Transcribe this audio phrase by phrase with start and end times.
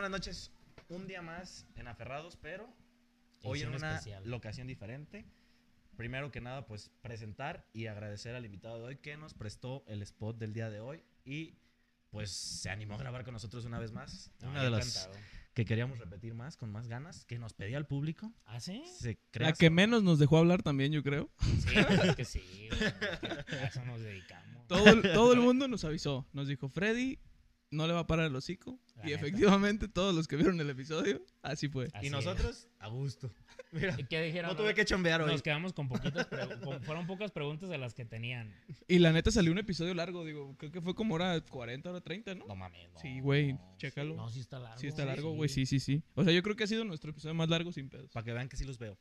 [0.00, 0.50] buenas noches.
[0.88, 2.66] Un día más en Aferrados, pero
[3.42, 4.22] hoy en una especial.
[4.24, 5.26] locación diferente.
[5.94, 10.00] Primero que nada, pues presentar y agradecer al invitado de hoy que nos prestó el
[10.00, 11.58] spot del día de hoy y
[12.08, 14.32] pues se animó a grabar con nosotros una vez más.
[14.40, 15.10] No, una de las
[15.52, 18.32] que queríamos repetir más, con más ganas, que nos pedía el público.
[18.46, 18.82] ¿Ah, sí?
[18.86, 21.28] Se La crea que menos nos dejó hablar también, yo creo.
[21.40, 21.74] Sí,
[22.08, 22.68] es que sí.
[23.50, 24.66] A eso nos dedicamos.
[24.66, 26.26] Todo el mundo nos avisó.
[26.32, 27.18] Nos dijo, Freddy
[27.70, 28.78] no le va a parar el hocico.
[28.96, 29.20] La y neta.
[29.20, 31.86] efectivamente, todos los que vieron el episodio, así fue.
[31.94, 32.12] Así Y es.
[32.12, 33.32] nosotros, a gusto.
[33.72, 34.50] Mira, ¿Y ¿Qué dijeron?
[34.50, 35.30] no tuve que chambear hoy.
[35.30, 36.26] Nos quedamos con poquitas
[36.62, 38.52] con- fueron pocas preguntas de las que tenían.
[38.88, 42.00] Y la neta salió un episodio largo, digo, creo que fue como hora 40, hora
[42.00, 42.46] 30, ¿no?
[42.46, 42.90] No mames.
[42.92, 42.98] no.
[43.00, 44.16] Sí, güey, chécalo.
[44.16, 44.78] No, sí está largo.
[44.80, 46.02] Sí está largo, güey, sí, sí, sí.
[46.14, 48.10] O sea, yo creo que ha sido nuestro episodio más largo sin pedos.
[48.10, 48.98] Para que vean que sí los veo.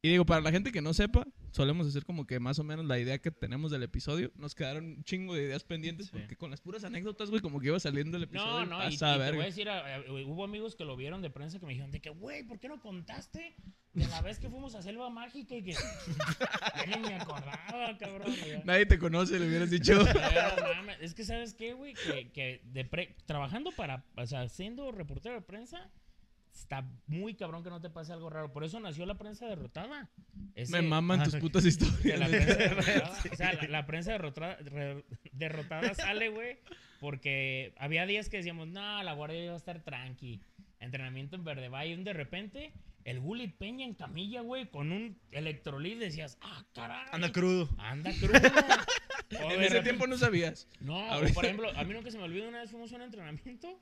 [0.00, 2.84] Y digo, para la gente que no sepa, solemos hacer como que más o menos
[2.86, 4.30] la idea que tenemos del episodio.
[4.36, 6.12] Nos quedaron un chingo de ideas pendientes Sí.
[6.12, 8.66] porque con las puras anécdotas, güey, como que iba saliendo el episodio.
[8.66, 10.96] No, no, y, y te pasa, voy a decir, a- a- hubo amigos que lo
[10.96, 13.54] vieron de prensa que me dijeron de que, güey, ¿por qué no contaste
[13.94, 15.72] de la vez que fuimos a Selva Mágica y que
[16.86, 18.32] ya ni me acordaba, cabrón?
[18.64, 19.98] Nadie te conoce, le hubieras dicho.
[20.04, 21.94] Pero, es que, ¿sabes qué, güey?
[21.94, 25.90] Que, que de pre- trabajando para, o sea, siendo reportero de prensa,
[26.60, 28.52] está muy cabrón que no te pase algo raro.
[28.52, 30.10] Por eso nació la prensa derrotada.
[30.54, 32.18] Ese- Me maman Ah, tus putas historias.
[32.18, 33.18] la prensa derrotada.
[33.32, 36.58] O sea, la, la prensa derrotada, re- derrotada sale, güey,
[37.00, 40.40] porque había días que decíamos, no, la guardia iba a estar tranqui.
[40.80, 41.92] Entrenamiento en Verde Valle.
[41.94, 42.72] Y de repente,
[43.04, 47.06] el Gulli Peña en camilla, güey, con un electrolit, decías, ah, caray.
[47.12, 47.68] Anda crudo.
[47.78, 48.36] Anda crudo.
[49.30, 50.68] En ese repente- tiempo no sabías.
[50.80, 53.80] no, por ejemplo, a mí nunca se me olvida una vez fuimos a un entrenamiento.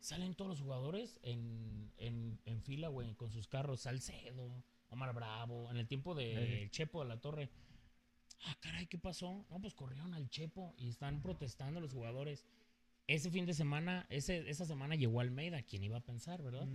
[0.00, 3.80] Salen todos los jugadores en, en, en fila, güey, con sus carros.
[3.80, 6.68] Salcedo, Omar Bravo, en el tiempo de Ey.
[6.70, 7.50] Chepo de la Torre.
[8.46, 9.46] Ah, caray, ¿qué pasó?
[9.50, 12.46] No, pues corrieron al Chepo y están protestando los jugadores.
[13.06, 16.66] Ese fin de semana, ese, esa semana llegó Almeida, quien iba a pensar, ¿verdad?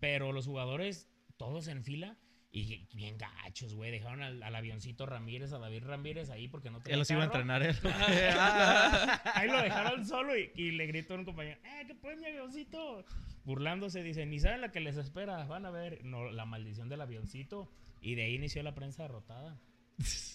[0.00, 2.18] Pero los jugadores, todos en fila,
[2.52, 3.90] y bien gachos, güey.
[3.90, 7.22] Dejaron al, al avioncito Ramírez, a David Ramírez ahí porque no tenía Él los iba
[7.22, 7.76] a entrenar él.
[9.34, 12.26] Ahí lo dejaron solo y, y le gritó a un compañero, ¡eh, qué pues mi
[12.26, 13.04] avioncito!
[13.44, 17.00] Burlándose, dice, ni saben la que les espera, van a ver no, la maldición del
[17.00, 17.70] avioncito.
[18.00, 19.60] Y de ahí inició la prensa derrotada.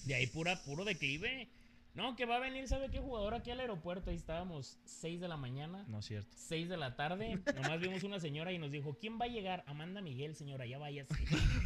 [0.06, 1.50] De ahí pura, puro declive.
[1.94, 4.12] No, que va a venir, ¿sabe qué jugador aquí al aeropuerto?
[4.12, 6.30] Ahí estábamos, 6 de la mañana, No es cierto.
[6.36, 7.40] 6 de la tarde.
[7.56, 9.64] Nomás vimos una señora y nos dijo, ¿quién va a llegar?
[9.68, 11.14] Amanda Miguel, señora, ya váyase.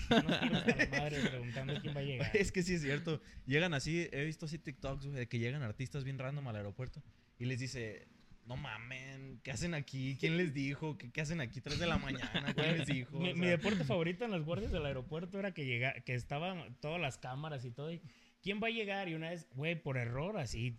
[0.09, 2.31] Nos tiros a la madre preguntando quién va a llegar.
[2.35, 3.21] Es que sí es cierto.
[3.45, 7.03] Llegan así, he visto así TikToks, de que llegan artistas bien random al aeropuerto
[7.37, 8.07] y les dice,
[8.45, 10.17] no mamen, ¿qué hacen aquí?
[10.19, 10.97] ¿Quién les dijo?
[10.97, 12.53] ¿Qué, qué hacen aquí 3 de la mañana?
[12.53, 13.19] ¿Quién les dijo?
[13.19, 16.15] Mi, O mi sea, deporte favorito en los guardias del aeropuerto era que llega, que
[16.15, 17.91] estaban todas las cámaras y todo.
[17.91, 18.01] Y,
[18.45, 19.09] ¿Quién va a llegar?
[19.09, 20.77] Y una vez, güey, por error, así.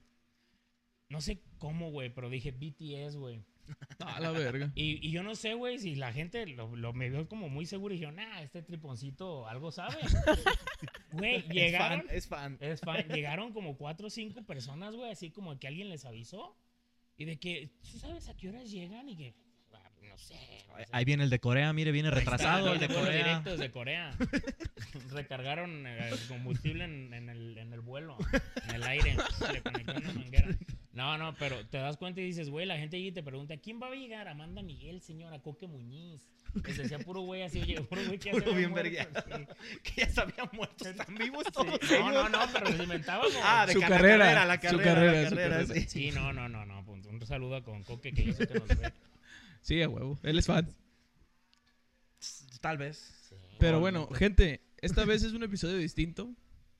[1.09, 3.43] No sé cómo, güey, pero dije BTS, güey.
[3.99, 4.71] A la verga.
[4.77, 7.67] Y, y yo no sé, güey, si la gente lo, lo- me vio como muy
[7.67, 9.97] seguro y dijeron, ah, este triponcito algo sabe.
[11.11, 12.03] Güey, es llegaron.
[12.03, 12.59] fan, es fan.
[12.61, 13.09] Es fan.
[13.09, 16.57] Llegaron como cuatro o cinco personas, güey, así como que alguien les avisó.
[17.17, 19.09] Y de que, ¿tú sabes a qué horas llegan?
[19.09, 19.46] Y que, "Ah,
[20.17, 20.35] no sé.
[20.69, 20.87] no sé".
[20.93, 23.11] Ahí viene el de Corea, mire, viene retrasado el de Corea.
[23.25, 24.11] directo desde Corea.
[25.11, 28.17] Recargaron eh, combustible en, en el, en el vuelo,
[28.69, 29.17] en el aire.
[29.53, 30.49] Le conectaron una manguera.
[30.93, 33.81] No, no, pero te das cuenta y dices, güey, la gente y te pregunta, ¿quién
[33.83, 34.29] va a llegar?
[34.29, 36.27] Amanda Miguel, señora, Coque Muñiz.
[36.65, 39.21] Les decía puro güey así, oye, puro güey que ya se Puro había bien muerto,
[39.27, 39.47] sí.
[39.83, 40.89] Que ya se habían muerto.
[40.89, 41.53] Están vivos Sí.
[41.53, 42.31] todos No, no, ellos.
[42.31, 43.39] no, pero les inventaba como...
[43.43, 45.81] Ah, de Su la carrera, la su carrera, su carrera, sí.
[45.87, 46.81] Sí, no, no, no, no.
[46.81, 48.93] Un saludo con Coque, que yo sé que nos ve.
[49.67, 50.17] Sí, a huevo.
[50.23, 50.73] Él es fan.
[52.61, 53.35] Tal vez.
[53.59, 56.33] Pero bueno, gente, esta vez es un episodio distinto.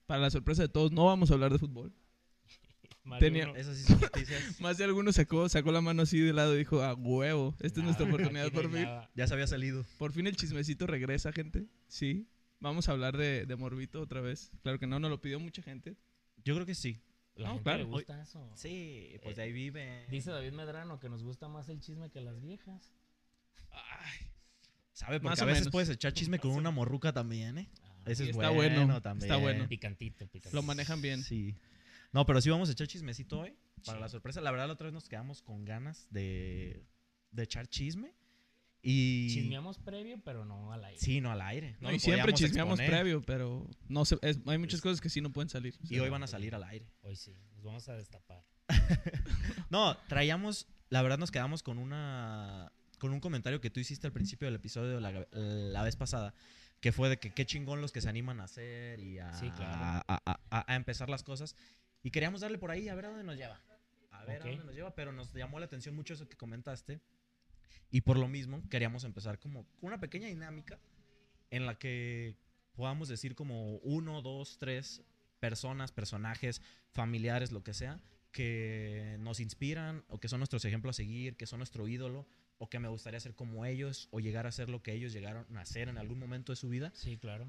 [0.07, 1.93] Para la sorpresa de todos, no vamos a hablar de fútbol.
[3.03, 4.41] Más de tenía- Esas sí son noticias.
[4.61, 7.81] Más de alguno sacó, sacó la mano así de lado y dijo, a huevo, esta
[7.81, 8.83] es nuestra Nada, oportunidad por fin.
[8.85, 9.11] nada.
[9.17, 9.85] Ya se había salido.
[9.99, 11.67] Por fin el chismecito regresa, gente.
[11.89, 12.29] Sí.
[12.61, 14.53] Vamos a hablar de, de Morbito otra vez.
[14.63, 15.97] Claro que no, nos lo pidió mucha gente.
[16.45, 17.01] Yo creo que sí.
[17.37, 17.79] La No, gente claro.
[17.79, 18.51] le gusta eso.
[18.55, 20.07] Sí, pues de ahí vive.
[20.09, 22.93] Dice David Medrano que nos gusta más el chisme que las viejas.
[23.71, 24.19] Ay,
[24.93, 25.21] ¿Sabe?
[25.21, 25.73] Porque Más a o veces menos.
[25.73, 27.69] puedes echar chisme con una morruca también, ¿eh?
[27.83, 29.31] Ah, Ese es está bueno, bueno, también.
[29.31, 29.69] está bueno.
[29.69, 30.57] Picantito, picantito.
[30.57, 31.23] lo manejan bien.
[31.23, 31.55] Sí.
[32.13, 33.55] No, pero sí vamos a echar chismecito hoy.
[33.85, 34.03] Para Sí.
[34.03, 34.41] la sorpresa.
[34.41, 36.83] La verdad, la otra vez nos quedamos con ganas de,
[37.31, 38.15] de echar chisme.
[38.89, 39.29] Y.
[39.35, 41.01] Chismeamos previo, pero no al aire.
[41.01, 41.77] Sí, no al aire.
[41.81, 42.91] No, lo y siempre chismeamos exponer.
[43.03, 45.75] previo, pero no se- es- hay muchas cosas que sí no pueden salir.
[45.91, 46.87] Y hoy van a salir al aire.
[47.03, 48.45] Hoy sí, nos vamos a destapar.
[49.71, 50.67] No, traíamos.
[50.91, 52.73] La verdad, nos quedamos con una.
[52.99, 56.33] Con un comentario que tú hiciste al principio del episodio la, la vez pasada.
[56.81, 59.51] Que fue de que qué chingón los que se animan a hacer y a, Sí,
[59.51, 59.73] claro.
[59.75, 61.57] a, a- a- a empezar las cosas.
[62.03, 63.61] Y queríamos darle por ahí a ver a dónde nos lleva.
[64.13, 64.47] A ver Ok.
[64.47, 64.95] a dónde nos lleva.
[64.95, 67.01] Pero nos llamó la atención mucho eso que comentaste.
[67.91, 70.79] Y por lo mismo queríamos empezar como una pequeña dinámica
[71.51, 72.37] en la que
[72.75, 75.03] podamos decir como uno, dos, tres
[75.41, 76.61] personas, personajes,
[76.91, 78.01] familiares, lo que sea,
[78.33, 82.27] que nos inspiran o que son nuestros ejemplos a seguir, que son nuestro ídolo
[82.59, 85.57] o que me gustaría ser como ellos o llegar a ser lo que ellos llegaron
[85.57, 86.91] a ser en algún momento de su vida.
[86.95, 87.47] Sí, claro.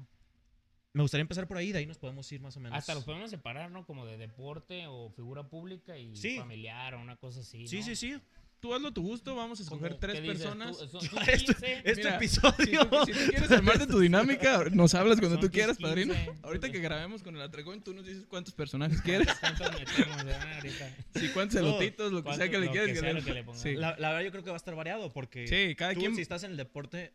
[0.94, 2.76] Me gustaría empezar por ahí, de ahí nos podemos ir más o menos.
[2.78, 3.84] Hasta los podemos separar, ¿no?
[3.86, 6.36] Como de deporte o figura pública y Sí.
[6.38, 7.66] familiar o una cosa así.
[7.68, 7.84] Sí, ¿no?
[7.84, 8.20] sí, sí.
[8.60, 10.76] Tú hazlo a tu gusto, vamos a escoger tres personas.
[10.78, 11.82] Tú- son- Esto, son 15.
[11.84, 12.88] este Mira, Si episodio.
[12.88, 15.82] tú, si tú quieres armar de tu dinámica, nos hablas cuando Son tú quieras, 15,
[15.88, 16.14] padrino.
[16.42, 19.28] Ahorita que grabemos con el Atracón, tú nos dices cuántos personajes quieres.
[19.38, 20.16] ¿Cuántos metemos,
[20.56, 20.96] ahorita?
[21.14, 23.58] Sí, cuántos elotitos, lo que sea que le que que pongamos.
[23.60, 23.74] Sí.
[23.74, 26.16] La, la verdad yo creo que va a estar variado porque Sí, cada tú, quien-
[26.16, 27.12] si estás en el deporte,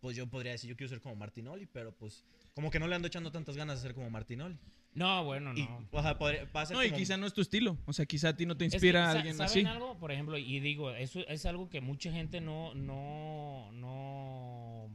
[0.00, 2.22] pues yo podría decir yo quiero ser como Martinoli, pero pues
[2.52, 4.58] como que no le ando echando tantas ganas de ser como Martinoli.
[4.96, 5.58] No, bueno, no.
[5.58, 7.76] Y, o sea, podría- va a ser No, y como- quizá no es tu estilo.
[7.86, 9.64] O sea, quizá a ti no te Es que, inspira sa- alguien ¿saben así.
[9.64, 9.98] algo?
[9.98, 14.90] Por ejemplo, y digo, eso es algo que mucha gente no, no, no,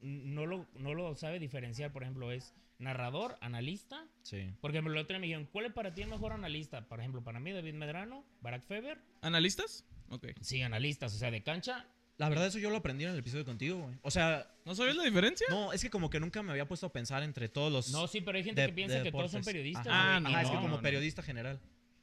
[0.00, 1.92] no lo, no lo sabe diferenciar.
[1.92, 4.04] Por ejemplo, es narrador, analista.
[4.22, 4.50] Sí.
[4.60, 6.88] Por ejemplo, el otro día me dijeron, ¿cuál es para ti el mejor analista?
[6.88, 8.98] Por ejemplo, para mí, David Medrano, Barack Feber.
[9.22, 9.84] ¿Analistas?
[10.08, 10.28] Ok.
[10.40, 11.86] Sí, analistas, o sea, de cancha.
[12.20, 13.96] La verdad eso yo lo aprendí en el episodio contigo, güey.
[14.02, 15.46] O sea, ¿No sabes la diferencia?
[15.48, 18.06] no, es que como que nunca me había puesto a pensar entre todos los No,
[18.06, 19.86] sí, pero hay gente de- que piensa de que todos son periodistas.
[19.86, 20.82] Ajá, Ah, ajá, es que no, como no.
[20.82, 21.58] periodista general.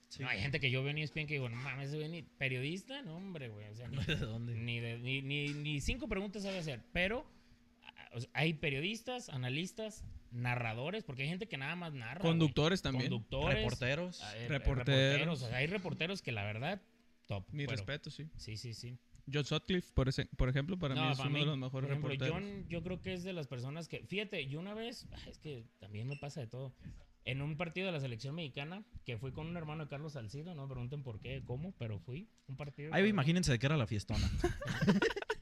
[0.10, 0.24] Sí.
[0.24, 2.24] No, hay gente que yo veo en ESPN que digo, no mames, ese güey ni
[2.24, 3.68] periodista, no, hombre, güey.
[3.68, 4.56] O sea, ni, ¿De dónde?
[4.56, 6.81] ni, de- ni, ni, ni cinco preguntas sabe hacer.
[6.94, 7.25] Pero
[7.84, 12.22] ah, o sea, hay periodistas, analistas, narradores, porque hay gente que nada más narra.
[12.22, 12.31] güey.
[12.31, 13.10] Conductores también.
[13.12, 13.58] Conductores.
[13.58, 14.22] Reporteros.
[14.24, 15.44] ah, eh, Reporteros.
[15.44, 16.81] o sea, hay reporteros que la verdad,
[17.28, 17.46] top.
[17.52, 18.25] Mi pero- respeto, sí.
[18.38, 18.98] Sí, sí, sí.
[19.31, 21.57] John Sutcliffe, por, ese- por ejemplo, para No, mí es para uno mí, de los
[21.57, 22.41] mejores por ejemplo, reporteros.
[22.41, 24.06] John, yo creo que es de las personas que.
[24.06, 25.07] Fíjate, yo una vez.
[25.12, 26.74] ay, Es que también me pasa de todo.
[27.25, 30.56] En un partido de la selección mexicana, que fui con un hermano de Carlos Salcido,
[30.56, 32.29] no me pregunten por qué, cómo, pero fui.
[32.47, 32.94] Un partido.
[32.94, 34.29] Ahí imagínense de qué era la fiestona.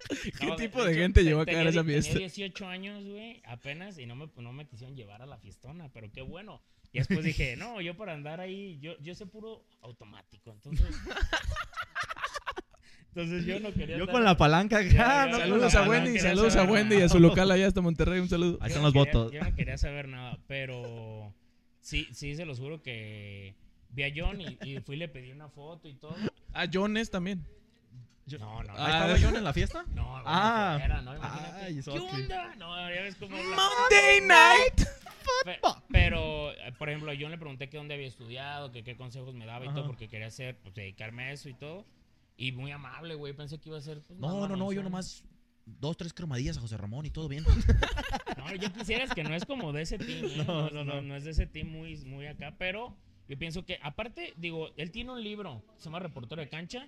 [0.39, 2.13] ¿Qué No, tipo de hecho, gente te- llevó a caer a esa fiesta?
[2.13, 5.89] Tenía 18 años, güey, apenas, y no me, no me quisieron llevar a la fiestona,
[5.93, 6.59] pero qué bueno.
[6.91, 10.87] Y después dije, no, yo para andar ahí, yo, yo sé puro automático, entonces...
[13.15, 14.89] entonces yo no quería Yo con la palanca Ya,
[15.23, 15.25] acá.
[15.25, 15.37] ya, no.
[15.39, 18.27] Saludos a la Wendy, saludos a Wendy y a su local allá hasta Monterrey, un
[18.29, 18.57] saludo.
[18.61, 19.31] Ahí están los votos.
[19.31, 21.33] Yo no quería saber nada, pero
[21.81, 23.55] sí, sí, se los juro que
[23.89, 26.15] vi a John y, y fui y le pedí una foto y todo.
[26.53, 27.45] A Jones también.
[28.27, 29.85] Yo- No, no, ¿Ahí Ah, estaba John en la fiesta?
[29.93, 30.75] no, bueno, Ah.
[30.79, 31.55] fuera, no, imagínate.
[31.63, 32.55] Ay, ¿Qué onda?
[32.57, 33.37] No, ya ves cómo...
[33.37, 34.89] Monday night.
[35.43, 35.59] Pe-
[35.91, 39.45] Pero, eh, por ejemplo, yo le pregunté que dónde había estudiado, que qué consejos me
[39.45, 39.77] daba y Ajá.
[39.77, 41.85] todo, porque quería hacer, pues, dedicarme a eso y todo.
[42.37, 43.33] Y muy amable, güey.
[43.33, 44.01] Pensé que iba a ser.
[44.01, 45.23] pues, No, no, no, yo nomás
[45.65, 47.43] dos, tres cromadillas a José Ramón y todo bien.
[48.37, 50.25] No, yo quisiera que no es como de ese team.
[50.25, 50.31] ¿eh?
[50.45, 51.15] No, No, no, no, no.
[51.15, 52.95] es de ese team muy, muy acá, pero
[53.27, 56.85] yo pienso que, aparte, digo, él tiene un libro, se llama Reportero de Cancha,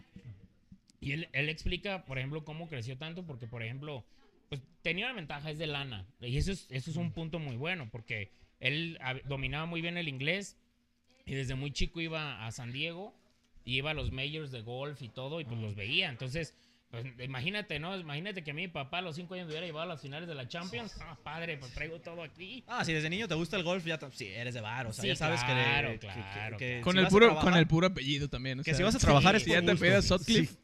[1.00, 4.06] y él, él explica, por ejemplo, cómo creció tanto, porque, por ejemplo,
[4.50, 7.56] pues tenía una ventaja, es de lana, y eso es, eso es un punto muy
[7.56, 10.58] bueno, porque él dominaba muy bien el inglés,
[11.26, 13.16] y desde muy chico iba a San Diego,
[13.68, 16.56] y iba a los majors de golf y todo, y pues los veía, entonces...
[16.90, 17.98] Pues imagínate, ¿no?
[18.00, 20.26] Imagínate que a mi papá a los cinco años me hubiera llevado a las finales
[20.30, 20.96] de la Champions.
[21.02, 22.64] Ah, padre, pues traigo todo aquí.
[22.66, 24.94] Ah, si desde niño te gusta el golf, ya te- sí, eres de bar, o
[24.94, 27.44] sea, Sí, ya sabes que- claro, que, que- claro, que Con si el puro, trabajar-
[27.52, 28.62] con el puro apellido también.
[28.62, 29.76] o Que sea, si vas a trabajar sí, es Si ya te gusto.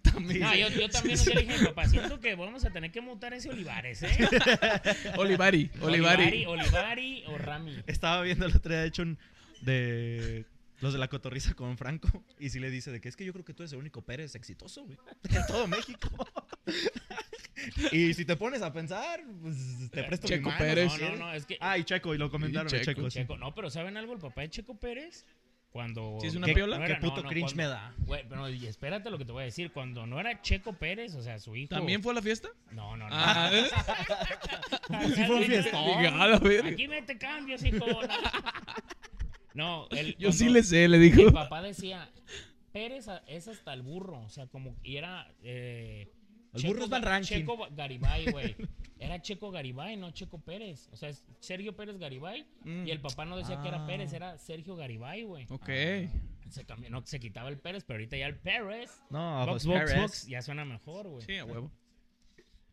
[0.02, 0.40] también.
[0.40, 3.34] No, yo, yo también día le dije papá, siento que vamos a tener que mutar
[3.34, 4.18] ese Olivares, ¿eh?
[5.18, 6.24] Olivari, Olivari.
[6.24, 7.80] Olivari, Olivari o Rami.
[7.86, 9.20] Estaba viendo el otro día, de hecho, un-
[9.62, 10.46] de
[10.84, 12.10] los de la cotorriza con Franco.
[12.40, 14.02] Y sí le dice de que es que yo creo que tú eres el único
[14.04, 14.98] Pérez exitoso, güey.
[15.30, 16.10] En todo México.
[17.92, 19.56] y si te pones a pensar, pues
[19.92, 20.58] te presto Checo mi mano.
[20.60, 20.86] Pérez.
[20.92, 21.58] No, si no, no, es que...
[21.62, 23.10] Ah, y Checo, y lo comentaron de Checo, Checo.
[23.10, 23.20] sí.
[23.20, 24.14] Checo, no, pero ¿saben algo?
[24.14, 25.26] El papá de Checo Pérez,
[25.72, 26.18] cuando...
[26.20, 26.78] ¿Sí es una ¿Qué, piola?
[26.80, 27.94] no qué puto no, no, cringe cuando- me da.
[28.00, 29.72] Güey, pero y espérate lo que te voy a decir.
[29.72, 31.70] Cuando no era Checo Pérez, o sea, su hijo...
[31.74, 32.50] ¿También fue a la fiesta?
[32.72, 33.16] No, no, no.
[33.16, 33.70] Ah, ¿eh?
[35.16, 35.86] Sí fue un fiestón.
[35.86, 36.70] Dije, "A la verga".
[36.70, 37.86] Aquí mete cambios, hijo.
[39.54, 41.32] No, el, Yo sí le sé, le Mi dijo.
[41.32, 42.10] papá decía,
[42.72, 45.32] Pérez es hasta el burro, o sea, como y era...
[45.44, 46.12] Eh,
[46.54, 47.40] El burro es Van Rankin.
[47.40, 48.56] Checo Garibay, güey.
[49.00, 50.88] Era Checo Garibay, no Checo Pérez.
[50.92, 52.46] O sea, es Sergio Pérez Garibay.
[52.64, 52.88] Mm.
[52.88, 53.88] Y el papá no decía que era Ah.
[53.88, 55.46] Pérez, era Sergio Garibay, güey.
[55.50, 55.70] Ok.
[56.50, 59.02] Se cambió, no, se quitaba el Pérez, pero ahorita ya el Pérez.
[59.10, 60.02] No, Vox, pues Vox, Pérez.
[60.02, 61.26] Vox, ya suena mejor, güey.
[61.26, 61.72] Sí, a huevo.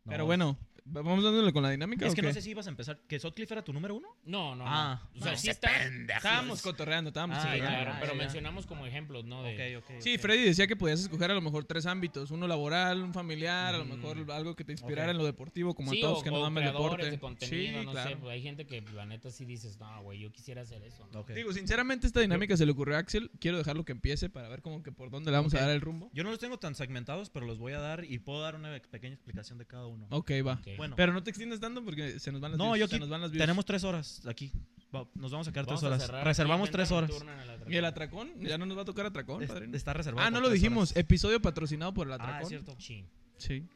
[0.05, 2.07] No, Pero bueno, Vamos dándole con la dinámica.
[2.07, 2.29] Es o que qué?
[2.29, 2.99] no sé si ibas a empezar.
[3.09, 4.09] ¿Que Sutcliffe era tu número uno?
[4.25, 5.01] No, no, Ah.
[5.15, 5.21] no.
[5.21, 5.71] O sea, No, sí está.
[5.87, 7.81] Estábamos cotorreando, estábamos Ah, Sí, ya, cotorreando.
[7.85, 9.43] claro, ya, pero mencionamos como ejemplos, ¿no?
[9.43, 9.81] De.
[10.01, 10.21] Sí, ok.
[10.21, 13.79] Freddy decía que podías escoger a lo mejor tres ámbitos, uno laboral, un familiar, a
[13.79, 13.89] lo Mm.
[13.91, 16.45] mejor algo que te inspirara en lo deportivo, como sí, todos o, que nos o
[16.47, 17.11] aman el deporte.
[17.11, 18.11] de contenido, sí, no claro.
[18.11, 21.07] sé, pues hay gente que la neta sí dices, no, güey, yo quisiera hacer eso.
[21.13, 21.25] ¿no?
[21.25, 24.63] Digo, sinceramente esta dinámica se le ocurrió a Axel, quiero dejarlo que empiece para ver
[24.63, 26.11] como que por dónde le vamos a dar el rumbo.
[26.13, 28.79] Yo no los tengo tan segmentados, pero los voy a dar y puedo dar una
[28.91, 30.07] pequeña explicación de cada uno.
[30.11, 30.61] Ok, va.
[30.77, 32.97] Bueno, Pero no te extiendas tanto porque se nos van las No, views, yo se
[32.97, 33.41] aquí nos van las views.
[33.43, 34.53] tenemos tres horas aquí.
[34.95, 36.07] Va, Nos vamos a quedar Vamos tres a horas.
[36.07, 37.11] cerrar Reservamos tres horas.
[37.11, 37.73] nocturna en el atracón.
[37.73, 38.31] ¿Y el atracón?
[38.41, 39.77] Ya no nos va a tocar atracón, Es- padrino.
[39.77, 40.27] Está reservado.
[40.27, 40.91] Ah, no lo tres dijimos.
[40.91, 40.97] horas.
[41.01, 42.43] Episodio patrocinado por el Ah, atracón.
[42.43, 42.77] es cierto.
[42.81, 43.05] Sí,
[43.39, 43.69] sí.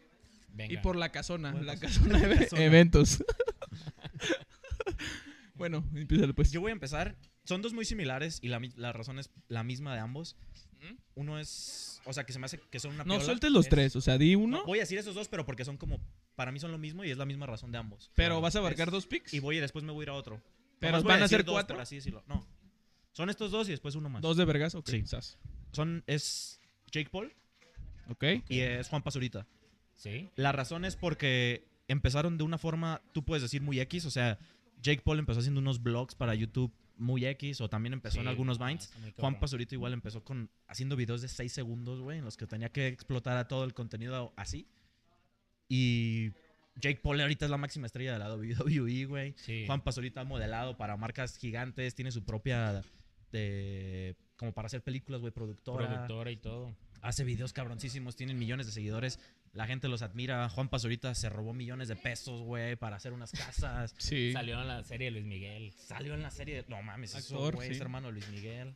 [0.52, 0.74] venga.
[0.74, 2.64] Y por la casona, Bueno, la pues, casona de casona.
[2.64, 3.22] eventos.
[5.54, 6.50] bueno, empieza pues.
[6.52, 7.16] Yo voy a empezar.
[7.44, 10.36] Son dos muy similares y la, mi- la razón es la misma de ambos.
[11.14, 12.00] Uno es.
[12.04, 13.24] O sea, que se me hace que son una No piola.
[13.24, 15.44] sueltes los Es- tres, o sea, di uno, No, voy a decir esos dos, pero
[15.46, 16.00] porque son como.
[16.34, 18.10] Para mí son lo mismo y es la misma razón de ambos.
[18.14, 18.40] pero Claro.
[18.40, 19.32] vas a abarcar Es- dos picks.
[19.34, 20.42] Y voy y después me voy a ir a otro.
[20.80, 21.76] Pero van a decir ser dos, cuatro.
[21.76, 22.22] Por así decirlo.
[22.26, 22.46] No.
[23.12, 24.20] Son estos dos y después uno más.
[24.22, 24.88] Dos de vergas, ok.
[24.88, 25.06] Sí.
[25.06, 25.38] sas.
[25.72, 26.02] Son.
[26.06, 26.60] Es
[26.90, 27.32] Jake Paul
[28.10, 28.24] Ok.
[28.48, 29.46] y es Juan Pazurita.
[29.94, 30.28] Sí.
[30.36, 34.38] La razón es porque empezaron de una forma, tú puedes decir muy X, o sea,
[34.82, 38.58] Jake Paul empezó haciendo unos vlogs para YouTube muy X, o también empezó en algunos
[38.58, 38.92] no, Vines.
[38.92, 39.40] Juan cabrón.
[39.40, 42.88] Pazurito igual empezó con haciendo videos de 6 segundos, güey, en los que tenía que
[42.88, 44.68] explotar a todo el contenido así.
[45.68, 46.30] Y
[46.76, 49.34] Jake Paul ahorita es la máxima estrella de la WWE, güey.
[49.36, 49.64] Sí.
[49.66, 52.82] Juan Pazurita ha modelado para marcas gigantes, tiene su propia
[53.32, 55.88] de como para hacer películas, güey, productora.
[55.88, 56.74] productora y todo.
[57.04, 59.20] Hace videos cabroncísimos, tienen millones de seguidores.
[59.52, 60.48] La gente los admira.
[60.48, 63.94] Juan Pazurita se robó millones de pesos, güey, para hacer unas casas.
[63.98, 64.32] Sí.
[64.32, 65.72] Salió en la serie de Luis Miguel.
[65.72, 66.54] Salió en la serie.
[66.56, 67.74] de- No mames, eso, Actor, güey, sí.
[67.74, 68.74] es hermano de Luis Miguel.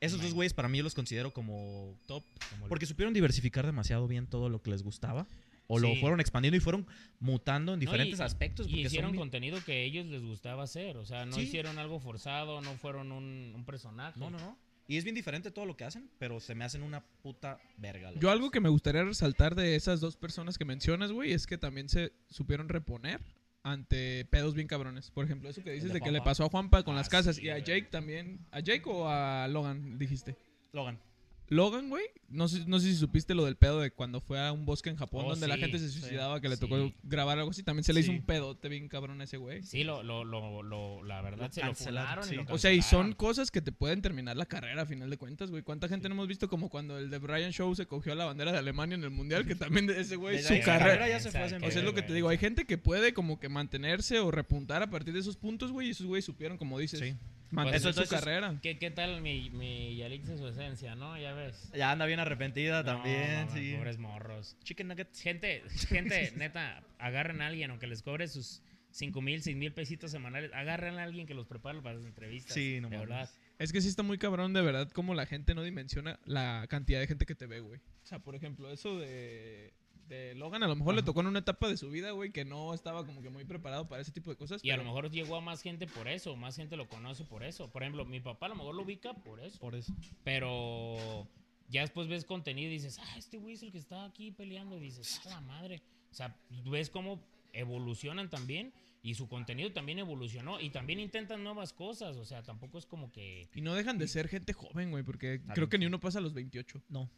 [0.00, 2.24] Esos dos güeyes para mí yo los considero como top.
[2.50, 5.26] como Porque supieron diversificar demasiado bien todo lo que les gustaba.
[5.66, 6.86] O lo fueron expandiendo y fueron
[7.20, 8.66] mutando en No, y- diferentes aspectos.
[8.66, 10.98] Y son hicieron contenido que a ellos les gustaba hacer.
[10.98, 11.42] O sea, no Sí.
[11.42, 14.18] hicieron algo forzado, no fueron un, un personaje.
[14.20, 14.58] No, no, no.
[14.86, 18.12] Y es bien diferente todo lo que hacen, pero se me hacen una puta verga.
[18.20, 21.56] Yo algo que me gustaría resaltar de esas dos personas que mencionas, güey, es que
[21.56, 23.20] también se supieron reponer
[23.62, 25.10] ante pedos bien cabrones.
[25.10, 27.08] Por ejemplo, eso que dices de de, que le pasó a Juanpa con Ah, las
[27.08, 27.58] casas sí, y a.
[27.58, 28.46] Jake también.
[28.50, 30.36] ¿A Jake o a Logan dijiste?
[30.72, 31.00] Logan.
[31.48, 34.50] Logan, güey, no sé, no sé si supiste lo del pedo de cuando fue a
[34.50, 36.60] un bosque en Japón Oh, donde la sí, gente se sí, suicidaba, que le sí.
[36.62, 37.62] tocó grabar algo así.
[37.62, 38.18] También se le hizo Sí.
[38.18, 39.62] un pedote bien cabrón a ese güey.
[39.62, 42.34] Sí, lo, lo, lo, lo- la verdad Lo se lo cancelaron, funaron sí.
[42.34, 43.12] y lo O sea, y son cancelaron.
[43.14, 45.62] cosas que te pueden terminar la carrera a final de cuentas, güey.
[45.62, 48.50] ¿Cuánta gente no hemos visto como cuando el de Brian Show se cogió la bandera
[48.50, 49.46] de Alemania en el Mundial?
[49.46, 51.08] Que también de ese güey, Desde su ahí carrera...
[51.08, 53.12] ya se fue hace O sea, es lo que te digo, hay gente que puede
[53.12, 56.56] como que mantenerse o repuntar a partir de esos puntos, güey, y esos güeyes supieron,
[56.56, 57.14] como dices, Sí.
[57.54, 58.58] Mantener Eso, su entonces, carrera.
[58.62, 61.18] ¿Qué, ¿Qué tal mi, mi Yalix en su esencia, no?
[61.18, 61.70] Ya ves.
[61.74, 63.74] Ya anda bien arrepentida No, también, mamá, sí.
[63.76, 64.56] Pobres morros.
[64.64, 65.20] Chicken nuggets.
[65.20, 70.10] Gente, gente, neta, agarren a alguien, aunque les cobre sus 5 mil, 6 mil pesitos
[70.10, 72.54] semanales, agarren a alguien que los prepare para las entrevistas.
[72.54, 73.28] Sí, no de verdad.
[73.58, 77.00] Es que sí está muy cabrón, de verdad, como la gente no dimensiona la cantidad
[77.00, 77.80] de gente que te ve, güey.
[77.80, 79.72] O sea, por ejemplo, eso de,
[80.08, 82.44] de Logan, a lo mejor le tocó en una etapa de su vida, güey, que
[82.44, 84.64] no estaba como que muy preparado para ese tipo de cosas.
[84.64, 87.42] Y a lo mejor llegó a más gente por eso, más gente lo conoce por
[87.42, 87.70] eso.
[87.70, 89.58] Por ejemplo, mi papá a lo mejor lo ubica por eso.
[89.58, 89.94] Por eso.
[90.22, 91.26] Pero
[91.68, 94.76] ya después ves contenido y dices, ah, este güey es el que está aquí peleando.
[94.76, 95.82] Y dices, ah, la madre.
[96.10, 96.36] O sea,
[96.70, 97.20] ves cómo
[97.52, 98.72] evolucionan también
[99.04, 102.16] y su contenido también evolucionó y también intentan nuevas cosas.
[102.16, 103.48] O sea, tampoco es como que.
[103.54, 106.22] Y no dejan de ser gente joven, güey, porque creo que ni uno pasa a
[106.22, 106.82] los 28.
[106.88, 107.10] No.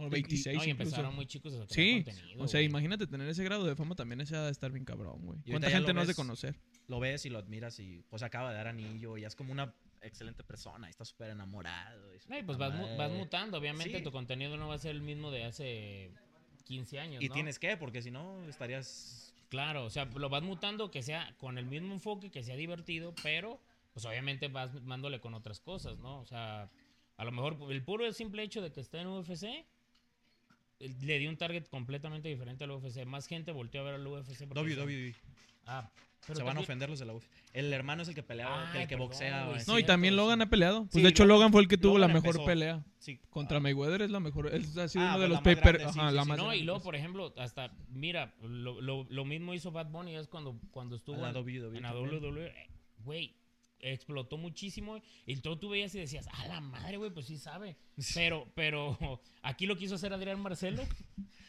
[0.00, 0.82] O y- 26 no, y incluso.
[0.90, 2.42] empezaron muy chicos a crear Sí, contenido.
[2.44, 2.66] o sea, güey.
[2.66, 5.38] imagínate tener ese grado de fama también ese ha de estar bien cabrón, güey.
[5.44, 6.54] Y ahorita ¿Cuánta ya gente lo no has de ves- conocer?
[6.88, 9.72] Lo ves y lo admiras y pues acaba de dar anillo y es como una
[10.02, 12.14] excelente persona y está súper enamorado.
[12.14, 12.96] y su No, y pues puta vas, mu- madre.
[12.96, 13.58] vas mutando.
[13.58, 14.02] Obviamente Sí.
[14.04, 16.10] tu contenido no va a ser el mismo de hace
[16.64, 17.22] 15 años.
[17.22, 17.34] Y ¿no?
[17.34, 19.34] tienes que, porque si no estarías...
[19.50, 23.12] Claro, o sea, lo vas mutando que sea con el mismo enfoque, que sea divertido,
[23.22, 23.60] pero
[23.92, 26.20] pues obviamente vas mándole con otras cosas, ¿no?
[26.20, 26.70] O sea,
[27.16, 29.66] a lo mejor el puro simple hecho de que esté en UFC
[30.80, 33.04] le dio un target completamente diferente al UFC.
[33.04, 34.46] Más gente volteó a ver al UFC.
[34.50, 35.14] WWE.
[35.66, 35.90] Ah,
[36.26, 37.28] pero Se van a ofender los de la UFC.
[37.52, 39.52] El hermano es el que peleaba, Ay, el que perdón, boxea.
[39.66, 40.16] No, y también.
[40.16, 40.82] Logan ha peleado.
[40.82, 42.44] Pues Sí, de hecho, Logan- Logan fue el que tuvo Logan la mejor empezó.
[42.46, 42.84] pelea.
[42.98, 43.20] Sí.
[43.30, 44.54] Contra Mayweather es la mejor.
[44.54, 45.74] Es, ha sido Ah, uno pues de la los paper.
[45.78, 46.28] grande, sí, ajá, sí, la sí.
[46.28, 46.84] más No, y luego, pues.
[46.84, 51.16] por ejemplo, hasta, mira, lo, lo- lo mismo hizo Bad Bunny es cuando, cuando estuvo
[51.16, 52.22] En la en, WWE en la también.
[52.22, 52.46] WWE.
[52.46, 52.66] eh,
[53.02, 53.34] Güey,
[53.82, 55.00] explotó muchísimo.
[55.26, 57.76] Y todo tú veías y decías, a la madre, güey, pues sí sabe.
[58.14, 58.96] Pero, pero,
[59.42, 60.82] aquí lo quiso hacer Adrián Marcelo.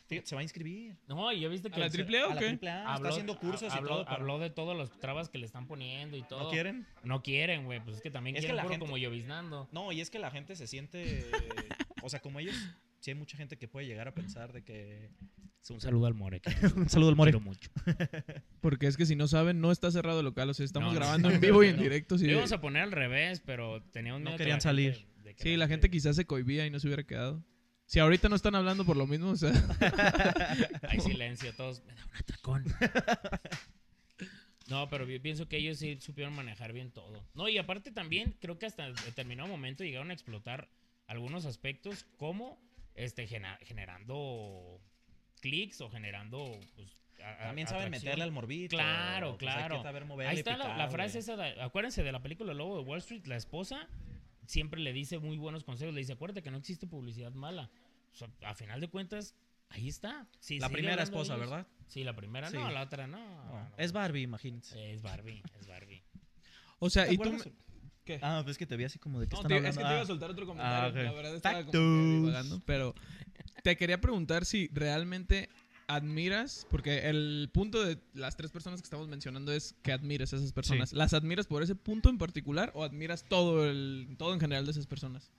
[0.08, 0.98] Fíjate, se va a inscribir.
[1.08, 2.48] No, y ya viste que ¿A la triple A o la qué?
[2.50, 4.06] está haciendo cursos habló, y todo.
[4.06, 6.44] para- habló de todas las trabas que le están poniendo y todo.
[6.44, 6.86] ¿No quieren?
[7.04, 7.80] No quieren, güey.
[7.82, 9.70] Pues es que también Es que quieren la puro gente- como lloviznando.
[9.72, 11.26] No, y es que la gente se siente...
[12.04, 12.56] o sea, como ellos...
[13.02, 15.10] Sí hay mucha gente que puede llegar a pensar de que...
[15.70, 16.40] Un saludo al More.
[16.40, 17.32] que Un saludo al More.
[17.32, 17.70] quiero mucho.
[18.62, 20.50] Porque es que si no saben, no está cerrado el local.
[20.50, 21.84] O sea, estamos No, grabando no, en vivo y en no.
[21.84, 22.18] directo.
[22.18, 25.06] sí, íbamos a poner al revés, pero teníamos No miedo que querían salir.
[25.24, 27.44] de que Sí, la gente quizás se cohibía y no se hubiera quedado.
[27.86, 29.52] Si ahorita no están hablando por lo mismo, o sea,
[30.90, 31.84] Hay silencio, todos.
[31.86, 32.66] Me da un atracón.
[34.68, 37.22] No, pero yo pienso que ellos sí supieron manejar bien todo.
[37.34, 40.70] No, y aparte también creo que hasta determinado momento llegaron a explotar
[41.08, 42.62] algunos aspectos como
[42.96, 44.80] este generando
[45.42, 48.10] clics o generando pues, a- También saben atracción.
[48.10, 48.76] meterle al morbito.
[48.78, 49.84] Claro, pues hay que claro.
[49.84, 52.84] saber moverle Ahí está la, frase esa, de- acuérdense de la película El Lobo de
[52.84, 53.88] Wall Street, la esposa
[54.46, 57.70] siempre le dice muy buenos consejos, le dice, acuérdate que no existe publicidad mala.
[58.12, 59.36] O sea, a final de cuentas,
[59.70, 60.28] ahí está.
[60.60, 61.68] La primera esposa, ellos- ¿verdad?
[61.88, 62.58] Sí, la primera Sí.
[62.58, 63.18] no, la otra no.
[63.46, 63.92] No, no, es.
[63.94, 64.92] Barbie, imagínense.
[64.94, 66.02] Es Barbie, es Barbie.
[66.80, 67.38] o sea, ¿Te y tú...
[68.06, 68.20] ¿Qué?
[68.22, 69.70] Ah, pues es que te vi así como de que No, están hablando.
[69.70, 70.84] es que te iba a Ah, soltar otro comentario.
[70.86, 70.96] Ah, ok.
[70.96, 72.96] La verdad estaba como divagando, pero
[73.64, 75.50] te quería preguntar si realmente
[75.88, 80.38] admiras, porque el punto de las tres personas que estamos mencionando es que admires a
[80.38, 80.94] esas personas.
[80.94, 84.72] ¿Las admiras por ese punto en particular o admiras todo el todo en general de
[84.72, 85.32] esas personas?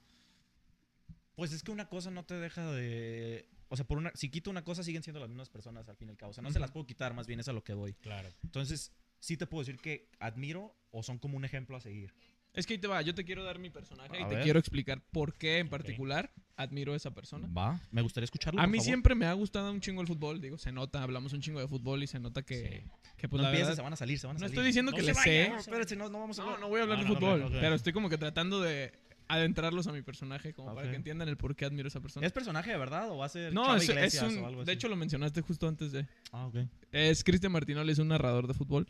[1.35, 3.47] Pues es que una cosa no te deja de.
[3.69, 6.09] O sea, por una, si quito una cosa, siguen siendo las mismas personas al fin
[6.09, 6.29] y al cabo.
[6.29, 7.93] O sea, no se las puedo quitar, más bien es a lo que voy.
[7.95, 8.29] Claro.
[8.43, 12.13] Entonces, sí te puedo decir que admiro o son como un ejemplo a seguir.
[12.53, 14.59] Es que ahí te va, yo te quiero dar mi personaje A y te quiero
[14.59, 17.47] explicar por qué en particular admiro a esa persona.
[17.47, 18.61] Va, me gustaría escucharlo.
[18.61, 18.85] A mí favor.
[18.85, 21.67] siempre me ha gustado un chingo el fútbol, digo, se nota, hablamos un chingo de
[21.67, 22.85] fútbol y se nota que,
[23.17, 24.53] que pues no la verdad, se van a salir, se van a no salir.
[24.53, 26.59] estoy diciendo No que le sé, No, espérense, no, no vamos a no, hablar.
[26.61, 28.93] no voy a hablar No, de no, fútbol, pero estoy como que tratando de
[29.29, 32.27] adentrarlos a mi personaje como para que entiendan el por qué admiro a esa persona.
[32.27, 34.67] ¿Es personaje de verdad o va a ser No, es, es un, o algo así?
[34.67, 36.57] de hecho lo mencionaste justo antes de, Ah, ok.
[36.91, 38.87] es Cristian Martinoli, es un narrador de fútbol.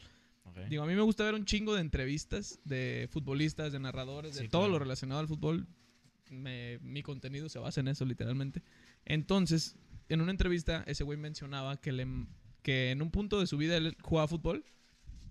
[0.69, 4.47] Digo, a mí me gusta ver un chingo de entrevistas de futbolistas, de narradores, de
[4.50, 4.73] todo claro.
[4.73, 5.67] lo relacionado al fútbol.
[6.29, 8.62] Me- mi contenido se basa en eso, literalmente.
[9.05, 9.75] Entonces,
[10.09, 12.07] en una entrevista, ese güey mencionaba que, le,
[12.62, 14.63] que en un punto de su vida él jugaba fútbol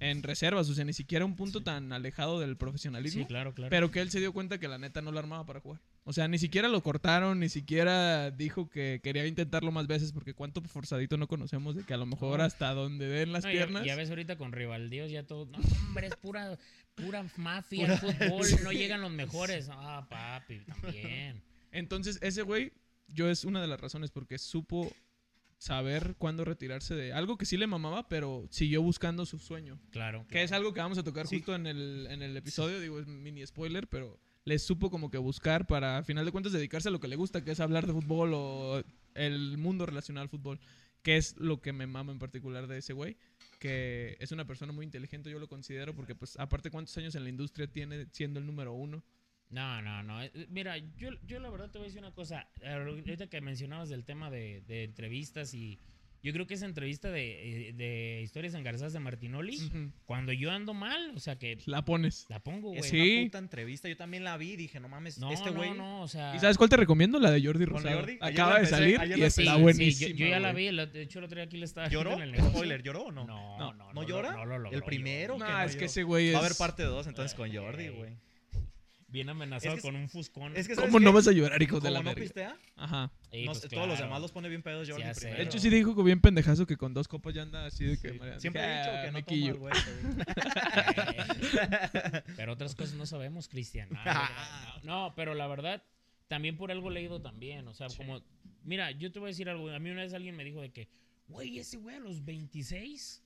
[0.02, 3.22] en reservas, o sea, ni siquiera un punto tan alejado del profesionalismo.
[3.22, 3.70] Sí, claro, claro.
[3.70, 5.80] Pero que él se dio cuenta que la neta no lo armaba para jugar.
[6.02, 10.34] O sea, ni siquiera lo cortaron, ni siquiera dijo que quería intentarlo más veces, porque
[10.34, 13.84] cuánto forzadito no conocemos de que a lo mejor hasta donde den las No, piernas.
[13.84, 15.46] Ya, ves ahorita con Rivaldíos ya todo.
[15.46, 16.58] No, hombre, es pura,
[16.96, 18.46] pura mafia el fútbol.
[18.64, 19.68] No llegan los mejores.
[19.70, 21.40] Ah, papi, también.
[21.70, 22.72] Entonces, ese güey,
[23.06, 24.92] yo es una de las razones porque supo
[25.62, 29.78] saber cuándo retirarse de algo que sí le mamaba, pero siguió buscando su sueño.
[29.90, 30.26] Claro.
[30.28, 31.36] Que es algo que vamos a tocar Sí.
[31.36, 35.18] justo en el, en el episodio, digo, es mini spoiler, pero le supo como que
[35.18, 37.86] buscar para, a final de cuentas, dedicarse a lo que le gusta, que es hablar
[37.86, 38.82] de fútbol o
[39.14, 40.58] el mundo relacionado al fútbol,
[41.04, 43.16] que es lo que me mama en particular de ese güey,
[43.60, 47.22] que es una persona muy inteligente, yo lo considero, porque pues aparte cuántos años en
[47.22, 49.04] la industria tiene siendo el número uno.
[49.52, 50.22] No, no, no.
[50.22, 52.48] Eh, Mira, yo, yo la verdad te voy a decir una cosa.
[52.66, 55.78] Ahorita que mencionabas del tema de, de entrevistas y
[56.24, 59.90] yo creo que esa entrevista de, eh, de historias engarzadas de Martinoli, Ujú.
[60.06, 62.26] cuando yo ando mal, o sea que La pones.
[62.28, 62.78] la pongo, güey.
[62.80, 63.16] Es Sí.
[63.18, 63.88] una puta entrevista.
[63.88, 65.70] Yo también la vi y dije, no mames, No, este güey.
[65.70, 66.34] no, no, o sea...
[66.34, 67.18] ¿Y sabes cuál te recomiendo?
[67.18, 67.96] La de Jordi Con Rosado.
[67.98, 69.56] Jordi, Acaba de salir ayer y está Sí, empecé.
[69.56, 70.10] sí, buenísima.
[70.12, 70.70] yo, yo ya la vi.
[70.70, 72.12] la- De hecho, el otro día aquí le estaba ¿Lloró?
[72.14, 72.52] en el negocio.
[72.54, 73.26] Spoiler, ¿lloró o no?
[73.26, 73.74] No, No.
[73.74, 74.30] no, ¿No llora?
[74.32, 75.36] No, lo logró, ¿El primero?
[75.36, 76.34] No, que no es que ese güey es...
[76.34, 78.12] Va a haber parte 2 entonces con Ay, Jordi, güey.
[79.12, 80.56] Bien amenazado Es que- con un fuscón.
[80.56, 81.14] Es que ¿Cómo ¿sabes no qué?
[81.14, 82.22] vas a llorar, hijos de la no verga?
[82.22, 83.12] pistea, Ajá.
[83.30, 84.94] Sí, no pues todos los demás los pone bien pedos sé.
[84.94, 85.36] primero.
[85.36, 88.08] De hecho, sí dijo bien pendejazo que con dos copas ya anda así de que...
[88.12, 88.18] Sí.
[88.38, 89.52] Siempre he dicho "Ah, que no me toma quillo".
[89.52, 89.74] el güey.
[89.74, 91.02] güey.
[92.36, 93.88] Pero otras cosas no sabemos, Cristian.
[94.04, 95.82] Ah, No, no, pero la verdad,
[96.28, 97.66] también por algo leído también.
[97.68, 98.22] O sea, como,
[98.64, 99.70] mira, yo te voy a decir algo.
[99.70, 100.88] A mí una vez alguien me dijo de que,
[101.28, 103.22] güey, ese güey a los 26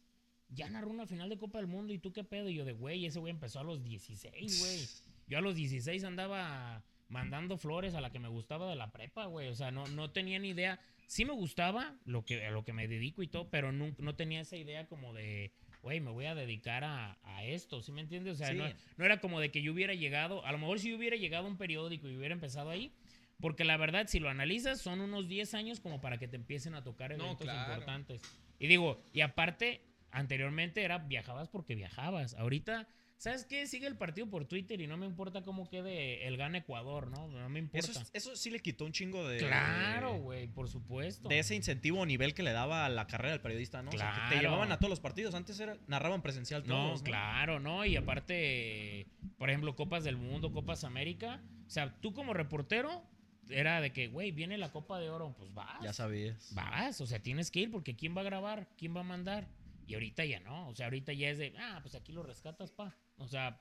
[0.50, 2.48] ya narró una final de Copa del Mundo y tú qué pedo.
[2.48, 4.88] Y yo de, güey, ese güey empezó a los 16, güey.
[5.26, 9.26] Yo a los 16 andaba mandando flores a la que me gustaba de la prepa,
[9.26, 9.48] güey.
[9.48, 10.80] O sea, no, no tenía ni idea.
[11.06, 14.16] Sí me gustaba lo que, a lo que me dedico y todo, pero no, no
[14.16, 18.00] tenía esa idea como de, güey, me voy a dedicar a, a esto, ¿sí me
[18.00, 18.34] entiendes?
[18.34, 18.56] O sea, Sí.
[18.56, 18.64] no,
[18.96, 21.46] no era como de que yo hubiera llegado, a lo mejor si yo hubiera llegado
[21.46, 22.92] a un periódico y hubiera empezado ahí,
[23.40, 26.74] porque la verdad, si lo analizas, son unos 10 años como para que te empiecen
[26.74, 27.72] a tocar No, eventos claro.
[27.72, 28.22] importantes.
[28.58, 32.34] Y digo, y aparte, anteriormente era viajabas porque viajabas.
[32.34, 33.66] Ahorita, ¿sabes qué?
[33.66, 37.28] Sigue el partido por Twitter y no me importa cómo quede el gana Ecuador, ¿no?
[37.28, 37.90] No me importa.
[37.90, 39.38] Eso, es- eso sí le quitó un chingo de.
[39.38, 41.28] claro, güey, por supuesto.
[41.28, 43.90] De ese incentivo o nivel que le daba a la carrera del periodista, ¿no?
[43.90, 44.40] O sea, que te Claro.
[44.42, 45.34] llevaban a todos los partidos.
[45.34, 47.02] Antes era, narraban presencial No, todos.
[47.02, 47.84] claro, no.
[47.84, 49.06] Y aparte,
[49.38, 51.42] por ejemplo, Copas del Mundo, Copas América.
[51.66, 53.02] O sea, tú como reportero,
[53.48, 55.80] era de que, güey, viene la Copa de Oro, pues vas.
[55.82, 56.52] Ya sabías.
[56.54, 58.68] Vas, o sea, tienes que ir porque ¿quién va a grabar?
[58.76, 59.48] ¿Quién va a mandar?
[59.86, 62.72] Y ahorita ya no, o sea, ahorita ya es de, ah, pues aquí lo rescatas,
[62.72, 62.96] pa.
[63.18, 63.60] O sea,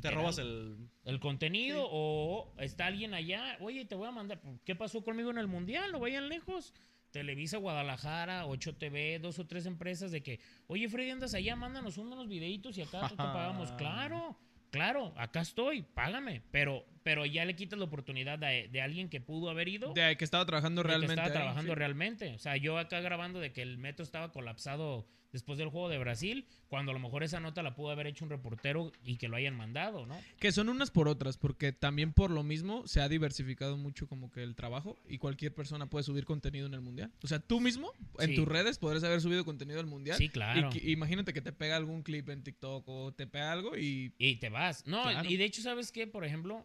[0.00, 0.88] Te robas el.
[1.04, 1.88] el contenido Sí.
[1.92, 5.92] o está alguien allá, oye, te voy a mandar, ¿qué pasó conmigo en el mundial?
[5.92, 6.72] No vayan lejos.
[7.10, 11.96] Televisa Guadalajara, 8 TV, dos o tres empresas de que, oye Freddy, andas allá, mándanos
[11.96, 13.70] unos videitos y acá te pagamos.
[13.72, 14.36] Claro,
[14.70, 16.42] claro, acá estoy, págame.
[16.50, 19.92] Pero, pero ya le quitas la oportunidad de, de alguien que pudo haber ido.
[19.92, 21.12] De que estaba trabajando de que realmente.
[21.14, 21.78] estaba ahí, trabajando sí.
[21.78, 22.34] realmente.
[22.34, 25.98] O sea, yo acá grabando de que el metro estaba colapsado después del juego de
[25.98, 29.26] Brasil, cuando a lo mejor esa nota la pudo haber hecho un reportero y que
[29.26, 30.16] lo hayan mandado, ¿no?
[30.38, 34.30] Que son unas por otras, porque también por lo mismo se ha diversificado mucho como
[34.30, 37.10] que el trabajo y cualquier persona puede subir contenido en el mundial.
[37.24, 37.90] O sea, tú mismo
[38.20, 38.36] en Sí.
[38.36, 40.16] tus redes podrás haber subido contenido al mundial.
[40.16, 40.70] Sí, claro.
[40.72, 44.14] Y que- imagínate que te pega algún clip en TikTok o te pega algo y
[44.18, 44.86] Y te vas.
[44.86, 45.28] No, Claro.
[45.28, 46.06] y de hecho, ¿sabes qué?
[46.06, 46.64] Por ejemplo,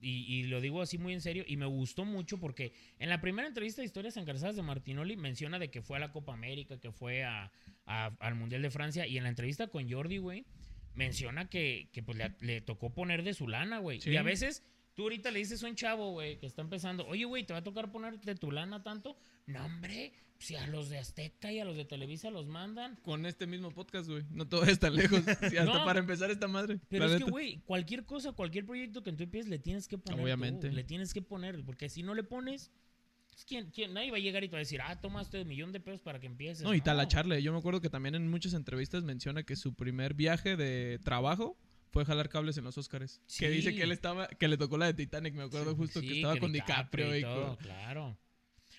[0.00, 3.20] y, y lo digo así muy en serio, y me gustó mucho porque en la
[3.20, 6.78] primera entrevista de Historias Encarzadas de Martinoli menciona de que fue a la Copa América,
[6.78, 7.50] que fue a,
[7.86, 10.44] a- al Mundial de Francia, y en la entrevista con Jordi, güey,
[10.94, 14.00] menciona que, que, pues le, le tocó poner de su lana, güey.
[14.00, 14.10] Sí.
[14.10, 17.24] Y a veces tú ahorita le dices a un chavo, güey, que está empezando, oye,
[17.24, 19.16] güey, ¿te va a tocar poner de tu lana tanto?
[19.46, 22.96] No, hombre, si a los de Azteca y a los de Televisa los mandan.
[23.02, 24.24] con este mismo podcast, güey.
[24.30, 25.20] No te vayas tan lejos.
[25.28, 25.84] Hasta No.
[25.84, 26.80] para empezar esta madre.
[26.88, 29.98] Pero la es que, güey, cualquier cosa, cualquier proyecto que tú empieces, le tienes que
[29.98, 30.16] poner.
[30.18, 30.72] tú, Obviamente.
[30.72, 32.70] le tienes que poner, porque si no le pones,
[33.28, 33.92] pues, ¿quién, quién?
[33.94, 36.00] nadie va a llegar y te va a decir, ah, toma este millón de pesos
[36.00, 36.64] para que empieces.
[36.64, 37.42] No, y tal a Charlie.
[37.42, 41.56] Yo me acuerdo que también en muchas entrevistas menciona que su primer viaje de trabajo
[41.90, 43.20] fue jalar cables en los Oscars.
[43.26, 43.40] Sí.
[43.40, 46.16] Que dice que él estaba, que le tocó la de Titanic, me acuerdo justo que
[46.16, 48.16] estaba con DiCaprio y, todo, con- Claro.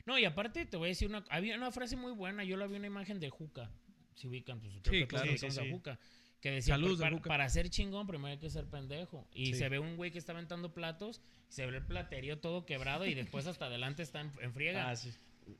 [0.06, 2.68] No, y aparte te voy a decir una, había una frase muy buena, yo la
[2.68, 3.72] vi una imagen de Juca,
[4.16, 5.26] si ubican, pues creo Sí, que claro.
[5.38, 5.72] Sí, a sí, sí.
[5.72, 6.00] Juca,
[6.40, 9.96] que decía, para, para ser chingón primero hay que ser pendejo, y se ve un
[9.98, 14.04] güey que está aventando platos, se ve el platerío todo quebrado y después hasta adelante
[14.04, 14.90] está en, en friega.
[14.90, 15.12] Ah, sí.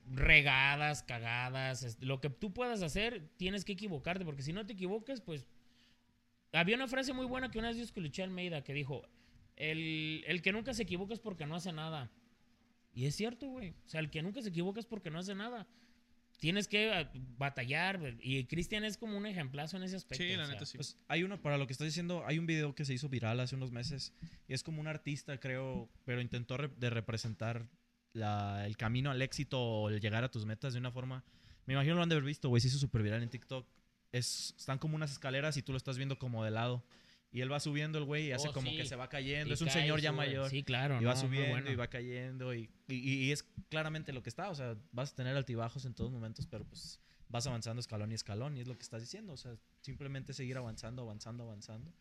[0.10, 5.22] regadas, cagadas, lo que tú puedas hacer, tienes que equivocarte, porque si no te equivocas,
[5.22, 5.48] pues...
[6.54, 9.08] Había una frase muy buena que una vez yo escuché a Almeida que dijo,
[9.56, 12.12] el, el que nunca se equivoca es porque no hace nada.
[12.94, 13.70] Y es cierto, güey.
[13.86, 15.68] O sea, el que nunca se equivoca es porque no hace nada.
[16.40, 20.24] Tienes que ah, batallar, y Cristian es como un ejemplazo en ese aspecto.
[20.24, 20.78] Sí, la o sea, neta sí.
[20.78, 23.40] Pues hay uno, para lo que estás diciendo, hay un video que se hizo viral
[23.40, 24.12] hace unos meses
[24.48, 27.70] y es como un artista, creo, pero intentó re- de representar
[28.14, 31.24] la- el camino al éxito o el llegar a tus metas de una forma.
[31.68, 33.68] Me imagino lo han de haber visto, güey, se hizo súper viral en TikTok.
[34.12, 36.84] Es, están como unas escaleras y tú lo estás viendo como de lado.
[37.34, 38.76] Y él va subiendo el güey y hace Oh, como sí.
[38.78, 39.50] que se va cayendo.
[39.50, 40.18] y es un cae, señor ya sube.
[40.18, 40.50] mayor.
[40.50, 41.00] Sí, claro.
[41.02, 41.72] y va no, subiendo bueno.
[41.72, 45.16] y va cayendo y, y- y es claramente lo que está, o sea, vas a
[45.16, 48.76] tener altibajos en todos momentos, pero pues vas avanzando escalón y escalón y es lo
[48.76, 51.94] que estás diciendo, o sea, simplemente seguir avanzando, avanzando, avanzando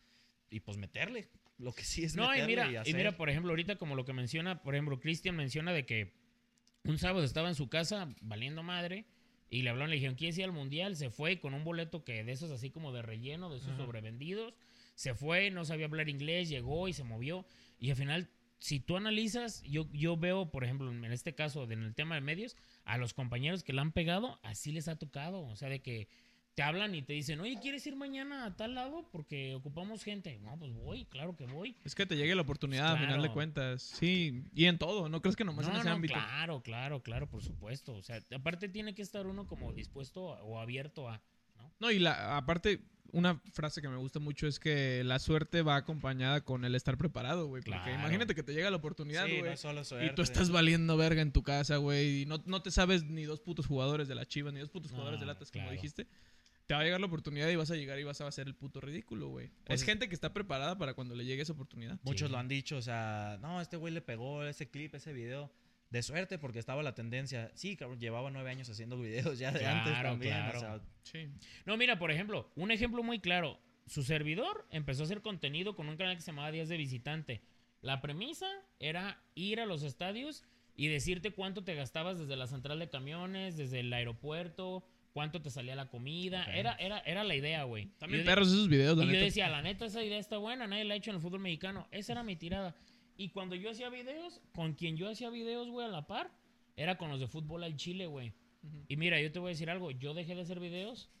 [0.49, 3.77] y pues meterle, lo que sí es No, y mira, y mira, por ejemplo, ahorita
[3.77, 6.13] como lo que menciona, por ejemplo, Cristian menciona de que
[6.83, 9.05] un sábado estaba en su casa valiendo madre
[9.49, 10.95] y le hablaron, le dijeron, ¿quieres ir al mundial?
[10.97, 13.77] Se fue con un boleto que de esos así como de relleno, de esos Ajá.
[13.77, 14.53] sobrevendidos.
[14.95, 17.45] Se fue, no sabía hablar inglés, llegó y se movió.
[17.79, 21.83] Y al final, si tú analizas, yo, yo veo, por ejemplo, en este caso, en
[21.83, 25.41] el tema de medios, a los compañeros que le han pegado, así les ha tocado.
[25.41, 26.07] O sea, de que
[26.53, 29.07] te hablan y te dicen, oye, ¿quieres ir mañana a tal lado?
[29.11, 30.37] Porque ocupamos gente.
[30.39, 31.77] No, pues voy, claro que voy.
[31.85, 33.81] Es que te llegue la oportunidad a final de cuentas.
[33.81, 35.07] Sí, y en todo.
[35.07, 36.13] No crees que nomás en No, ese no, ámbito.
[36.13, 37.93] claro, claro, claro, por supuesto.
[37.93, 41.21] O sea, aparte tiene que estar uno como dispuesto o abierto a.
[41.81, 41.91] ¿no?
[41.91, 42.79] Y la, aparte,
[43.11, 46.97] una frase que me gusta mucho es que la suerte va acompañada con el estar
[46.97, 47.61] preparado, güey.
[47.61, 47.99] Porque Claro.
[47.99, 49.51] imagínate que te llega la oportunidad, Sí, güey.
[49.51, 52.21] no solo y tú estás valiendo verga en tu casa, güey.
[52.21, 54.91] Y no, no te sabes ni dos putos jugadores de la Chivas, ni dos putos
[54.91, 56.07] jugadores de Latas, como dijiste.
[56.67, 58.55] Te va a llegar la oportunidad y vas a llegar y vas a hacer el
[58.55, 59.49] puto ridículo, güey.
[59.65, 61.99] Pues- es gente que está preparada para cuando le llegue esa oportunidad.
[62.03, 62.31] Muchos Sí.
[62.31, 65.51] lo han dicho, o sea, no, este güey le pegó ese clip, ese video.
[65.91, 67.51] De suerte porque estaba la tendencia.
[67.53, 70.33] Sí, cabrón, llevaba nueve años haciendo videos ya de antes Claro, también.
[70.33, 70.57] claro.
[70.57, 71.27] O sea, Sí.
[71.65, 73.59] No, mira, por ejemplo, un ejemplo muy claro.
[73.87, 77.41] Su servidor empezó a hacer contenido con un canal que se llamaba Días de Visitante.
[77.81, 78.47] La premisa
[78.79, 80.43] era ir a los estadios
[80.77, 85.49] y decirte cuánto te gastabas desde la central de camiones, desde el aeropuerto, cuánto te
[85.49, 86.43] salía la comida.
[86.43, 86.53] Ok.
[86.53, 87.87] Era, era, era la idea, güey.
[87.97, 89.25] También yo de- perros esos videos, la Y yo neta.
[89.25, 91.87] decía, la neta, esa idea está buena, nadie la ha hecho en el fútbol mexicano.
[91.91, 92.75] Esa era mi tirada.
[93.21, 96.31] Y cuando yo hacía videos, con quien yo hacía videos, güey, a la par,
[96.75, 98.33] era con los de fútbol al Chile, güey.
[98.63, 98.85] Ujú.
[98.87, 101.11] Y mira, yo te voy a decir algo, yo dejé de hacer videos.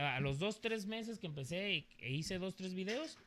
[0.00, 3.18] A los dos, tres meses que empecé e hice dos, tres videos,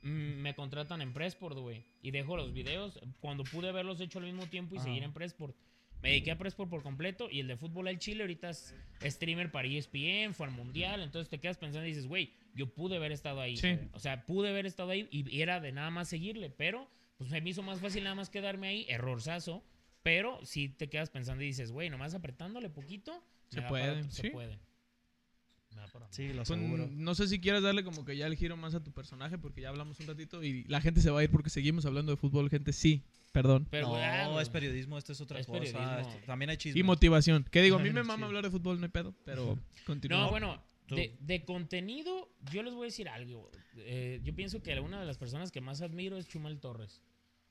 [0.00, 1.84] mm, me contratan en Pressport, güey.
[2.00, 4.86] Y dejo los videos cuando pude haberlos hecho al mismo tiempo y Ajá.
[4.86, 5.54] seguir en Pressport.
[6.00, 9.52] Me dediqué a Pressport por completo y el de fútbol al Chile ahorita es streamer
[9.52, 13.12] para ESPN, fue al Mundial, entonces te quedas pensando y dices, güey, yo pude haber
[13.12, 13.58] estado ahí.
[13.58, 13.78] Sí.
[13.92, 16.88] O sea, pude haber estado ahí y era de nada más seguirle, pero
[17.20, 19.62] pues se me hizo más fácil nada más quedarme ahí, errorzazo.
[20.02, 24.22] Pero si te quedas pensando y dices, güey, nomás apretándole poquito, Se puede, otro, sí.
[24.22, 24.58] se puede.
[26.10, 28.82] Sí, lo Pues, no sé si quieres darle como que ya el giro más a
[28.82, 31.50] tu personaje, porque ya hablamos un ratito y la gente se va a ir porque
[31.50, 32.72] seguimos hablando de fútbol, gente.
[32.72, 33.02] Sí,
[33.32, 33.66] perdón.
[33.70, 35.60] Pero, no, ah, es periodismo, esto es otra Es cosa.
[35.60, 35.98] periodismo.
[35.98, 36.80] esto- también hay chisme.
[36.80, 37.44] Y motivación.
[37.50, 40.18] Que digo, a mí me mama hablar de fútbol, no hay pedo, pero continúa.
[40.18, 43.50] No, bueno, de, de contenido, yo les voy a decir algo.
[43.76, 47.02] Eh, yo pienso que una de las personas que más admiro es Chumel Torres.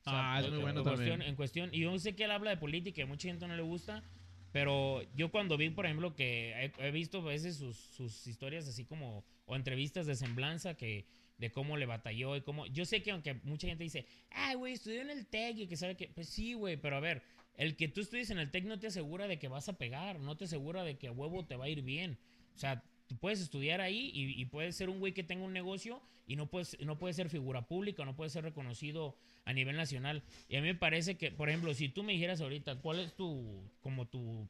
[0.05, 1.29] O sea, Ah, es en- muy en bueno cuestión, también.
[1.29, 3.61] En cuestión, y yo sé que él habla de política y mucha gente no le
[3.61, 4.03] gusta,
[4.51, 8.67] pero yo cuando vi, por ejemplo, que he, he visto a veces sus, sus historias
[8.67, 11.05] así como, o entrevistas de semblanza que
[11.37, 12.65] de cómo le batalló y cómo...
[12.67, 15.77] Yo sé que aunque mucha gente dice, ay, güey, estudió en el TEC y que
[15.77, 16.07] sabe que...
[16.09, 17.21] Pues sí, güey, pero a ver,
[17.55, 20.19] el que tú estudies en el TEC no te asegura de que vas a pegar,
[20.19, 22.17] no te asegura de que a huevo te va a ir bien.
[22.55, 25.53] O sea, tú puedes estudiar ahí y, y puedes ser un güey que tenga un
[25.53, 29.75] negocio y no puedes, no puedes ser figura pública, no puedes ser reconocido a nivel
[29.75, 30.23] nacional.
[30.47, 33.13] Y a mí me parece que, por ejemplo, si tú me dijeras ahorita cuál es
[33.15, 34.47] tu, como tu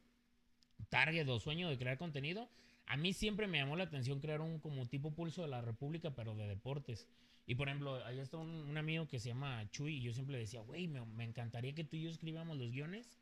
[0.89, 2.49] target o sueño de crear contenido,
[2.85, 6.11] a mí siempre me llamó la atención crear un como tipo pulso de la República,
[6.15, 7.07] pero de deportes.
[7.45, 10.33] Y por ejemplo, ahí está un, un amigo que se llama Chuy y yo siempre
[10.33, 13.17] le decía, güey, me, me encantaría que tú y yo escribamos los guiones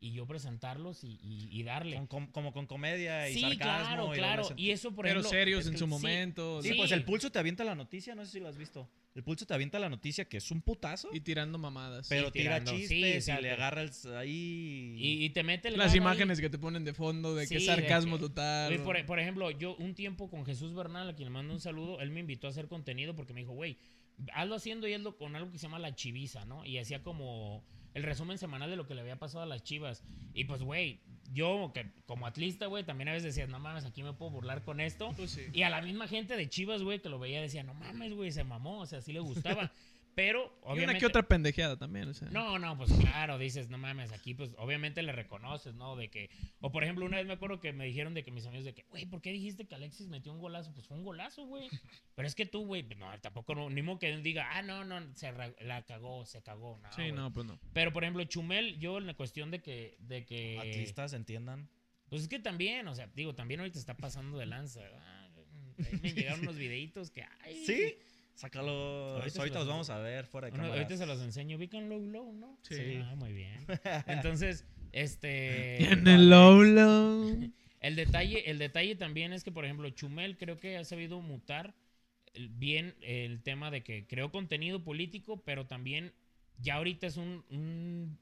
[0.00, 1.96] y yo presentarlos y, y- y darle.
[1.96, 3.58] Con- com- como con comedia y sí, sarcasmo.
[4.12, 4.48] claro, y claro.
[4.56, 5.30] Y eso, por pero ejemplo...
[5.30, 6.62] serios es en que- su sí, momento.
[6.62, 6.74] Sí, Sí.
[6.76, 8.88] pues el pulso te avienta la noticia, no sé si lo has visto.
[9.14, 12.08] El pulso te avienta la noticia que es un putazo, Y tirando mamadas.
[12.08, 12.70] pero tira tirando.
[12.72, 13.42] Sí, chistes y exacto.
[13.42, 14.94] le agarra el, ahí.
[14.98, 15.98] Y, y te mete el Las ahí.
[15.98, 18.80] imágenes que te ponen de fondo de que Sí, de sarcasmo que- total.
[18.82, 22.00] Por, por ejemplo, yo un tiempo con Jesús Bernal, a quien le mando un saludo,
[22.00, 23.76] él me invitó a hacer contenido porque me dijo, güey,
[24.32, 26.64] hazlo haciendo y hazlo con algo que se llama la chiviza, ¿no?
[26.64, 30.02] Y hacía como el resumen semanal de lo que le había pasado a las chivas.
[30.34, 31.00] Y pues, güey,
[31.32, 34.62] yo que como atlista, güey, también a veces decía, no mames, aquí me puedo burlar
[34.62, 35.12] con esto.
[35.16, 35.42] Pues sí.
[35.52, 38.32] Y a la misma gente de Chivas, güey, que lo veía, decía, no mames, güey,
[38.32, 39.72] se mamó, o sea, sí le gustaba.
[40.14, 40.90] Pero, Y obviamente...
[40.90, 42.28] una que otra pendejeada también, o sea.
[42.30, 45.96] No, no, pues claro, dices, no mames, aquí pues obviamente le reconoces, ¿no?
[45.96, 46.28] De que,
[46.60, 48.74] o por ejemplo, una vez me acuerdo que me dijeron de que mis amigos de
[48.74, 50.72] que, güey, ¿por qué dijiste que Alexis metió un golazo?
[50.74, 51.68] Pues fue un golazo, güey.
[52.14, 55.14] Pero es que tú, güey, no, tampoco, no, ni modo que diga, ah, no, no,
[55.14, 56.92] se la cagó, se cagó, no.
[56.92, 57.58] Sí, no, pues no.
[57.72, 61.70] Pero por ejemplo, Chumel, yo en la cuestión de que, de que, Atlistas entiendan.
[62.10, 65.30] pues es que también, o sea, digo, también ahorita está pasando de lanza, ¿verdad?
[65.78, 67.64] Ahí me llegaron unos videitos que, ay.
[67.64, 67.96] ¿Sí?
[68.34, 68.70] Sácalo.
[69.16, 70.82] Ahorita Ahorita, los los vamos a ver fuera de Bueno, cámara.
[70.82, 71.56] ahorita se los enseño.
[71.56, 72.58] Ubican Low Low, ¿no?
[72.62, 73.00] Sí.
[73.04, 73.64] Ah, muy bien.
[74.06, 75.84] Entonces, este.
[75.92, 77.52] En el low low.
[77.80, 81.74] El detalle, el detalle también es que, por ejemplo, Chumel creo que ha sabido mutar
[82.50, 86.12] bien el tema de que creó contenido político, pero también
[86.58, 88.20] ya ahorita es un, un-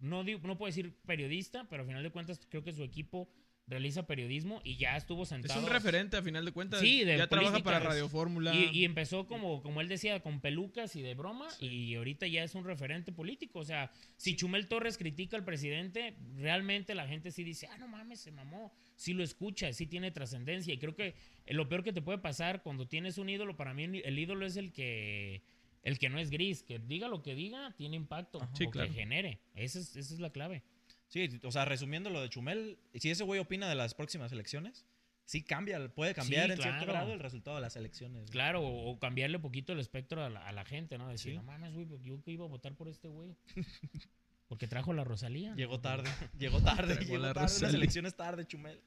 [0.00, 3.26] no digo, no puedo decir periodista, pero al final de cuentas creo que su equipo
[3.70, 5.60] realiza periodismo y ya estuvo Es sentado.
[5.64, 6.80] un referente a final de cuentas.
[6.80, 8.54] Sí, de ya trabaja para es- Radio Fórmula.
[8.54, 12.42] Y, y empezó como, como él decía, con pelucas y de broma, y ahorita ya
[12.44, 13.60] es un referente político.
[13.60, 17.88] O sea, si Chumel Torres critica al presidente, realmente la gente sí dice, ah, no
[17.88, 18.72] mames, se mamó.
[18.96, 20.74] Sí lo escucha, sí tiene trascendencia.
[20.74, 21.14] Y creo que
[21.46, 24.44] eh, lo peor que te puede pasar cuando tienes un ídolo, para mí el ídolo
[24.44, 25.42] es el que
[25.82, 28.88] el que no es gris, que diga lo que diga, tiene impacto, Sí, o claro.
[28.90, 29.40] que genere.
[29.54, 30.62] Esa es, esa es la clave.
[31.10, 34.86] Sí, o sea, resumiendo lo de Chumel, si ese güey opina de las próximas elecciones,
[35.26, 38.22] sí cambia, puede cambiar Sí, en cierto grado el resultado de las elecciones.
[38.22, 38.30] güey.
[38.32, 41.08] Claro, o, o cambiarle un poquito el espectro a la, a la gente, ¿no?
[41.08, 41.36] Decir, Sí.
[41.36, 43.36] no mames, güey, pues yo que iba a votar por este güey.
[44.48, 45.54] Porque trajo la Rosalía.
[45.54, 47.42] Llegó tarde, llegó tarde, Trajo llegó la tarde.
[47.42, 47.76] Las Rosalía.
[47.76, 48.80] elecciones tarde, Chumel.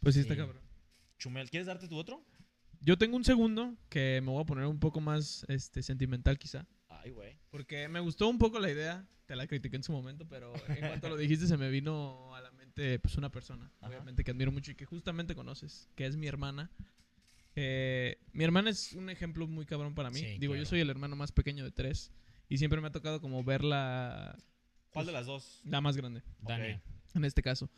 [0.00, 0.60] Pues sí, está cabrón.
[1.18, 2.22] Chumel, ¿quieres darte tu otro?
[2.80, 6.66] Yo tengo un segundo que me voy a poner un poco más este, sentimental quizá.
[6.88, 7.36] Ay, güey.
[7.50, 9.06] Porque me gustó un poco la idea.
[9.28, 12.40] Te la critiqué en su momento, pero en cuanto lo dijiste se me vino a
[12.40, 13.88] la mente pues una persona, Ajá.
[13.90, 16.70] obviamente que admiro mucho y que justamente conoces, que es mi hermana.
[17.54, 20.20] Eh, mi hermana es un ejemplo muy cabrón para mí.
[20.20, 20.70] Sí, Digo, yo claro.
[20.70, 22.10] soy el hermano más pequeño de tres
[22.48, 24.34] y siempre me ha tocado como verla
[24.94, 25.60] ¿Cuál de las dos?
[25.64, 26.80] la más grande, Dani.
[27.14, 27.68] En este caso.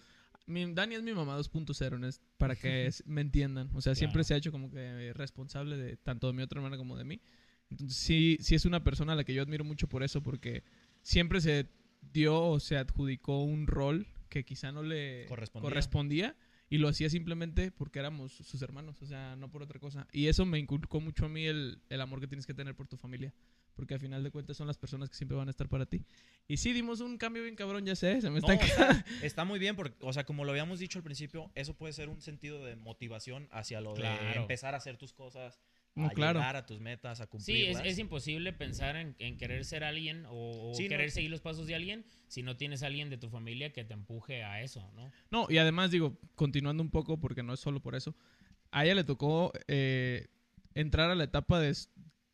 [0.46, 3.70] Mi, Dani es mi mamá 2.0, en es- para que es- me entiendan.
[3.74, 4.24] O sea, siempre Claro.
[4.24, 7.20] se ha hecho como que responsable de tanto de mi otra hermana como de mí.
[7.70, 10.64] Entonces, sí, sí es una persona a la que yo admiro mucho por eso, porque
[11.02, 11.68] siempre se
[12.12, 15.68] dio o se adjudicó un rol que quizá no le Correspondía.
[15.68, 16.36] correspondía
[16.68, 20.06] y lo hacía simplemente porque éramos sus hermanos, o sea, no por otra cosa.
[20.12, 22.86] Y eso me inculcó mucho a mí el, el amor que tienes que tener por
[22.86, 23.34] tu familia,
[23.74, 26.04] porque al final de cuentas son las personas que siempre van a estar para ti.
[26.46, 28.64] Y sí, dimos un cambio bien cabrón, ya sé, se me No, está...
[28.64, 31.92] está, está muy bien porque, o sea, como lo habíamos dicho al principio, eso puede
[31.92, 35.60] ser un sentido de motivación hacia lo de empezar a hacer tus cosas,
[35.94, 36.38] No, a claro.
[36.38, 40.24] llegar a tus metas, a Sí, es, es imposible pensar en, en querer ser alguien
[40.26, 40.88] o, o Sí, no.
[40.90, 43.84] querer seguir los pasos de alguien si no tienes a alguien de tu familia que
[43.84, 45.10] te empuje a eso, ¿no?
[45.30, 48.14] No, y además digo, continuando un poco, porque no es solo por eso,
[48.70, 50.28] a ella le tocó eh,
[50.74, 51.76] entrar a la etapa de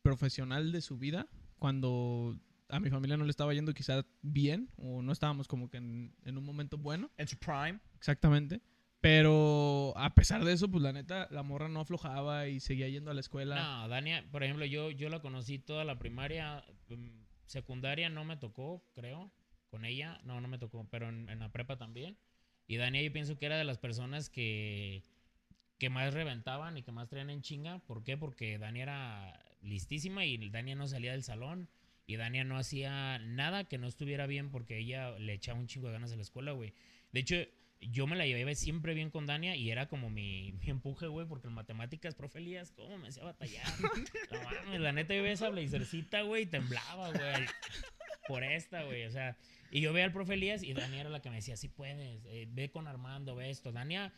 [0.03, 1.27] profesional de su vida
[1.59, 2.39] cuando
[2.69, 6.13] a mi familia no le estaba yendo quizá bien o no estábamos como que en,
[6.25, 7.79] en un momento bueno, En su prime.
[7.95, 8.61] exactamente.
[8.99, 13.11] Pero a pesar de eso, pues la neta, la morra no aflojaba y seguía yendo
[13.11, 13.55] a la escuela.
[13.55, 17.09] No, Dania, por ejemplo, yo, yo la conocí toda la primaria, mm,
[17.45, 19.31] secundaria no me tocó, creo,
[19.69, 22.17] con ella, no, no me tocó, pero en, la prepa también.
[22.67, 25.03] Y Dania yo pienso que era de las personas que,
[25.77, 27.79] que más reventaban y que más traían en chinga.
[27.79, 28.17] ¿Por qué?
[28.17, 31.69] Porque Dania era listísima y Dania no salía del salón.
[32.07, 35.87] Y Dania no hacía nada que no estuviera bien porque ella le echaba un chingo
[35.87, 36.73] de ganas a la escuela, güey.
[37.11, 37.35] De hecho,
[37.81, 41.27] yo me la llevé siempre bien con Dania y era como mi, mi empuje, güey,
[41.27, 43.65] porque en matemáticas, profe Elías, ¿cómo me hacía batallar?
[44.31, 47.45] No mames, la neta, yo veía esa blazercita, güey, y temblaba, güey,
[48.27, 49.37] por esta, güey, o sea,
[49.71, 52.25] y yo veía al profe Elías y Dania era la que me decía, sí puedes,
[52.25, 53.71] eh, ve con Armando, ve esto.
[53.71, 54.13] Dania,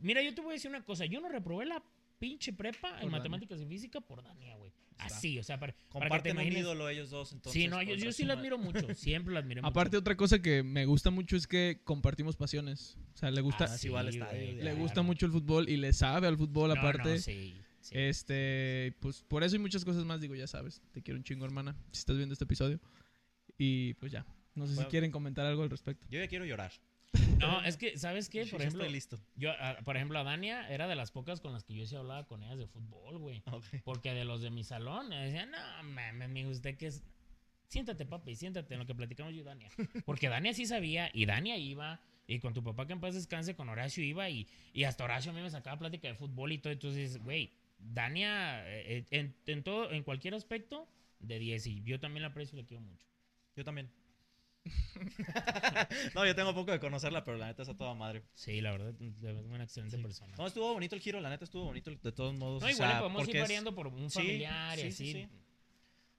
[0.00, 1.82] mira, yo te voy a decir una cosa, yo no reprobé la
[2.18, 3.10] pinche prepa en Dania.
[3.10, 4.72] matemáticas y física por Dania, güey.
[5.04, 6.62] Así, o sea, para, para que te Comparten un imagines.
[6.62, 7.60] ídolo ellos dos, entonces.
[7.62, 9.68] Sí, no, yo, yo sí resuma- admiro mucho, siempre la admiré mucho.
[9.70, 12.96] Aparte, otra cosa que me gusta mucho es que compartimos pasiones.
[13.14, 16.36] O sea, le gusta, Ah, sí, le gusta mucho el fútbol y le sabe al
[16.36, 17.18] fútbol No, no, aparte.
[17.18, 17.94] sí, sí.
[17.96, 20.80] Este, pues por eso y muchas cosas más, digo, ya sabes.
[20.92, 22.80] Te quiero un chingo, hermana, si estás viendo este episodio.
[23.58, 24.26] Y pues ya.
[24.54, 26.06] No sé si quieren comentar algo al respecto.
[26.10, 26.72] Yo ya quiero llorar.
[27.40, 28.40] No, es que, ¿sabes qué?
[28.40, 29.18] Por sí ejemplo, estoy listo.
[29.36, 31.96] yo, ah, por ejemplo, a Dania era de las pocas con las que yo sí
[31.96, 33.42] hablaba con ellas de fútbol, güey.
[33.50, 33.64] Ok.
[33.84, 37.02] Porque de los de mi salón decían, no, mames, mijo, usted que es...
[37.66, 39.68] Siéntate, papi, siéntate en lo que platicamos yo y Dania.
[40.04, 42.00] Porque Dania sí sabía y Dania iba.
[42.26, 44.28] Y con tu papá que en paz descanse, con Horacio iba.
[44.28, 46.72] Y, y hasta Horacio a mí me sacaba plática de fútbol y todo.
[46.72, 50.88] Entonces, güey, Dania eh, en, en todo, en cualquier aspecto,
[51.20, 51.66] de 10.
[51.66, 53.06] Y yo también la aprecio y la quiero mucho.
[53.54, 53.90] Yo también.
[56.14, 58.22] no, yo tengo poco de conocerla, pero la neta es a toda madre.
[58.34, 60.02] Sí, la verdad, es una excelente Sí.
[60.02, 60.34] persona.
[60.36, 62.62] No, estuvo bonito el giro, la neta estuvo bonito de todos modos.
[62.62, 64.88] No, o igual sea, le podemos ir es- variando por un Sí, familiar y sí,
[64.88, 65.12] así.
[65.12, 65.28] sí.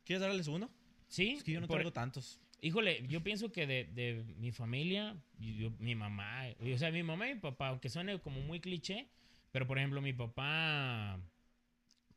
[0.05, 0.69] ¿Quieres darle el segundo?
[1.07, 2.39] Sí, Es que yo no por- traigo tantos.
[2.61, 7.27] Híjole, yo pienso que de, de mi familia, yo- mi mamá, o sea, mi mamá
[7.29, 9.07] y mi papá, aunque suene como muy cliché,
[9.51, 11.19] pero por ejemplo, mi papá,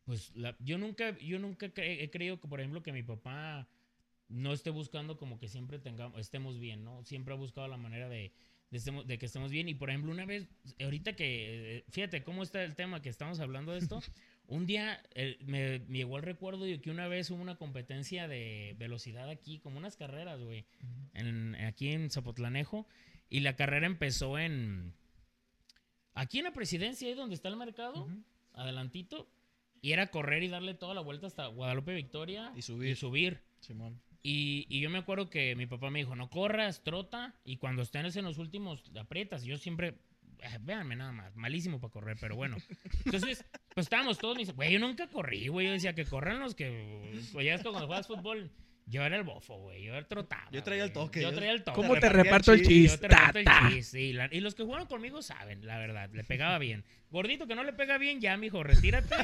[0.04, 3.66] pues la- yo nunca, yo nunca cre- he creído que, por ejemplo, que mi papá
[4.34, 7.02] no esté buscando como que siempre tengamos, estemos bien, ¿no?
[7.04, 8.32] Siempre ha buscado la manera de,
[8.70, 9.68] de, estemos- de que estemos bien.
[9.68, 10.48] Y por ejemplo, una vez,
[10.82, 14.00] ahorita que, eh, fíjate cómo está el tema que estamos hablando de esto,
[14.46, 18.26] un día eh, me, me llegó el recuerdo de que una vez hubo una competencia
[18.28, 20.64] de velocidad aquí, como unas carreras, güey,
[21.14, 22.86] en, aquí en Zapotlanejo,
[23.30, 24.92] y la carrera empezó en...
[26.14, 28.08] Aquí en la presidencia, ahí donde está el mercado,
[28.52, 29.28] adelantito,
[29.80, 32.90] y era correr y darle toda la vuelta hasta Guadalupe Victoria Y subir.
[32.90, 33.40] Y subir.
[33.60, 34.00] Simón.
[34.26, 37.82] Y, y yo me acuerdo que mi papá me dijo, no corras, trota, y cuando
[37.82, 39.44] estés en los últimos aprietas.
[39.44, 39.98] Yo siempre,
[40.38, 42.56] eh, véanme nada más, malísimo para correr, pero bueno.
[43.04, 45.66] Entonces, pues estábamos todos, me dice, güey, yo nunca corrí, güey.
[45.66, 48.50] Yo decía que corran los que, güey, ya es que cuando juegas fútbol,
[48.86, 50.48] yo era el bofo, güey, yo era trotaba.
[50.50, 51.76] Yo traía el toque, Yo yo- traía el toque.
[51.76, 52.92] ¿Cómo te reparto el chis?
[52.92, 56.08] Yo te reparto el chis, sí, la- y los que jugaron conmigo saben, la verdad,
[56.14, 56.82] le pegaba bien.
[57.10, 59.14] Gordito que no le pega bien, ya, mijo, retírate.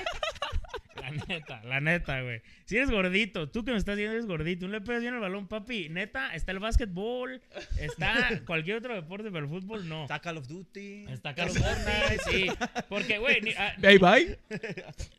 [1.11, 2.43] La neta, la neta, güey.
[2.65, 5.21] Si eres gordito, tú que me estás viendo eres gordito, no le pegas bien el
[5.21, 5.89] balón, papi.
[5.89, 7.41] Neta, está el básquetbol,
[7.79, 10.03] está cualquier otro deporte, pero el fútbol no.
[10.03, 11.07] Está Call of Duty.
[11.09, 12.47] Está Carlos Fortnite, sí.
[12.89, 14.39] Porque, güey, ni- ah, Bye bye.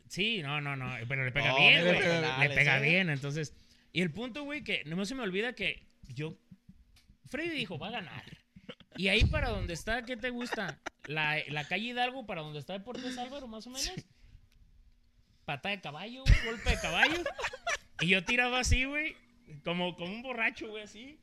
[0.08, 2.48] Sí, no, no, no, pero le pega No, bien, güey.
[2.48, 2.82] Le pega ¿eh?
[2.82, 3.54] bien, entonces.
[3.92, 6.38] Y el punto, güey, que no se me olvida que yo.
[7.26, 8.24] Freddy dijo, va a ganar.
[8.96, 10.78] Y ahí para donde está, ¿qué te gusta?
[11.06, 13.92] La, la calle Hidalgo, para donde está Deportes Álvaro, más o menos.
[15.56, 17.22] Pata de caballo, güey, golpe de caballo.
[18.00, 19.14] Y yo tiraba así, güey,
[19.64, 21.18] como, como un borracho, güey, así.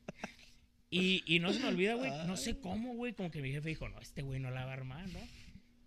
[0.88, 3.68] Y, y no se me olvida, güey, no sé cómo, güey, como que mi jefe
[3.70, 5.20] dijo, no, este güey no la va a armar, ¿no?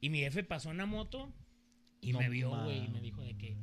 [0.02, 1.34] Y mi jefe pasó en la moto
[2.02, 3.56] y No me vio, güey, y me dijo de que,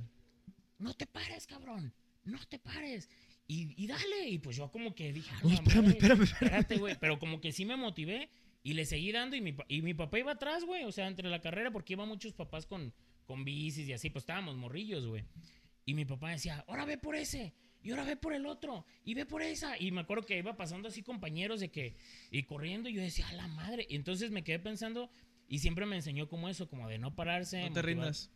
[0.78, 1.92] no te pares, cabrón,
[2.24, 3.08] no te pares.
[3.46, 6.22] Y, y dale, y pues yo como que dije, "A No, la espérame, madre, espérame,
[6.22, 6.96] espérate, güey.
[7.00, 8.30] Pero como que sí me motivé
[8.62, 10.84] y le seguí dando y mi, y mi papá iba atrás, güey.
[10.84, 12.94] O sea, entre la carrera, porque iban muchos papás con,
[13.30, 15.22] con bicis y así, pues estábamos morrillos, güey.
[15.84, 19.14] Y mi papá decía, ahora ve por ese, y ahora ve por el otro, y
[19.14, 19.78] ve por esa.
[19.80, 21.94] Y me acuerdo que iba pasando así compañeros de que,
[22.32, 23.86] y corriendo, y yo decía, a la madre.
[23.88, 25.10] Y entonces me quedé pensando,
[25.46, 27.60] y siempre me enseñó como eso, como de no pararse.
[27.62, 28.30] No te motivar- rindas.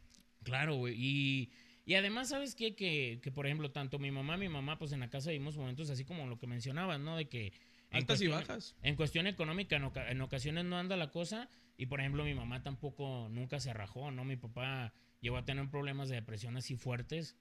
[0.45, 0.95] Claro, güey.
[0.97, 1.51] Y,
[1.85, 2.77] y además, ¿sabes qué?
[2.77, 5.91] Que, que, por ejemplo, tanto mi mamá, mi mamá, pues en la casa vivimos momentos
[5.91, 7.17] así como lo que mencionabas, ¿no?
[7.17, 7.53] De que...
[7.91, 8.75] Altas y bajas.
[8.83, 11.49] En cuestión económica, en, oca- en ocasiones no anda la cosa.
[11.77, 14.25] Y, por ejemplo, mi mamá tampoco nunca se rajó, ¿no?
[14.25, 17.37] Mi papá llegó a tener problemas de depresión así fuertes.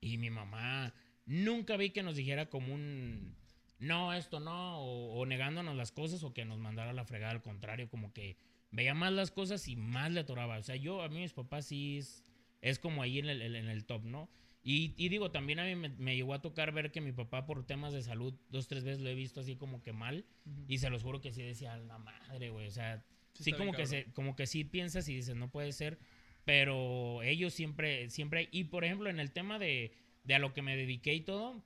[0.00, 0.94] Y mi mamá
[1.26, 3.36] nunca vi que nos dijera como un...
[3.78, 7.32] No, esto no, o, o negándonos las cosas o que nos mandara a la fregada,
[7.32, 8.36] al contrario, como que
[8.70, 10.58] veía más las cosas y más le atoraba.
[10.58, 12.24] O sea, yo, a mí mis papás sí es,
[12.60, 14.28] es como ahí en el, en el top, ¿no?
[14.62, 17.44] Y, y digo, también a mí me, me llegó a tocar ver que mi papá
[17.44, 20.24] por temas de salud dos, tres veces lo he visto así como que mal.
[20.68, 22.66] Y se los juro que sí decía, la madre, güey.
[22.66, 23.04] O sea,
[23.34, 25.98] Sí, como que, se, como que sí piensas y dices, no puede ser.
[26.44, 28.48] Pero ellos siempre, siempre.
[28.52, 29.92] Y por ejemplo, en el tema de,
[30.24, 31.62] de a lo que me dediqué y todo,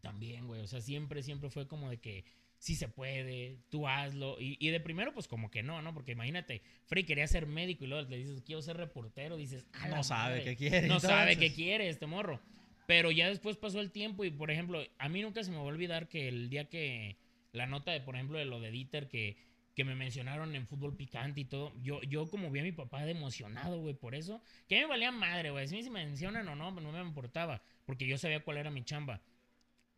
[0.00, 0.60] también, güey.
[0.60, 2.24] O sea, siempre, siempre fue como de que
[2.58, 4.40] sí se puede, tú hazlo.
[4.40, 5.92] Y, y de primero, pues como que no, ¿no?
[5.92, 9.36] Porque imagínate, Frey quería ser médico y luego le dices, quiero ser reportero.
[9.36, 10.44] Dices, "A la No sabe madre".
[10.44, 10.86] qué quiere.
[10.86, 12.40] No sabe qué quiere este morro.
[12.86, 15.64] Pero ya después pasó el tiempo y, por ejemplo, a mí nunca se me va
[15.64, 17.16] a olvidar que el día que
[17.52, 19.36] la nota de, por ejemplo, de lo de Dieter, que,
[19.76, 23.04] que me mencionaron en fútbol picante y todo, yo, yo como vi a mi papá
[23.04, 25.68] de emocionado, güey, por eso, que a mí me valía madre, güey.
[25.68, 29.20] Si me mencionan o no, no me importaba, porque yo sabía cuál era mi chamba.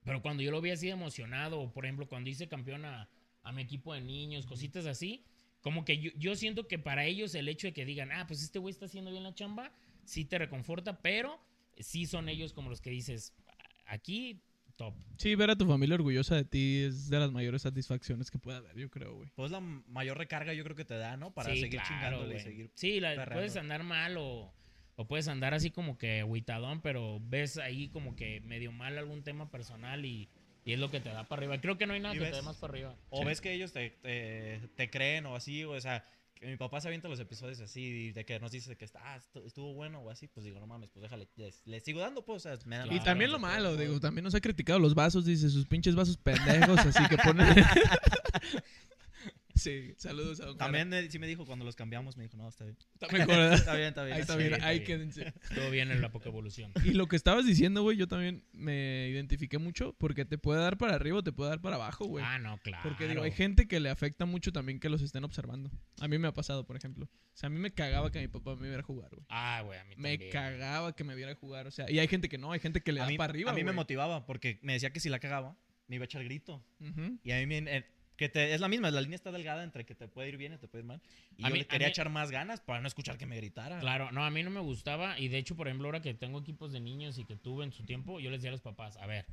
[0.03, 3.09] Pero cuando yo lo vi así de emocionado, o por ejemplo, cuando hice campeón a,
[3.45, 5.25] a mi equipo de niños, cositas así,
[5.61, 8.43] como que yo, yo siento que para ellos el hecho de que digan, ah, pues
[8.43, 9.71] este güey está haciendo bien la chamba,
[10.05, 11.39] sí te reconforta, pero
[11.79, 13.33] sí son ellos como los que dices,
[13.87, 14.43] aquí,
[14.79, 14.95] top.
[15.19, 18.59] Sí, ver a tu familia orgullosa de ti es de las mayores satisfacciones que puede
[18.59, 19.29] haber, yo creo, güey.
[19.35, 21.35] Pues la mayor recarga yo creo que te da, ¿no?
[21.35, 22.71] Para Sí, seguir claro, chingándole y seguir.
[22.75, 24.55] Sí, la- puedes andar mal o,
[24.97, 29.23] o puedes andar así como que agüitadón, pero ves ahí como que medio mal algún
[29.23, 30.29] tema personal y,
[30.65, 31.61] y es lo que te da para arriba.
[31.61, 32.97] Creo que no hay nada que te dé más para arriba.
[33.11, 36.05] O ves que ellos te, te, te creen o así, o sea,
[36.39, 39.19] que mi papá se avienta los episodios así, de que nos dice que está, ah,
[39.19, 41.29] estu- estuvo bueno o así, pues digo, no mames, pues déjale,
[41.65, 42.87] le, sigo dando, pues, o sea, me da.
[42.93, 46.17] Y también lo malo, digo, también nos ha criticado los vasos, dice, sus pinches vasos
[46.17, 47.47] pendejos, así que ponen...
[49.59, 50.59] sí, saludos a don.
[50.59, 52.77] También sí me dijo cuando los cambiamos, me dijo, no, está bien.
[52.95, 53.53] Está mejor.
[53.53, 54.15] Está bien, está bien.
[54.17, 55.33] Ahí está Sí, bien, está ahí quédense.
[55.55, 56.73] Todo bien en la poca evolución.
[56.85, 60.79] Y lo que estabas diciendo, güey, yo también me identifiqué mucho porque te puede dar
[60.79, 62.25] para arriba o te puede dar para abajo, güey.
[62.27, 62.83] Ah, no, claro.
[62.89, 65.71] Porque digo, hay gente que le afecta mucho también que los estén observando.
[66.01, 67.07] A mí me ha pasado, por ejemplo.
[67.07, 69.25] O sea, a mí me cagaba que mi papá me viera jugar, güey.
[69.29, 70.33] Ah, güey, a mí Me también.
[70.33, 71.67] cagaba que me viera jugar.
[71.67, 73.31] O sea, y hay gente que no, hay gente que le a da mí, para
[73.31, 73.51] arriba.
[73.53, 75.57] a mí me motivaba porque me decía que si la cagaba,
[75.87, 76.65] me iba a echar grito.
[77.23, 77.85] Y a mí me...
[78.19, 80.53] que te, es la misma, la línea está delgada entre que te puede ir bien
[80.53, 81.01] y te puede ir mal.
[81.39, 83.25] Y A yo mí- le a quería mí- echar más ganas para no escuchar que
[83.25, 83.79] me gritara.
[83.81, 85.19] Claro, no, a mí no me gustaba.
[85.19, 87.73] Y de hecho, por ejemplo, ahora que tengo equipos de niños y que tuve en
[87.73, 89.25] su tiempo, yo les decía a los papás, a ver,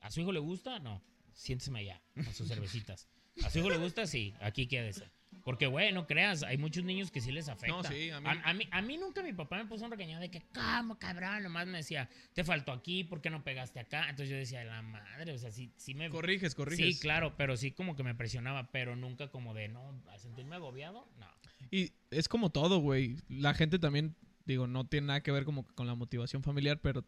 [0.00, 0.78] ¿a su hijo le gusta?
[0.78, 1.02] No,
[1.34, 2.48] siénteseme allá, con sus
[2.86, 3.08] cervecitas.
[3.44, 4.06] ¿A su hijo le gusta?
[4.06, 5.10] Sí, aquí quédese.
[5.48, 7.74] Porque, güey, no creas, hay muchos niños que sí les afecta.
[7.74, 9.90] No, sí, a mí- a, a mí, a mí nunca mi papá me puso un
[9.90, 11.42] regañado de que, ¿cómo, cabrón?
[11.42, 14.10] Nomás me decía, te faltó aquí, ¿por qué no pegaste acá?
[14.10, 16.10] Entonces yo decía, la madre, o sea, sí, sí me...
[16.10, 16.96] Corriges, corriges.
[16.96, 20.56] Sí, claro, pero sí como que me presionaba, pero nunca como de, no, a sentirme
[20.56, 21.26] agobiado, no.
[21.70, 23.16] Y es como todo, güey.
[23.30, 26.78] La gente también, digo, no tiene nada que ver como que con la motivación familiar,
[26.82, 27.06] pero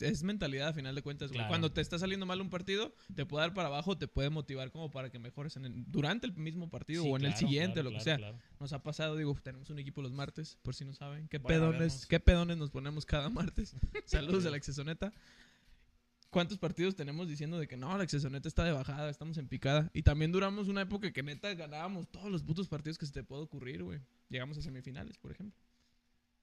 [0.00, 1.30] es mentalidad a final de cuentas.
[1.30, 1.48] Claro.
[1.48, 4.70] Cuando te está saliendo mal un partido, te puede dar para abajo, te puede motivar
[4.70, 7.74] como para que mejores en el- durante el mismo partido Sí, o en el siguiente,
[7.80, 8.18] claro, lo que sea.
[8.60, 11.28] Nos ha pasado, digo, tenemos un equipo los martes, por si no saben.
[11.28, 13.74] ¿Qué Bueno, pedones, qué pedones nos ponemos cada martes?
[14.06, 15.12] Saludos a la Accesoneta.
[16.30, 19.90] ¿Cuántos partidos tenemos diciendo de que no, la Accesoneta está de bajada, estamos en picada?
[19.94, 23.24] Y también duramos una época que neta ganábamos todos los putos partidos que se te
[23.24, 24.00] puede ocurrir, güey.
[24.28, 25.58] Llegamos a semifinales, por ejemplo.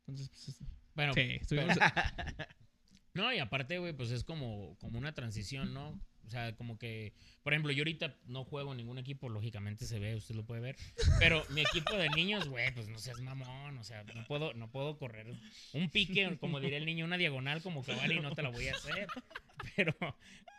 [0.07, 0.59] Entonces, pues, es-
[0.95, 1.77] Bueno, sí, estuvimos-
[3.15, 5.99] No, y aparte, güey, pues es como, como una transición, ¿no?
[6.25, 7.13] O sea, como que,
[7.43, 10.59] por ejemplo, yo ahorita no juego en ningún equipo, lógicamente se ve, usted lo puede
[10.59, 10.75] ver.
[11.17, 14.69] Pero mi equipo de niños, güey, pues no seas mamón, o sea, no puedo, no
[14.69, 15.27] puedo correr
[15.73, 18.73] un pique, como diría el niño, una diagonal como Cavani, no te la voy a
[18.73, 19.07] hacer.
[19.75, 19.95] Pero,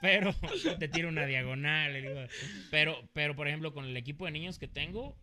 [0.00, 0.34] pero,
[0.80, 2.28] te tiro una diagonal.
[2.72, 5.16] Pero, pero, por ejemplo, con el equipo de niños que tengo,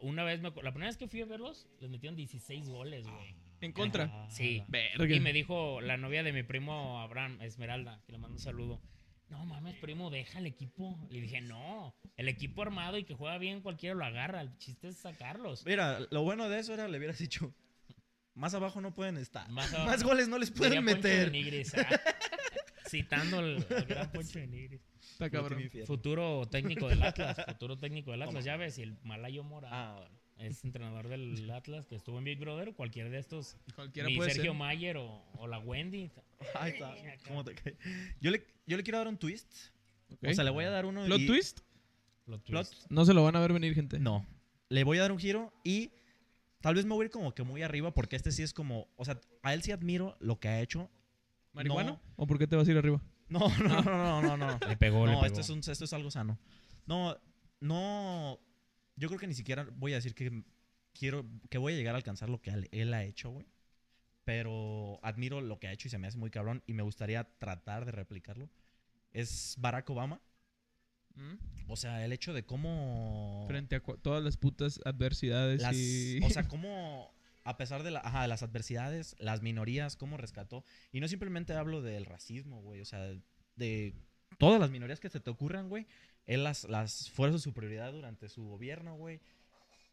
[0.00, 3.34] una vez, me, la primera vez que fui a verlos, les metieron 16 goles, güey.
[3.64, 4.10] En contra.
[4.12, 4.62] Ah, Sí.
[4.68, 5.14] Verga.
[5.14, 8.80] Y me dijo la novia de mi primo Abraham, Esmeralda, que le mando un saludo.
[9.30, 10.98] No mames, primo, deja el equipo.
[11.10, 14.40] Le dije, no, el equipo armado y que juega bien, cualquiera lo agarra.
[14.42, 15.64] El chiste es sacarlos.
[15.64, 17.52] Mira, lo bueno de eso era, le hubieras dicho,
[18.34, 19.48] más abajo no pueden estar.
[19.50, 21.32] Más goles no les pueden Poncho de meter.
[21.32, 21.88] Nigris, ah.
[22.86, 24.82] Citando al, al gran Poncho de Nigris.
[25.00, 25.70] Está cabrón.
[25.86, 27.36] Futuro técnico del Atlas.
[27.46, 28.44] Futuro técnico del Atlas.
[28.44, 30.18] Ya ves, y el Malayo Mora Ah, bueno.
[30.44, 32.74] Es entrenador del Atlas que estuvo en Big Brother.
[32.74, 33.56] Cualquiera de estos.
[33.74, 34.58] Cualquiera Ni puede Sergio ser.
[34.58, 36.10] Mayer o, o la Wendy.
[36.54, 36.94] Ahí está.
[37.28, 37.76] ¿Cómo te cae?
[38.20, 39.52] Yo le, yo le quiero dar un twist.
[40.22, 41.04] O sea, le voy a dar uno.
[41.04, 41.60] ¿Plot y- twist?
[42.24, 42.90] Plot Plot- twist.
[42.90, 43.98] No se lo van a ver venir, gente.
[43.98, 44.26] No.
[44.68, 45.90] Le voy a dar un giro y
[46.60, 48.88] tal vez me voy a ir como que muy arriba porque este sí es como.
[48.96, 50.90] O sea, a él sí admiro lo que ha hecho.
[51.52, 51.92] ¿Marihuano?
[51.92, 52.00] No.
[52.16, 53.00] ¿O por qué te vas a ir arriba?
[53.28, 54.36] No, no, no, no, no.
[54.36, 54.58] no.
[54.68, 55.26] Le pegó, le No, pegó.
[55.26, 56.38] esto es, un- esto es algo sano.
[56.86, 57.16] No,
[57.60, 58.38] no.
[58.96, 60.42] Yo creo que ni siquiera voy a decir que
[60.92, 61.26] quiero.
[61.50, 63.46] que voy a llegar a alcanzar lo que él, ha hecho, güey.
[64.24, 66.62] Pero admiro lo que ha hecho y se me hace muy cabrón.
[66.66, 68.48] Y me gustaría tratar de replicarlo.
[69.12, 70.20] Es Barack Obama.
[71.14, 71.34] ¿Mm?
[71.68, 73.44] O sea, el hecho de cómo.
[73.48, 76.20] Frente a todas las putas adversidades las- y...
[76.24, 77.12] O sea, cómo.
[77.46, 80.64] A pesar de, la, ajá, de las adversidades, las minorías, cómo rescató.
[80.92, 82.80] Y no simplemente hablo del racismo, güey.
[82.80, 83.14] O sea,
[83.56, 83.94] de
[84.38, 85.86] todas las minorías que se te ocurran, güey.
[86.26, 89.20] Él las, las fue su prioridad durante su gobierno, güey.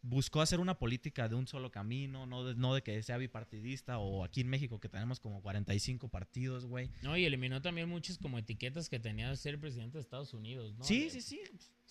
[0.04, 3.98] buscó hacer una política de un solo camino, no de, no de que sea bipartidista
[3.98, 6.90] o aquí en México que tenemos como 45 partidos, güey.
[7.02, 10.74] No, y eliminó también muchas como etiquetas que tenía de ser presidente de Estados Unidos,
[10.76, 10.84] ¿no?
[10.84, 11.40] Sí, De- sí, sí.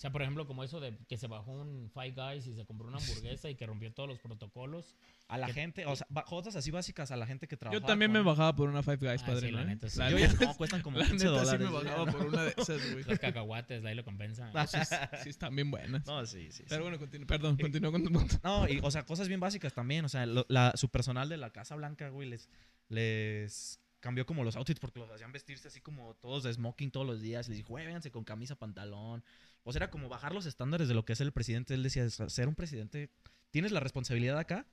[0.02, 2.66] O sea, por ejemplo, como eso de que se bajó un Five Guys y se
[2.66, 4.96] compró una hamburguesa y que rompió todos los protocolos.
[5.28, 7.80] A la Que- gente, o sea, cosas así básicas a la gente que trabaja.
[7.80, 9.42] Yo también me bajaba por una Five Guys, Ah, padre.
[9.50, 9.68] sí, la ¿no?
[9.68, 10.00] neta, sí.
[10.00, 11.68] La Yo ya no, cuestan como la 15 neta sí dólares.
[11.70, 13.04] me bajaba por una de esas, güey.
[13.04, 14.50] Los cacahuates, de ahí lo compensa.
[14.56, 14.78] Ah, Sí,
[15.24, 16.04] sí, están bien buenas.
[16.08, 16.52] No, sí, sí.
[16.52, 16.64] sí.
[16.68, 17.28] Pero bueno, continúa.
[17.28, 18.36] Perdón, continúa con tu punto.
[18.44, 20.04] No, y, o sea, cosas bien básicas también.
[20.04, 22.50] O sea, lo- la, su personal de la Casa Blanca, güey, les,
[22.90, 27.08] les cambió como los outfits porque los hacían vestirse así como todos de smoking todos
[27.08, 27.48] los días.
[27.48, 29.24] Les dijo, güey, vénganse con camisa, pantalón.
[29.64, 31.74] O sea, era como bajar los estándares de lo que es el presidente.
[31.74, 33.10] Él decía, ser un presidente,
[33.52, 34.66] tienes la responsabilidad acá,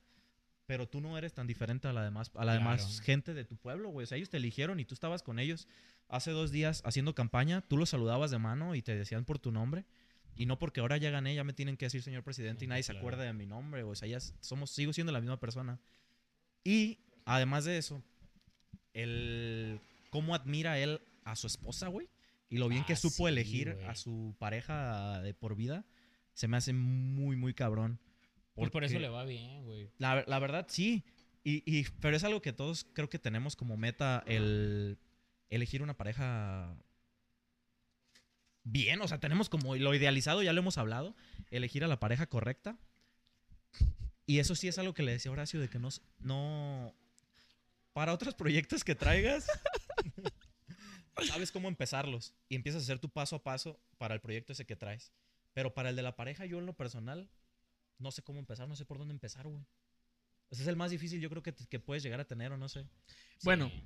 [0.66, 3.05] pero tú no eres tan diferente a la demás, a la demás Claro.
[3.05, 4.05] gente de tu pueblo, güey.
[4.05, 5.68] O sea, ellos te eligieron y tú estabas con ellos
[6.09, 7.61] hace dos días haciendo campaña.
[7.61, 9.85] Tú los saludabas de mano y te decían por tu nombre.
[10.37, 12.70] Y no porque ahora ya gané, ya me tienen que decir señor presidente y Ujú,
[12.70, 13.01] nadie se claro.
[13.01, 13.83] acuerda de mi nombre.
[13.83, 15.81] O sea, ya somos, sigo siendo la misma persona.
[16.64, 18.03] Y además de eso,
[18.95, 19.80] el
[20.11, 22.09] cómo admira él a su esposa, güey.
[22.51, 23.86] Y lo bien que Ah, supo sí, elegir güey.
[23.86, 25.84] a su pareja de por vida,
[26.32, 27.99] se me hace muy, muy cabrón.
[28.55, 29.91] Pues por eso le va bien, güey.
[29.99, 31.05] La, la verdad, sí.
[31.45, 34.99] Y, y- pero es algo que todos creo que tenemos como meta el
[35.51, 36.74] elegir una pareja
[38.64, 39.01] bien.
[39.01, 41.14] O sea, tenemos como lo idealizado, ya lo hemos hablado,
[41.51, 42.78] elegir a la pareja correcta.
[44.26, 45.89] Y eso sí es algo que le decía Horacio, de que no...
[46.20, 46.95] no
[47.99, 49.49] para otros proyectos que traigas,
[51.26, 52.32] sabes cómo empezarlos.
[52.49, 55.12] Y empiezas a hacer tu paso a paso para el proyecto ese que traes.
[55.53, 57.28] Pero para el de la pareja, yo en lo personal,
[57.99, 59.64] no sé cómo empezar, no sé por dónde empezar, güey.
[60.49, 62.57] Ese es el más difícil, yo creo que, te- que puedes llegar a tener, o
[62.57, 62.86] no sé.
[63.42, 63.68] Bueno.
[63.68, 63.82] Sí.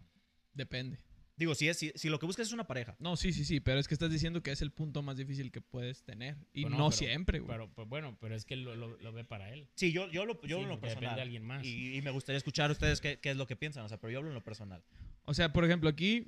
[0.53, 0.99] Depende.
[1.37, 2.95] Digo, si, es, si, si lo que buscas es una pareja.
[2.99, 5.51] No, sí, sí, sí, pero es que estás diciendo que es el punto más difícil
[5.51, 6.37] que puedes tener.
[6.53, 7.51] Y Pues no, pero- siempre, güey.
[7.51, 9.67] Pero, pues, bueno, pero es que lo, lo- lo ve para él.
[9.75, 11.17] Sí, yo, yo, lo, yo Sí, en lo depende personal.
[11.17, 11.65] de alguien más.
[11.65, 13.99] Y, y me gustaría escuchar a ustedes qué, qué es lo que piensan, o sea,
[13.99, 14.85] pero yo hablo en lo personal.
[15.25, 16.27] O sea, por ejemplo, aquí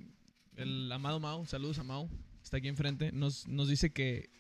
[0.57, 2.09] el amado Mau, saludos a Mau,
[2.43, 4.31] está aquí enfrente, nos, nos dice que,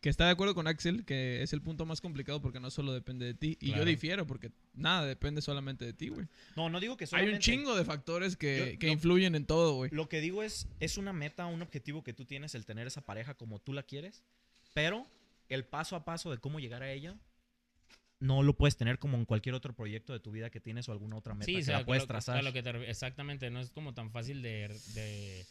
[0.00, 2.92] que está de acuerdo con Axel, que es el punto más complicado porque no solo
[2.92, 3.58] depende de ti.
[3.60, 6.26] Y yo difiero porque nada depende solamente de ti, güey.
[6.56, 7.36] No, no digo que Hay solamente...
[7.36, 9.90] un chingo de factores que, Yo- que lo- influyen en todo, güey.
[9.92, 13.02] Lo que digo es, es una meta, un objetivo que tú tienes, el tener esa
[13.02, 14.22] pareja como tú la quieres,
[14.72, 15.06] pero
[15.50, 17.14] el paso a paso de cómo llegar a ella
[18.20, 20.92] no lo puedes tener como en cualquier otro proyecto de tu vida que tienes o
[20.92, 22.36] alguna otra meta Sí, que sea, la puedes lo- trazar.
[22.38, 25.46] a lo que te re- exactamente, no es como tan fácil de, de,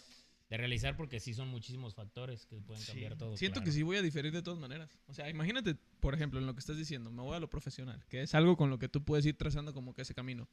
[0.49, 2.91] de realizar porque sí son muchísimos factores que pueden Sí.
[2.91, 3.37] cambiar todo.
[3.37, 4.99] Siento que sí voy a diferir de todas maneras.
[5.07, 8.03] O sea, imagínate, por ejemplo, en lo que estás diciendo, me voy a lo profesional,
[8.09, 10.47] que es algo con lo que tú puedes ir trazando como que ese camino.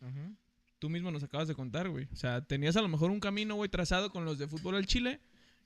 [0.79, 2.07] Tú mismo nos acabas de contar, güey.
[2.13, 4.87] O sea, tenías a lo mejor un camino, güey, trazado con los de fútbol al
[4.87, 5.21] Chile.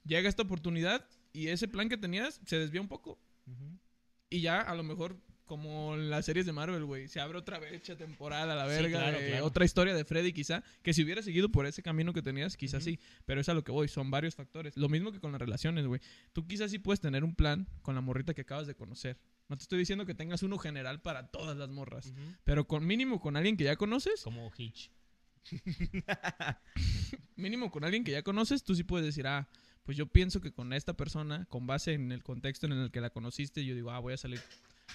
[0.04, 3.18] Llega esta oportunidad y ese plan que tenías se desvía un poco.
[4.28, 5.18] Y ya, a lo mejor,
[5.50, 8.70] como en las series de Marvel, güey, se abre otra brecha temporal a la Sí,
[8.82, 9.00] verga.
[9.00, 9.46] claro, de claro.
[9.46, 10.62] Otra historia de Freddy, quizá.
[10.84, 13.00] Que si hubiera seguido por ese camino que tenías, quizás sí.
[13.24, 14.76] Pero es a lo que voy, son varios factores.
[14.76, 16.00] Lo mismo que con las relaciones, güey.
[16.32, 19.18] Tú quizás sí puedes tener un plan con la morrita que acabas de conocer.
[19.48, 22.12] No te estoy diciendo que tengas uno general para todas las morras.
[22.44, 24.92] Pero con mínimo con alguien que ya conoces, Como Hitch.
[27.36, 29.48] mínimo con alguien que ya conoces, tú sí puedes decir, ah,
[29.82, 33.00] pues yo pienso que con esta persona, con base en el contexto en el que
[33.00, 34.40] la conociste, yo digo, ah, voy a salir,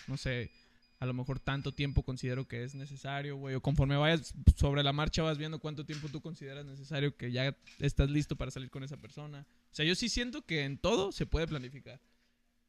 [0.08, 0.52] no sé,
[1.00, 4.94] a lo mejor tanto tiempo considero que es necesario, güey, o conforme vayas sobre la
[4.94, 8.84] marcha vas viendo cuánto tiempo tú consideras necesario que ya estás listo para salir con
[8.84, 9.46] esa persona.
[9.72, 12.00] O sea, yo sí siento que en todo se puede planificar.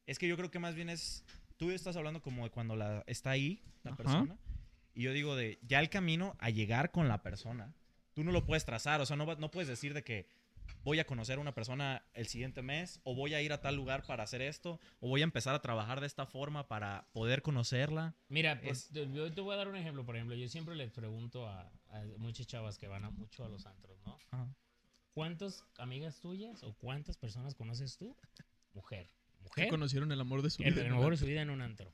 [0.05, 1.23] Es que yo creo que más bien es.
[1.57, 3.97] Tú estás hablando como de cuando la, está ahí la Ajá.
[3.97, 4.37] persona.
[4.93, 7.73] Y yo digo de ya el camino a llegar con la persona.
[8.13, 9.01] Tú no lo puedes trazar.
[9.01, 10.27] O sea, no, no puedes decir de que
[10.83, 12.99] voy a conocer a una persona el siguiente mes.
[13.03, 14.79] O voy a ir a tal lugar para hacer esto.
[14.99, 18.15] O voy a empezar a trabajar de esta forma para poder conocerla.
[18.29, 20.05] Mira, pues, Es- yo te voy a dar un ejemplo.
[20.05, 23.49] Por ejemplo, yo siempre les pregunto a, a muchas chavas que van a mucho a
[23.49, 24.17] los antros, ¿no?
[25.13, 28.15] ¿Cuántas amigas tuyas o cuántas personas conoces tú?
[28.73, 29.09] Mujer.
[29.37, 29.69] Que Mujer.
[29.69, 30.85] conocieron el amor de su El, vida.
[30.85, 31.91] el mejor de su vida en un antro.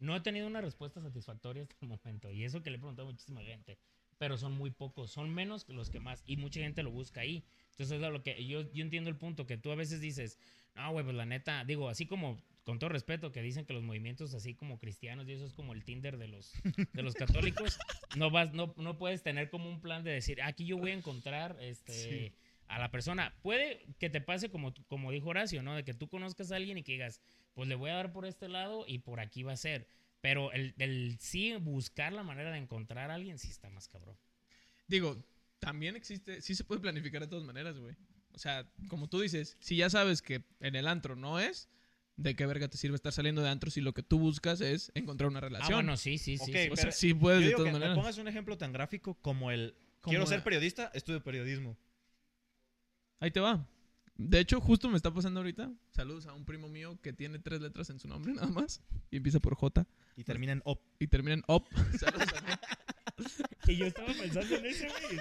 [0.00, 2.30] No he tenido una respuesta satisfactoria hasta el momento.
[2.30, 3.78] Y eso que le he preguntado a muchísima gente.
[4.18, 5.10] Pero son muy pocos.
[5.10, 6.22] Son menos que los que más.
[6.26, 7.44] Y mucha gente lo busca ahí.
[7.70, 10.38] Entonces, es lo que yo, yo entiendo el punto que tú a veces dices,
[10.74, 13.82] no, güey, pues la neta, digo, así como, con todo respeto, que dicen que los
[13.82, 16.52] movimientos así como cristianos y eso es como el Tinder de los,
[16.92, 17.78] de los católicos,
[18.16, 20.94] no, vas, no, no puedes tener como un plan de decir, aquí yo voy a
[20.94, 22.32] encontrar este, Sí.
[22.66, 23.34] a la persona.
[23.42, 25.74] Puede que te pase como, como dijo Horacio, ¿no?
[25.76, 27.20] De que tú conozcas a alguien y que digas,
[27.54, 29.86] pues le voy a dar por este lado y por aquí va a ser.
[30.28, 34.14] Pero el, el sí buscar la manera de encontrar a alguien sí está más cabrón.
[34.86, 35.16] Digo,
[35.58, 37.96] también existe, sí se puede planificar de todas maneras, güey.
[38.34, 41.70] O sea, como tú dices, si ya sabes que en el antro no es,
[42.16, 44.92] ¿de qué verga te sirve estar saliendo de antro si lo que tú buscas es
[44.94, 45.72] encontrar una Ah, relación?
[45.72, 46.44] bueno, sí, sí, sí.
[46.44, 46.50] Sí.
[46.70, 47.96] o sea, pero sí Yo puedes de todas que me maneras.
[47.96, 51.74] pongas un ejemplo tan gráfico como el Como quiero ser periodista, estudio periodismo.
[53.20, 53.66] Ahí te va.
[54.18, 55.72] De hecho, justo me está pasando ahorita.
[55.90, 58.82] Saludos a un primo mío que tiene tres letras en su nombre nada más.
[59.10, 59.86] Y empieza por J.
[60.16, 60.82] Y termina en op.
[60.98, 61.66] Y termina en OP.
[61.98, 62.58] Saludos a él.
[63.68, 65.20] Y yo estaba pensando en ese, güey.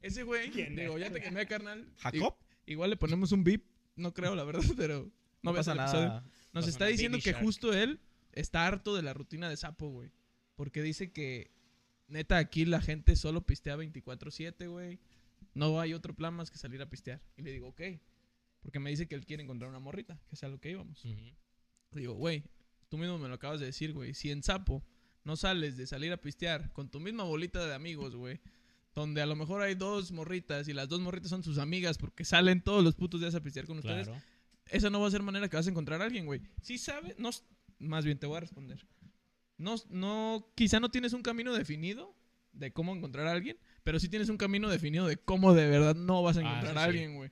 [0.00, 1.00] Ese güey, ¿Quién digo, es?
[1.04, 1.86] ya te quemé, carnal.
[1.98, 2.34] ¿Jacob?
[2.66, 3.64] I- Igual le ponemos un beep.
[3.96, 5.10] No creo, la verdad, pero
[5.42, 6.22] no, No pasa nada.
[6.52, 7.44] Nos Pasa está diciendo que Shark.
[7.44, 8.00] justo él
[8.32, 10.10] está harto de la rutina de sapo, güey.
[10.56, 11.50] Porque dice que,
[12.08, 14.98] neta, aquí la gente solo pistea 24-7, güey.
[15.54, 17.20] No hay otro plan más que salir a pistear.
[17.36, 17.80] Y le digo, ok.
[18.60, 21.04] Porque me dice que él quiere encontrar una morrita, que es a lo que íbamos.
[21.04, 21.36] Ujú.
[21.92, 22.44] Digo, güey,
[22.88, 24.14] tú mismo me lo acabas de decir, güey.
[24.14, 24.84] Si en Sapo
[25.24, 28.40] no sales de salir a pistear con tu misma bolita de amigos, güey.
[28.94, 32.24] Donde a lo mejor hay dos morritas y las dos morritas son sus amigas porque
[32.24, 34.10] salen todos los putos días a pistear con ustedes.
[34.66, 36.42] Esa no va a ser manera que vas a encontrar a alguien, güey.
[36.60, 37.30] Si sabes, no,
[37.78, 38.86] más bien te voy a responder.
[39.56, 42.14] No, no, quizá no tienes un camino definido
[42.52, 45.94] de cómo encontrar a alguien, pero sí tienes un camino definido de cómo de verdad
[45.94, 46.88] no vas a Ah, encontrar eso a sí.
[46.88, 47.30] alguien, güey.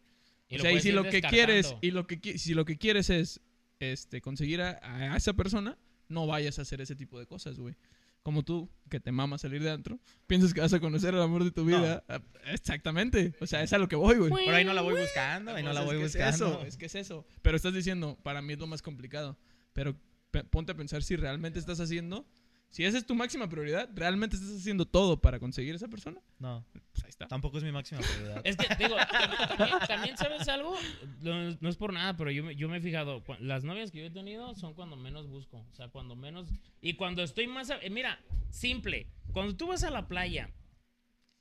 [0.53, 3.41] O sea, y si lo que quieres, y lo que si lo que quieres es
[3.79, 5.79] este conseguir a, a esa persona,
[6.09, 7.77] no vayas a hacer ese tipo de cosas, güey.
[8.23, 11.43] Como tú, que te mama salir de antro, piensas que vas a conocer al amor
[11.45, 12.05] de tu vida.
[12.09, 12.21] Ah,
[12.65, 13.33] Exactamente.
[13.41, 14.31] O sea, es a lo que voy, güey.
[14.45, 16.47] Por ahí no la voy buscando, ahí no Pues la es voy que es buscando.
[16.61, 17.27] eso, es que es eso.
[17.43, 19.39] Pero estás diciendo, para mí es lo más complicado.
[19.73, 19.97] Pero
[20.31, 22.27] pe- ponte a pensar si realmente estás haciendo,
[22.71, 26.21] si esa es tu máxima prioridad, realmente estás haciendo todo para conseguir esa persona.
[26.39, 27.27] No, Pues ahí está.
[27.29, 28.41] tampoco es mi máxima prioridad.
[28.45, 30.77] Es que, digo, tam- también, también, sabes algo,
[31.21, 33.99] no, no es por nada, pero yo, me- yo me he fijado, las novias que
[33.99, 36.49] yo he tenido son cuando menos busco, o sea, cuando menos,
[36.81, 40.51] y cuando estoy más, a- eh, mira, simple, cuando tú vas a la playa,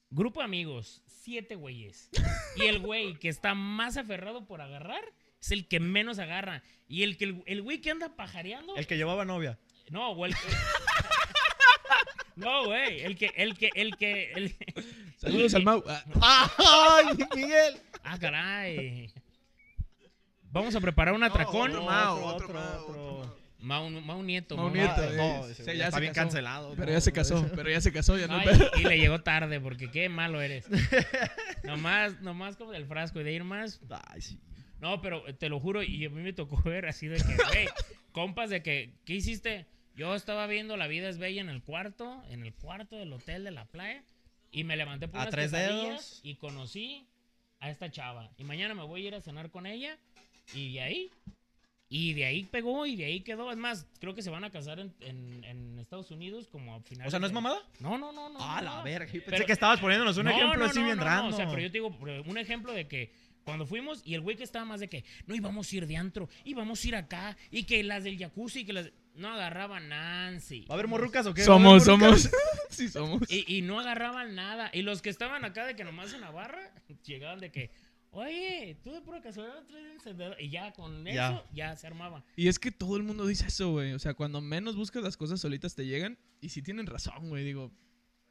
[0.10, 2.10] grupo de amigos, siete güeyes,
[2.56, 5.04] y el güey que está más aferrado por agarrar
[5.40, 8.88] es el que menos agarra, y el que el, el güey que anda pajareando, El
[8.88, 9.60] que llevaba novia.
[9.92, 10.40] no, o el que...
[12.40, 14.56] No, güey, el que, el que, el que, el...
[15.18, 15.84] Saludos al Mau.
[16.22, 17.78] ¡Ay, Miguel!
[18.04, 19.12] Ah, caray.
[20.52, 21.72] Vamos a preparar un atracón.
[21.72, 24.56] otro Mao, otro Mao, otro Mau, Mau Nieto.
[24.56, 25.18] Mau Mau Nieto, eh.
[25.18, 26.26] No, ese ya está se bien casó.
[26.26, 26.74] cancelado.
[26.76, 29.22] pero no, ya se casó, pero ya se casó, ya no Ay, y le llegó
[29.22, 30.66] tarde porque qué malo eres.
[31.64, 33.82] nomás, nomás como del frasco y de ir más.
[34.08, 34.40] Ay, sí.
[34.80, 37.68] No, pero te lo juro, y a mí me tocó ver así de que, güey,
[38.14, 39.68] compas de que, ¿qué hiciste?
[40.00, 43.44] Yo estaba viendo La vida es bella en el cuarto, en el cuarto del hotel
[43.44, 44.02] de la playa,
[44.50, 46.22] y me levanté por A unas tres dedos.
[46.24, 47.06] y conocí
[47.60, 48.32] a esta chava.
[48.38, 49.98] Y mañana me voy a ir a cenar con ella,
[50.54, 51.10] y de ahí,
[51.90, 53.52] y de ahí pegó, y de ahí quedó.
[53.52, 56.80] Es más, creo que se van a casar en, en- en Estados Unidos como a
[56.80, 57.60] finales O sea, ¿no es mamada?
[57.82, 58.40] No, no, no, no.
[58.40, 59.08] Ah, no, la verga.
[59.08, 61.10] Yo Pensé Pero- que estabas poniéndonos un No, ejemplo no, así no, bien no, no,
[61.10, 61.34] random.
[61.34, 61.88] O sea, pero yo te digo,
[62.26, 63.12] un ejemplo de que
[63.44, 65.98] cuando fuimos y el güey que estaba más de que no íbamos a ir de
[65.98, 68.92] antro, íbamos a ir acá y que las del jacuzzi, que las.
[69.20, 70.66] No agarraban Nancy.
[70.70, 71.44] ¿Va a haber morrucas o qué?
[71.44, 72.30] Somos, somos.
[72.70, 73.30] sí, somos.
[73.30, 74.70] Y, y no agarraban nada.
[74.74, 76.74] Y los que estaban acá de que nomás en Navarra,
[77.06, 77.72] llegaban de que,
[78.12, 80.42] oye, tú de pura casualidad traes encendedor.
[80.42, 81.44] Y ya con eso, Ya.
[81.54, 82.24] ya se armaba.
[82.38, 83.92] Y es que todo el mundo dice eso, güey.
[83.94, 86.18] O sea, cuando menos buscas las cosas solitas te llegan.
[86.40, 87.44] Y si tienen razón, güey.
[87.44, 87.72] Digo,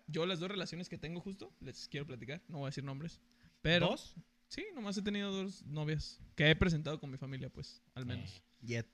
[0.07, 2.43] yo las dos relaciones que tengo justo, les quiero platicar.
[2.49, 3.21] No voy a decir nombres.
[3.61, 3.89] Pero...
[3.89, 4.15] ¿Dos?
[4.51, 8.31] Sí, nomás he tenido dos novias que he presentado con mi familia, pues, al menos.
[8.63, 8.87] Eh, Yet.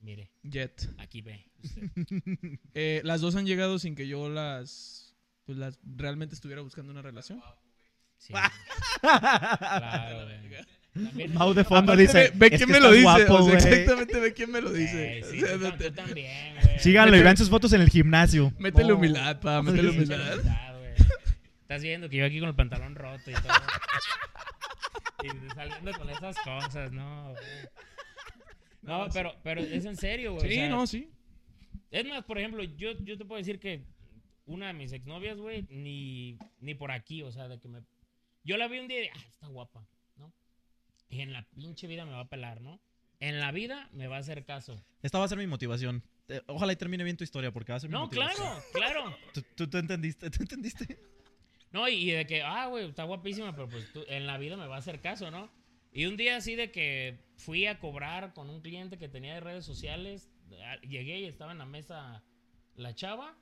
[0.00, 0.88] Mire, Jet.
[0.98, 1.44] aquí ve.
[1.62, 1.82] usted.
[2.74, 7.02] Eh, las dos han llegado sin que yo las, pues, las realmente estuviera buscando una
[7.02, 7.40] relación.
[8.18, 8.32] Sí.
[9.00, 10.38] claro, güey.
[10.94, 12.18] También- Mau de fondo Aparte, dice.
[12.18, 13.02] ve, ve "Es quién me lo dice.
[13.04, 13.54] guapo, o sea, güey".
[13.56, 15.18] exactamente ve quién me lo dice.
[15.18, 16.78] Eh, sí, O sea, tú, tam- mete- tú también, güey.
[16.80, 18.52] Síganlo y vean sus fotos en el gimnasio.
[18.58, 20.32] métele humildad, pa, métele humildad.
[20.34, 20.92] Humildad, güey.
[21.62, 23.42] Estás viendo que yo aquí con el pantalón roto y todo.
[25.22, 27.42] y saliendo con esas cosas, no, güey.
[28.88, 30.46] No, pero, pero es en serio, güey.
[30.46, 31.10] o Sí, sea, no, sí.
[31.90, 33.84] Es más, por ejemplo, yo, yo te puedo decir que
[34.46, 37.80] una de mis exnovias, güey, ni, ni por aquí, o sea, de que me...
[38.44, 39.86] Yo la vi un día y, ah, está guapa,
[40.16, 40.32] ¿no?
[41.10, 42.80] Y en la pinche vida me va a pelar, ¿no?
[43.20, 44.82] En la vida me va a hacer caso.
[45.02, 46.02] Esta va a ser mi motivación.
[46.28, 48.46] Eh, Ojalá y termine bien tu historia porque va a ser mi No, motivación.
[48.72, 49.16] claro, claro.
[49.34, 50.30] ¿Tú, tú, tú entendiste?
[50.30, 50.98] ¿Tú entendiste?
[51.72, 54.56] No, y, y de que, ah, güey, está guapísima, pero pues tú, en la vida
[54.56, 55.50] me va a hacer caso, ¿no?
[55.92, 59.40] Y un día así de que fui a cobrar con un cliente que tenía de
[59.40, 60.28] redes sociales,
[60.82, 62.22] llegué y estaba en la mesa
[62.74, 63.36] la chava,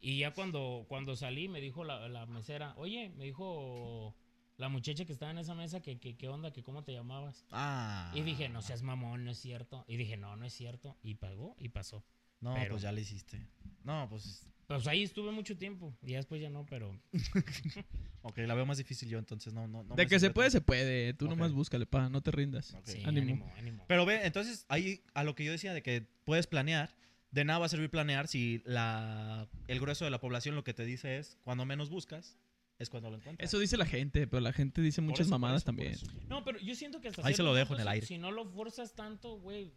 [0.00, 4.16] y ya cuando, cuando salí me dijo la, la mesera, oye, me dijo
[4.56, 7.44] la muchacha que estaba en esa mesa que, que, qué onda, que cómo te llamabas.
[7.50, 8.10] Ah.
[8.14, 9.84] Y dije, no seas mamón, no es cierto.
[9.88, 10.96] Y dije, no, no es cierto.
[11.02, 12.04] Y pagó y pasó.
[12.40, 13.46] No, pero- pues ya le hiciste.
[13.84, 14.46] No, pues.
[14.76, 15.92] Pues ahí estuve mucho tiempo.
[16.02, 16.96] Y ya después ya no, pero.
[18.22, 20.58] Ok, la veo más difícil yo, entonces no, no, no de que se puede, tanto.
[20.58, 21.14] se puede.
[21.14, 21.30] Tú Ok.
[21.30, 22.76] nomás búscale, pa, no te rindas.
[22.84, 23.22] Sí, Ánimo.
[23.46, 23.84] ánimo, ánimo.
[23.88, 26.94] Pero ve, entonces ahí a lo que yo decía de que puedes planear,
[27.30, 30.74] de nada va a servir planear si la, el grueso de la población lo que
[30.74, 32.36] te dice es cuando menos buscas
[32.80, 33.48] es cuando lo encuentras.
[33.48, 35.94] Eso dice la gente, pero la gente dice muchas eso, mamadas eso, también.
[36.28, 38.06] No, pero yo siento que hasta Ahí se lo dejo en el aire.
[38.06, 39.70] Si no lo forzas tanto, güey,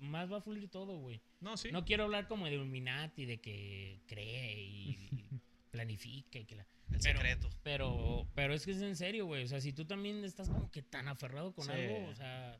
[0.00, 1.20] más va a fluir todo, güey.
[1.40, 1.70] No, sí.
[1.72, 4.98] No quiero hablar como de Illuminati, de que cree y
[5.70, 6.66] planifica y que la...
[6.90, 7.50] El pero, secreto.
[7.62, 9.44] Pero, pero es que es en serio, güey.
[9.44, 11.70] O sea, si tú también estás como que tan aferrado con Sí.
[11.72, 12.58] algo, o sea,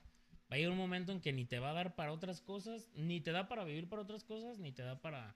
[0.51, 2.91] va a llegar un momento en que ni te va a dar para otras cosas,
[2.95, 5.35] ni te da para vivir para otras cosas, ni te da para...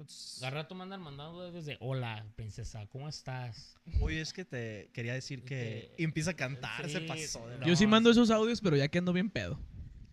[0.00, 3.76] Entonces, Al rato mandan mandando desde, hola, princesa, ¿cómo estás?
[4.00, 7.46] oye, es que te quería decir que Que- empieza a cantar, se pasó.
[7.48, 9.60] de no, Yo sí mando esos audios, pero ya que ando bien pedo.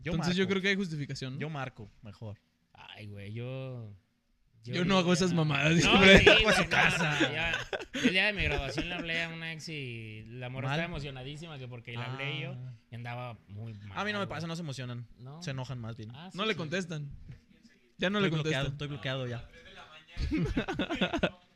[0.04, 1.36] Yo Entonces yo creo que hay justificación.
[1.36, 1.40] ¿no?
[1.40, 2.38] Yo marco, mejor.
[2.74, 3.94] Ay, güey, yo...
[4.64, 7.18] Yo no hago esas mamadas, No, sí, güey, su casa.
[7.22, 7.54] no, ya.
[8.04, 11.58] El día de mi graduación le hablé a una ex y la morra estaba emocionadísima
[11.58, 12.74] que porque le hablé yo Ah.
[12.92, 13.98] y andaba muy mal.
[13.98, 15.08] A mí no me pasa, no se emocionan.
[15.20, 15.42] No.
[15.42, 16.12] Se enojan más bien.
[16.14, 16.58] Ah, sí, No le sí.
[16.58, 17.10] contestan.
[17.98, 18.72] Ya no estoy le bloqueado, contestan.
[18.74, 19.48] estoy bloqueado ya.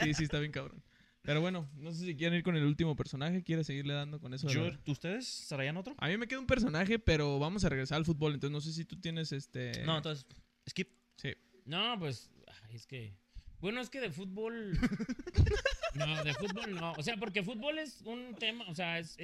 [0.00, 0.82] Sí, sí, está bien cabrón.
[1.22, 3.42] Pero bueno, no sé si quieren ir con el último personaje.
[3.42, 4.48] ¿Quieres seguirle dando con eso?
[4.48, 5.94] Yo- ¿Ustedes traían otro?
[5.98, 8.34] A mí me queda un personaje, pero vamos a regresar al fútbol.
[8.34, 9.82] Entonces no sé si tú tienes este.
[9.84, 10.26] No, entonces,
[10.68, 10.88] skip.
[11.16, 11.34] Sí.
[11.64, 12.30] No, pues,
[12.70, 13.14] es que...
[13.60, 14.72] Bueno, es que de fútbol...
[15.94, 16.92] no, de fútbol no.
[16.92, 19.16] O sea, porque fútbol es un tema, o sea, es,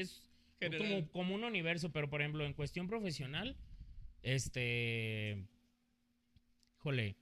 [0.79, 3.57] como, como un universo, pero por ejemplo, en cuestión profesional,
[4.23, 5.47] este...
[6.79, 7.17] Jole,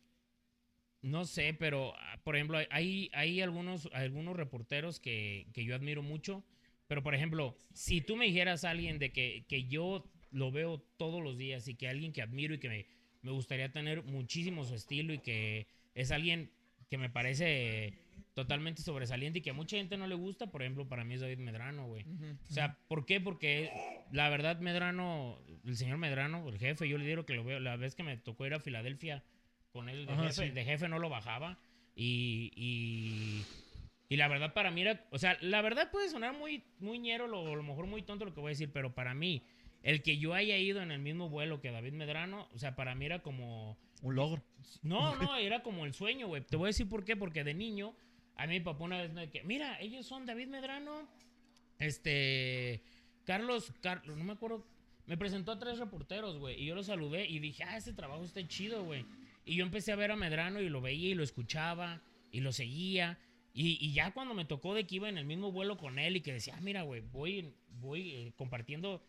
[1.02, 6.02] no sé, pero ah, por ejemplo, hay, hay algunos, algunos reporteros que, que yo admiro
[6.02, 6.44] mucho,
[6.86, 10.78] pero por ejemplo, si tú me dijeras a alguien de que, que yo lo veo
[10.96, 12.86] todos los días y que alguien que admiro y que me,
[13.22, 16.50] me gustaría tener muchísimo su estilo y que es alguien
[16.90, 17.94] que me parece
[18.34, 21.20] totalmente sobresaliente y que a mucha gente no le gusta, por ejemplo, para mí es
[21.20, 22.04] David Medrano, güey.
[22.48, 23.20] O sea, ¿por qué?
[23.20, 23.70] Porque
[24.12, 27.76] la verdad Medrano, el señor Medrano, el jefe, yo le digo que lo veo, la
[27.76, 29.24] vez que me tocó ir a Filadelfia
[29.72, 30.50] con él de, Ajá, jefe, sí.
[30.52, 31.58] de jefe no lo bajaba
[31.94, 33.44] y, y,
[34.08, 37.26] y la verdad para mí era, o sea, la verdad puede sonar muy, muy ñero,
[37.26, 39.42] lo- a lo mejor muy tonto lo que voy a decir, pero para mí,
[39.82, 42.94] el que yo haya ido en el mismo vuelo que David Medrano, o sea, para
[42.94, 43.76] mí era como...
[44.00, 44.44] Un logro.
[44.82, 46.40] No, no, era como el sueño, güey.
[46.46, 47.16] Te voy a decir por qué.
[47.16, 47.96] Porque de niño,
[48.36, 51.08] a mí mi papá una vez me dijo, mira, ellos son David Medrano,
[51.78, 52.80] este,
[53.24, 54.64] Carlos, Carlos, no me acuerdo,
[55.06, 56.60] me presentó a tres reporteros, güey.
[56.62, 59.04] Y yo los saludé y dije, ah, ese trabajo está chido, güey.
[59.48, 62.52] Y yo empecé a ver a Medrano y lo veía y lo escuchaba y lo
[62.52, 63.18] seguía.
[63.54, 66.16] Y, y ya cuando me tocó de que iba en el mismo vuelo con él
[66.16, 69.02] y que decía, ah, mira, güey, voy, voy eh, compartiendo,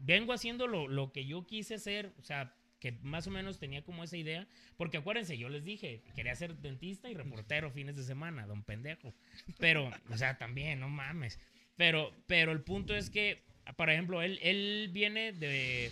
[0.00, 3.82] vengo haciendo lo, lo que yo quise hacer, o sea, que más o menos tenía
[3.82, 4.46] como esa idea.
[4.76, 9.12] Porque acuérdense, yo les dije, quería ser dentista y reportero fines de semana, don pendejo.
[9.58, 11.40] Pero, o sea, también, no mames.
[11.76, 13.42] Pero, pero el punto es que,
[13.76, 15.90] por ejemplo, él, él viene de...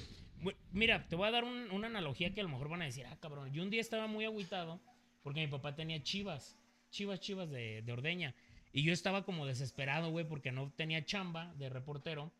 [0.72, 3.06] Mira, te voy a dar un- una analogía que a lo mejor van a decir,
[3.06, 4.80] ah, cabrón, yo un día estaba muy agüitado
[5.22, 6.56] porque mi papá tenía chivas,
[6.90, 8.34] chivas, chivas de, de ordeña.
[8.72, 12.32] Y yo estaba como desesperado, güey, porque no tenía chamba de reportero.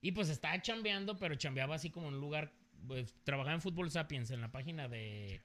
[0.00, 2.52] Y pues estaba chambeando, pero chambeaba así como en un lugar,
[2.86, 5.40] pues, trabajaba en Fútbol Sapiens, en la página de,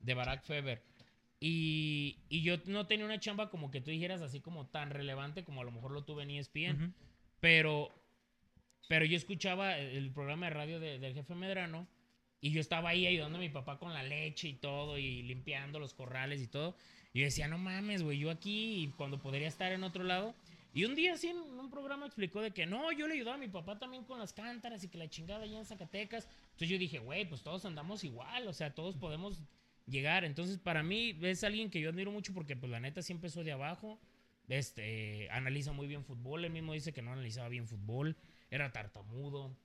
[0.00, 0.82] de Barack Feber.
[1.38, 5.44] Y, y yo no tenía una chamba como que tú dijeras así como tan relevante
[5.44, 6.76] como a lo mejor lo tuve en ESPN.
[6.84, 6.92] Ujú.
[7.40, 7.94] Pero,
[8.90, 11.86] pero yo escuchaba el programa de radio de- del jefe Medrano
[12.40, 15.78] y yo estaba ahí ayudando a mi papá con la leche y todo y limpiando
[15.78, 16.74] los corrales y todo.
[17.12, 20.34] Y yo decía, no mames, güey, yo aquí cuando podría estar en otro lado.
[20.74, 23.38] Y un día así en un programa explicó de que no, yo le ayudaba a
[23.38, 26.26] mi papá también con las cántaras y que la chingada allá en Zacatecas.
[26.46, 29.40] Entonces yo dije, güey, pues todos andamos igual, o sea, todos podemos
[29.86, 30.24] llegar.
[30.24, 33.44] Entonces para mí es alguien que yo admiro mucho porque pues la neta sí empezó
[33.44, 34.00] de abajo.
[34.48, 38.16] Este, analiza muy bien fútbol, él mismo dice que no analizaba bien fútbol,
[38.50, 39.56] era tartamudo.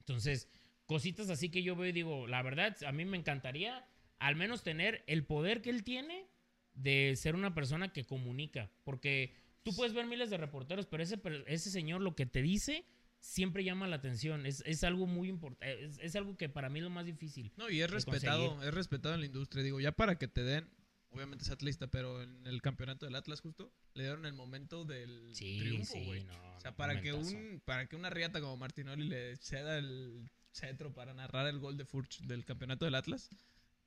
[0.00, 0.48] Entonces,
[0.86, 3.86] cositas así que yo veo y digo, la verdad, a mí me encantaría
[4.18, 6.26] al menos tener el poder que él tiene
[6.74, 11.20] de ser una persona que comunica, porque tú puedes ver miles de reporteros, pero ese,
[11.46, 12.84] ese señor lo que te dice
[13.20, 16.78] siempre llama la atención, es, es algo muy importante, es, es algo que para mí
[16.78, 17.52] es lo más difícil.
[17.56, 18.68] No, y es respetado, conseguir.
[18.68, 19.62] es respetado en la industria.
[19.62, 20.68] Digo, ya para que te den,
[21.10, 25.30] obviamente es atlista, pero en el campeonato del Atlas justo, le dieron el momento del
[25.34, 26.24] Sí, triunfo, sí, güey.
[26.24, 29.78] no, o sea, no, para que un, para que una riata como Martinoli le ceda
[29.78, 33.30] el cetro para narrar el gol de Furch del campeonato del Atlas,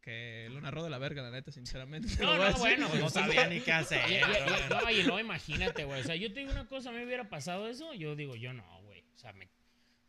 [0.01, 2.13] que lo narró de la verga, la neta, sinceramente.
[2.13, 4.01] te No, no, bueno, Pues no sabía ni qué hacer.
[4.69, 6.01] No, y no, imagínate, güey.
[6.01, 8.35] O sea, yo te digo una cosa, a mí me hubiera pasado eso, yo digo,
[8.35, 9.01] yo no, güey.
[9.13, 9.49] O sea, me-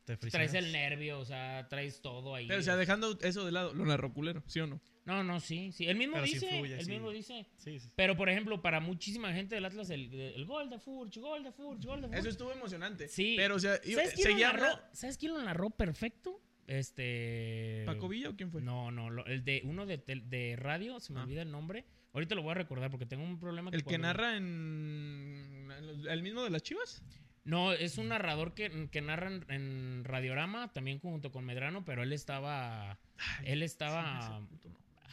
[0.05, 2.47] Te traes el nervio, o sea, traes todo ahí.
[2.47, 4.81] Pero, o sea, dejando eso de lado, lo narró culero, ¿sí o no?
[5.07, 5.87] No, no, sí, sí.
[5.87, 6.91] Él mismo Pero sí dice, sí.
[6.91, 7.47] mismo dice.
[7.57, 7.91] Sí, sí.
[7.97, 11.53] Pero, por ejemplo, para muchísima gente del Atlas, el, el gol de Furch, gol de
[11.53, 12.19] Furch, gol de Furch.
[12.21, 13.09] Eso estuvo emocionante.
[13.09, 13.35] Sí.
[13.37, 14.79] Pero, o sea, iba- ¿Sabes quién, lo seguía narró?
[14.93, 16.41] ¿Sabes quién lo narró perfecto?
[16.67, 17.83] Este...
[17.87, 18.61] ¿Paco Villa o quién fue?
[18.63, 21.25] No, no, lo- el de uno de, de radio, se me Ah.
[21.25, 21.85] olvida el nombre.
[22.13, 23.71] Ahorita lo voy a recordar porque tengo un problema.
[23.73, 25.69] ¿El que narra en,
[26.09, 27.03] ¿El mismo de las chivas?
[27.45, 32.03] No, es un narrador que, que narra en, en Radiorama, también junto con Medrano, pero
[32.03, 32.99] él estaba...
[33.45, 34.41] él estaba...
[34.41, 34.49] No.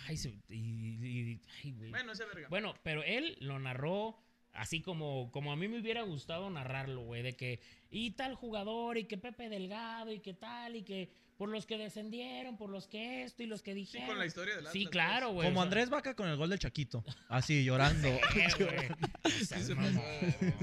[0.08, 1.90] Ay, se- y- y- ay, güey.
[1.92, 2.48] Bueno, ese verga.
[2.50, 4.18] Bueno, pero él lo narró
[4.54, 7.60] así como, como a mí me hubiera gustado narrarlo, güey, de que
[7.90, 11.10] y tal jugador y que Pepe Delgado y que tal y que
[11.42, 14.06] por los que descendieron, por los que esto y los que sí, dijeron.
[14.10, 15.34] con la historia del Sí, claro, pues.
[15.38, 15.48] güey.
[15.48, 17.04] Como o sea, Andrés Vaca con el gol del Chaquito.
[17.30, 18.10] Así, llorando.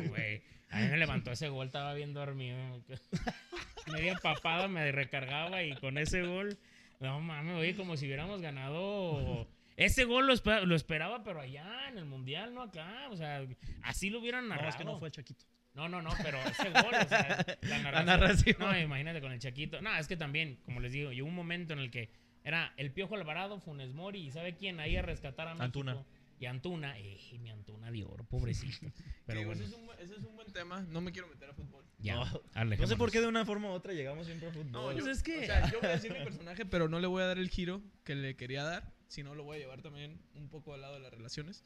[0.08, 0.38] güey.
[0.38, 0.48] No.
[0.70, 2.56] A mí me levantó ese gol, estaba bien dormido.
[3.92, 6.56] Media papada me recargaba y con ese gol,
[7.00, 9.48] no mames, oye, como si hubiéramos ganado.
[9.76, 13.08] Ese gol lo, espe- lo esperaba, pero allá en el mundial, no acá.
[13.10, 13.44] O sea,
[13.82, 14.70] así lo hubieran No, narrado.
[14.70, 15.44] es que no fue el Chaquito.
[15.78, 18.06] No, no, no, pero ese gol, o sea, la narración.
[18.06, 18.56] narración.
[18.58, 19.80] No, imagínate con el Chaquito.
[19.80, 22.10] No, es que también, como les digo, llegó un momento en el que
[22.42, 24.80] era el Piojo Alvarado, Funes Mori, y ¿sabe quién?
[24.80, 25.64] Ahí a rescatar a México.
[25.64, 26.04] Antuna.
[26.40, 28.86] Y Antuna, eh, mi Antuna de oro, pobrecito.
[29.26, 30.80] Pero Digo, bueno, ese, es un, ese es un buen tema.
[30.88, 31.84] No me quiero meter a fútbol.
[31.98, 34.72] ya, No, No sé por qué de una forma u otra llegamos siempre a fútbol.
[34.72, 36.98] No, Pues yo, es que- o sea, yo voy a decir mi personaje, pero no
[36.98, 39.80] le voy a dar el giro que le quería dar, sino lo voy a llevar
[39.82, 41.62] también un poco al lado de las relaciones.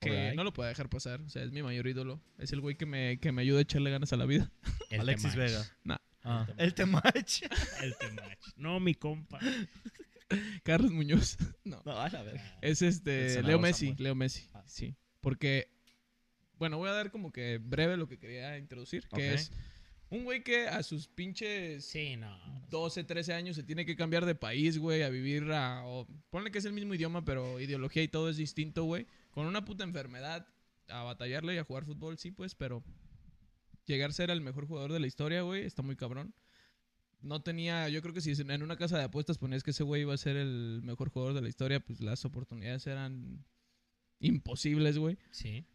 [0.00, 2.20] Que no lo puedo dejar pasar, o sea, es mi mayor ídolo.
[2.38, 4.50] Es el güey que me, que me ayuda a echarle ganas a la vida.
[4.90, 5.50] El Alexis Temach.
[5.50, 5.64] Vega.
[5.84, 5.98] Nah.
[6.22, 7.42] Ah, El el Temach.
[7.82, 8.38] El Temach.
[8.56, 9.38] No, mi compa.
[10.62, 11.36] Carlos Muñoz.
[11.64, 11.82] No.
[11.84, 12.40] No, a la ver.
[12.60, 14.04] Es este Leo Messi, Samuel.
[14.04, 14.48] Leo Messi.
[14.52, 14.62] Ah.
[14.66, 15.74] Sí, porque
[16.58, 19.52] bueno, voy a dar como que breve lo que quería introducir, que es
[20.10, 22.38] un güey que a sus pinches Sí, no.
[22.70, 25.84] 12, 13 años se tiene que cambiar de país, güey, a vivir a...
[25.84, 29.06] O, ponle que es el mismo idioma, pero ideología y todo es distinto, güey.
[29.34, 30.46] Con una puta enfermedad,
[30.88, 32.84] a batallarle y a jugar fútbol, sí, pues, pero
[33.84, 36.32] llegar a ser el mejor jugador de la historia, güey, está muy cabrón.
[37.20, 40.02] No tenía, yo creo que si en una casa de apuestas ponías que ese güey
[40.02, 43.44] iba a ser el mejor jugador de la historia, pues las oportunidades eran
[44.20, 45.18] imposibles, güey.
[45.32, 45.66] Sí.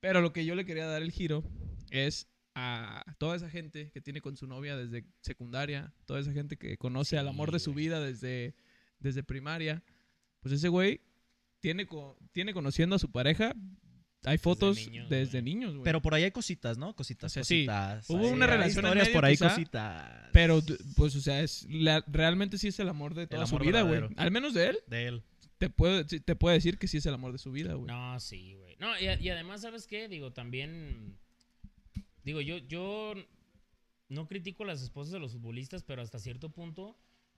[0.00, 1.44] Pero lo que yo le quería dar el giro
[1.90, 2.26] es
[2.56, 6.76] a toda esa gente que tiene con su novia desde secundaria, toda esa gente que
[6.76, 8.56] conoce al Sí, amor de su vida desde,
[8.98, 9.84] desde primaria.
[10.40, 11.02] Pues ese güey
[11.66, 13.52] tiene, co- tiene conociendo a su pareja.
[14.24, 15.54] Hay fotos niños, desde güey.
[15.54, 15.82] niños, güey.
[15.82, 16.94] Pero por ahí hay cositas, ¿no?
[16.94, 17.66] Cositas, O sea, sí.
[18.08, 20.30] Hubo una relación en historias medio, por ahí, quizá, cositas.
[20.32, 20.62] Pero,
[20.94, 23.94] pues, o sea, es la- realmente sí es el amor de toda su vida, güey.
[24.00, 24.14] verdadero.
[24.22, 25.24] Al menos de él, De él.
[25.58, 27.88] te puede, te puede decir que sí es el amor de su vida, güey.
[27.88, 28.76] No, sí, güey.
[28.78, 30.06] No, y, y además, ¿sabes qué?
[30.08, 31.18] Digo, también.
[32.22, 33.12] Digo, yo, yo
[34.08, 36.96] no critico a las esposas de los futbolistas, pero hasta cierto punto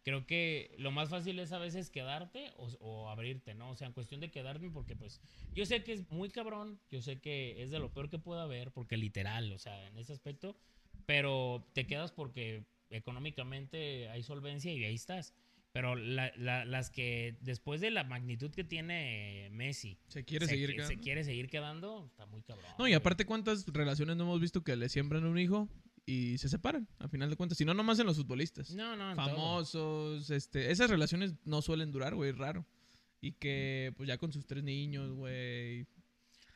[0.08, 3.70] creo que lo más fácil es a veces quedarte o, o abrirte, ¿no?
[3.70, 5.20] O sea, en cuestión de quedarme, porque pues
[5.54, 8.42] yo sé que es muy cabrón, yo sé que es de lo peor que pueda
[8.42, 10.56] haber, porque literal, o sea, en ese aspecto,
[11.06, 15.34] pero te quedas porque económicamente hay solvencia y ahí estás.
[15.72, 20.52] Pero la- la- las que después de la magnitud que tiene Messi, Se quiere se,
[20.52, 20.94] seguir que- quedando.
[20.94, 22.70] se quiere seguir quedando, está muy cabrón.
[22.78, 25.68] No, y aparte, ¿cuántas relaciones no hemos visto que le siembran un hijo
[26.08, 27.58] y se separan, a final de cuentas?
[27.58, 28.70] Si no, nomás en los futbolistas.
[28.70, 29.26] No, no, en todo.
[29.26, 30.70] Famosos, este...
[30.70, 32.64] Esas relaciones no suelen durar, güey, raro.
[33.20, 35.86] Y que, pues, ya con sus tres niños, güey...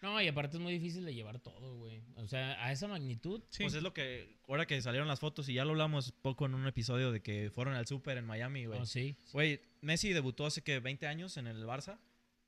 [0.01, 2.03] No, y aparte es muy difícil de llevar todo, güey.
[2.17, 3.43] O sea, a esa magnitud.
[3.51, 3.63] Sí.
[3.63, 4.37] Pues es lo que.
[4.49, 7.53] Ahora que salieron las fotos y ya lo hablamos poco en un episodio de que
[7.55, 8.81] fueron al súper en Miami, güey.
[8.81, 9.17] Oh, sí.
[9.33, 12.01] Güey, Messi debutó hace que 20 años en el Barça.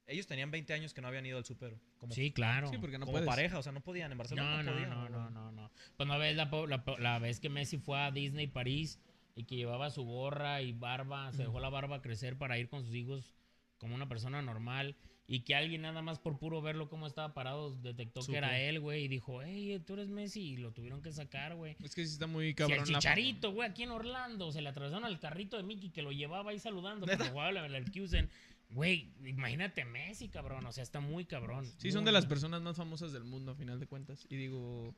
[0.06, 1.78] Ellos tenían 20 años que no habían ido al.
[1.98, 2.68] Como, Sí, claro.
[2.68, 3.26] Sí, porque no como puedes.
[3.28, 4.12] pareja, o sea, no podían.
[4.12, 4.90] En Barcelona No, no, no, podían.
[4.90, 5.70] no, no, no, no.
[5.96, 9.00] Pues no ves la, po- la, po- la vez que Messi fue a Disney París
[9.34, 12.84] y que llevaba su gorra y barba, se dejó la barba crecer para ir con
[12.84, 13.34] sus hijos
[13.78, 14.94] como una persona normal
[15.26, 18.32] y que alguien nada más por puro verlo cómo estaba parado detectó Supo.
[18.32, 21.54] que era él, güey, y dijo, hey, tú eres Messi y lo tuvieron que sacar,
[21.56, 21.76] güey.
[21.82, 24.60] Es que sí está muy Si cabrón el la chicharito, güey, aquí en Orlando, se
[24.60, 28.28] le atravesaron al carrito de Mickey que lo llevaba ahí saludando cuando jugaba la Leverkusen.
[28.74, 30.66] Güey, imagínate Messi, cabrón.
[30.66, 31.64] O sea, está muy cabrón.
[31.78, 34.26] Sí, son de las personas más famosas del mundo, a final de cuentas.
[34.28, 34.94] Y digo,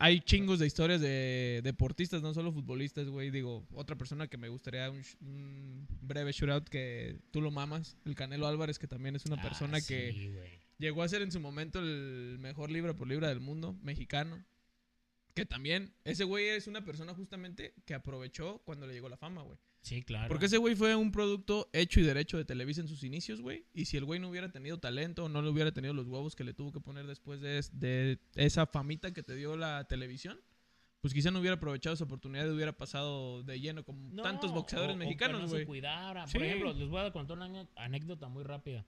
[0.00, 3.30] hay chingos de historias de deportistas, no solo futbolistas, güey.
[3.30, 8.16] Digo, otra persona que me gustaría un, un breve shootout que tú lo mamas, el
[8.16, 11.78] Canelo Álvarez, que también es una Ah, persona que llegó a ser en su momento
[11.78, 14.44] el mejor libra por libra del mundo, mexicano.
[15.34, 19.42] Que también, ese güey es una persona justamente que aprovechó cuando le llegó la fama,
[19.42, 19.58] güey.
[19.82, 20.28] Sí, claro.
[20.28, 23.64] Porque ese güey fue un producto hecho y derecho de Televisa en sus inicios, güey.
[23.72, 26.44] Y si el güey no hubiera tenido talento, no le hubiera tenido los huevos que
[26.44, 30.38] le tuvo que poner después de, es- de esa famita que te dio la televisión,
[31.00, 34.52] pues quizá no hubiera aprovechado esa oportunidad y hubiera pasado de lleno con No, tantos
[34.52, 35.64] boxeadores o- o mexicanos, no se güey.
[35.66, 36.26] cuidara.
[36.26, 36.34] Sí.
[36.34, 38.84] Por ejemplo, les voy a contar una anécdota muy rápida.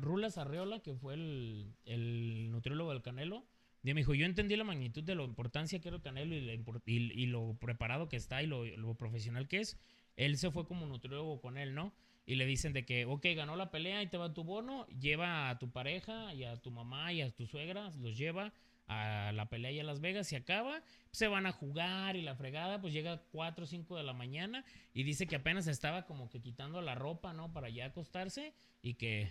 [0.00, 3.44] Rulas Arreola, que fue el, el nutriólogo del Canelo,
[3.82, 6.52] me dijo, yo entendí la magnitud de la importancia que era el Canelo y, la
[6.54, 9.78] impor- y- y lo preparado que está y lo, lo profesional que es.
[10.18, 11.94] Él se fue como nutriólogo con él, ¿no?
[12.26, 15.48] Y le dicen de que, ok, ganó la pelea, y te va tu bono, lleva
[15.48, 18.52] a tu pareja y a tu mamá y a tu suegra, los lleva
[18.88, 22.34] a la pelea y a Las Vegas, se acaba, se van a jugar y la
[22.34, 26.28] fregada, pues llega 4 o 5 de la mañana y dice que apenas estaba como
[26.28, 27.52] que quitando la ropa, ¿no?
[27.52, 29.30] Para ya acostarse y que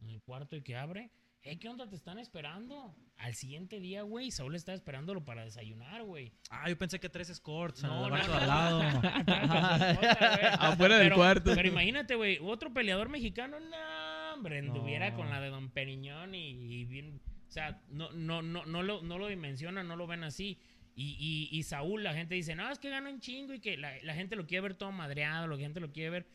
[0.00, 1.10] en el cuarto y que abre,
[1.48, 1.88] hey, ¿qué onda?
[1.88, 2.94] Te están esperando.
[3.16, 6.32] Al siguiente día, güey, Saúl estaba esperándolo para desayunar, güey.
[6.50, 8.26] Ah, yo pensé que tres escorts No, no, no.
[8.26, 8.80] de al lado.
[10.60, 11.52] Afuera del Pero- cuarto.
[11.54, 15.16] Pero imagínate, güey, otro peleador mexicano, no, hombre, anduviera No.
[15.16, 19.02] con la de Don Periñón y, y bien, o sea, no, no, no, no lo,
[19.02, 20.58] no lo dimensionan, no lo ven así.
[20.94, 21.16] Y,
[21.52, 23.92] y, y Saúl, la gente dice, no, es que gana un chingo y que la,
[24.02, 26.26] la gente lo quiere ver todo madreado, la gente lo quiere ver.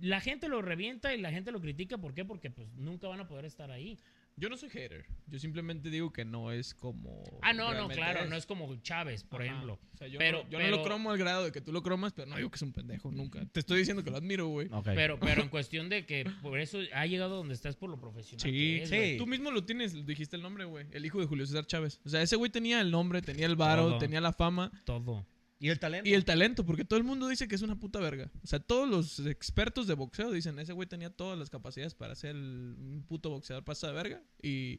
[0.00, 2.24] La gente lo revienta y la gente lo critica, ¿por qué?
[2.24, 3.98] Porque pues nunca van a poder estar ahí.
[4.36, 5.04] Yo no soy hater.
[5.26, 7.22] Yo simplemente digo que no es como.
[7.42, 9.50] Ah, no, no, claro, no es como Chávez, por Ajá.
[9.50, 9.78] ejemplo.
[9.92, 11.82] O sea, yo, Pero- no, yo no lo cromo al grado de que tú lo
[11.82, 13.44] cromas, pero no digo que es un pendejo, nunca.
[13.52, 14.68] Te estoy diciendo que lo admiro, güey.
[14.84, 18.40] Pero, pero en cuestión de que por eso ha llegado donde estás por lo profesional.
[18.40, 19.14] Sí, que es, sí.
[19.18, 20.86] Tú mismo lo tienes, dijiste el nombre, güey.
[20.92, 22.00] El hijo de Julio César Chávez.
[22.04, 23.98] O sea, ese güey tenía el nombre, tenía el varo, Todo.
[23.98, 25.26] tenía la fama Todo.
[25.62, 26.08] ¿Y el talento?
[26.08, 28.30] y el talento, porque todo el mundo dice que es una puta verga.
[28.42, 32.14] O sea, todos los expertos de boxeo dicen, ese güey tenía todas las capacidades para
[32.14, 34.22] ser el, un puto boxeador pasa de verga.
[34.42, 34.78] Y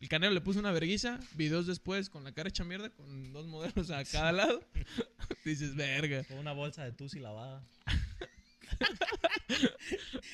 [0.00, 3.46] el Canelo le puso una verguiza, videos después con la cara hecha mierda, con dos
[3.46, 4.64] modelos a cada lado.
[5.44, 6.24] Dices, verga.
[6.24, 7.64] Con una bolsa de tusi lavada.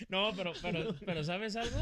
[0.08, 1.78] No, pero, pero, pero ¿sabes algo?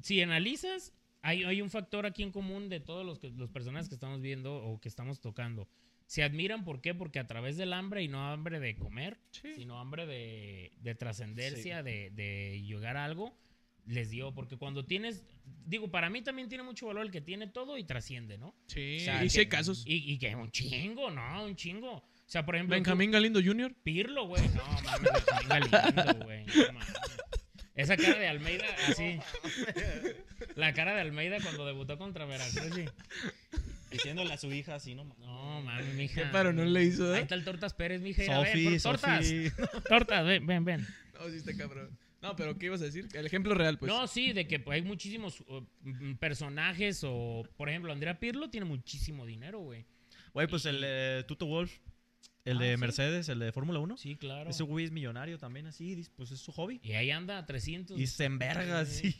[0.00, 0.92] Si analizas,
[1.22, 4.20] hay, hay un factor aquí en común de todos los, que, los personajes que estamos
[4.20, 5.68] viendo o que estamos tocando.
[6.08, 6.94] Se admiran, ¿por qué?
[6.94, 9.54] Porque a través del hambre, y no hambre de comer, Sí.
[9.54, 13.36] sino hambre de, de trascendencia, de, de llegar a algo,
[13.84, 14.32] les dio.
[14.34, 15.22] Porque cuando tienes,
[15.66, 18.54] digo, para mí también tiene mucho valor el que tiene todo y trasciende, ¿no?
[18.68, 19.84] Sí, O sea, y sí que- hay casos.
[19.86, 21.44] Y, y que un chingo, ¿no?
[21.44, 21.92] Un chingo.
[21.96, 23.74] O sea, por ejemplo, Benjamín Galindo Jr.
[23.82, 24.42] Pirlo, güey.
[24.48, 26.46] No, mames, Benjamín Galindo, güey.
[26.46, 26.80] No.
[27.78, 29.20] Esa cara de Almeida, así.
[30.56, 32.84] La cara de Almeida cuando debutó contra Veracruz, sí.
[33.88, 35.26] Diciéndole a su hija así, no mames.
[35.26, 36.22] No, mames, mija.
[36.22, 37.22] Qué paro no le hizo, Ahí ¿eh?
[37.22, 38.22] está el Tortas Pérez, mija.
[38.34, 39.32] A ver, Sofi, por- tortas.
[39.88, 40.86] Tortas, ven, ven, ven.
[41.14, 41.96] No, sí está cabrón.
[42.20, 43.06] No, pero ¿qué ibas a decir?
[43.14, 43.92] El ejemplo real, pues.
[43.92, 45.64] no, sí, de que pues, hay muchísimos uh,
[46.18, 49.84] personajes o, por ejemplo, Andrea Pirlo tiene muchísimo dinero, güey.
[50.34, 51.72] Güey, pues el eh, Tuto Wolf,
[52.50, 52.76] el Ah, de sí.
[52.80, 53.96] Mercedes, el de Fórmula 1.
[53.96, 54.50] Sí, claro.
[54.50, 56.80] Ese güey es millonario también, así, pues es su hobby.
[56.82, 57.98] Y ahí anda a 300.
[57.98, 59.14] Y se enverga, sí.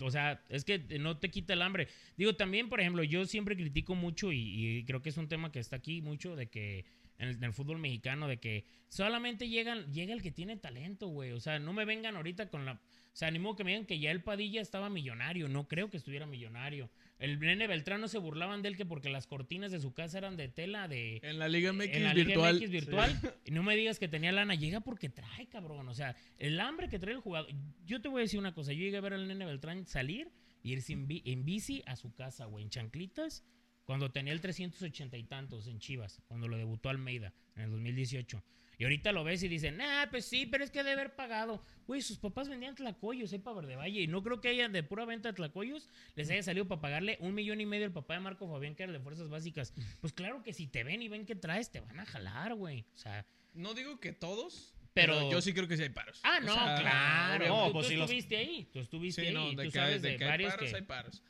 [0.00, 1.88] O sea, es que no te quita el hambre.
[2.16, 4.38] Digo, también, por ejemplo, yo siempre critico mucho y,
[4.78, 6.84] y creo que es un tema que está aquí mucho de que
[7.20, 11.06] en el, en el fútbol mexicano, de que solamente llegan, llega el que tiene talento,
[11.06, 11.30] güey.
[11.32, 12.72] O sea, no me vengan ahorita con la...
[13.12, 15.48] O sea, ni modo que me digan que ya el Padilla estaba millonario.
[15.48, 16.90] No creo que estuviera millonario.
[17.18, 20.18] El Nene Beltrán no se burlaban de él que porque las cortinas de su casa
[20.18, 21.18] eran de tela de...
[21.24, 22.54] En la Liga MX en la virtual.
[22.60, 23.34] Liga MX virtual.
[23.44, 24.54] Y no me digas que tenía lana.
[24.54, 25.88] Llega porque trae, cabrón.
[25.88, 27.50] O sea, el hambre que trae el jugador.
[27.84, 28.72] Yo te voy a decir una cosa.
[28.72, 30.30] Yo llegué a ver al nene Beltrán salir
[30.62, 33.44] y irse en, bi- en bici a su casa, güey, en chanclitas,
[33.90, 38.40] cuando tenía el 380 y tantos en Chivas, cuando lo debutó Almeida en el 2018.
[38.78, 41.60] Y ahorita lo ves y dicen, ah, pues sí, pero es que debe haber pagado.
[41.88, 44.00] Güey, sus papás vendían tlacoyos, ahí para Verde Valle.
[44.02, 47.16] Y no creo que haya de pura venta de tlacoyos les haya salido para pagarle
[47.18, 49.74] un millón y medio al papá de Marco Fabián, que era de Fuerzas Básicas.
[50.00, 52.84] Pues claro que si te ven y ven que traes, te van a jalar, güey.
[52.94, 56.20] O sea, No digo que todos, Pero- pero, yo sí creo que sí hay paros.
[56.22, 57.48] Ah, O no, sea, claro.
[57.48, 58.68] no, tú, pues tú los- estuviste ahí.
[58.72, 59.34] Tú estuviste Sí, ahí.
[59.34, 60.76] no, de tú que, hay- sabes de de, que hay varios paros, que.
[60.76, 61.22] hay paros.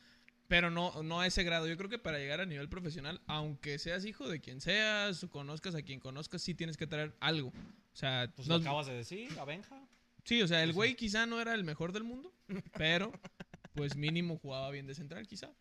[0.51, 1.69] Pero no, no a ese grado.
[1.69, 5.31] Yo creo que para llegar a nivel profesional, aunque seas hijo de quien seas, o
[5.31, 7.51] conozcas a quien conozcas, sí tienes que traer algo.
[7.51, 9.81] O sea, Pues no- lo acabas de decir, a Benja.
[10.25, 12.35] sí, o sea, el güey quizá no era el mejor del mundo,
[12.77, 13.13] pero
[13.75, 15.53] pues mínimo jugaba bien de central, quizá.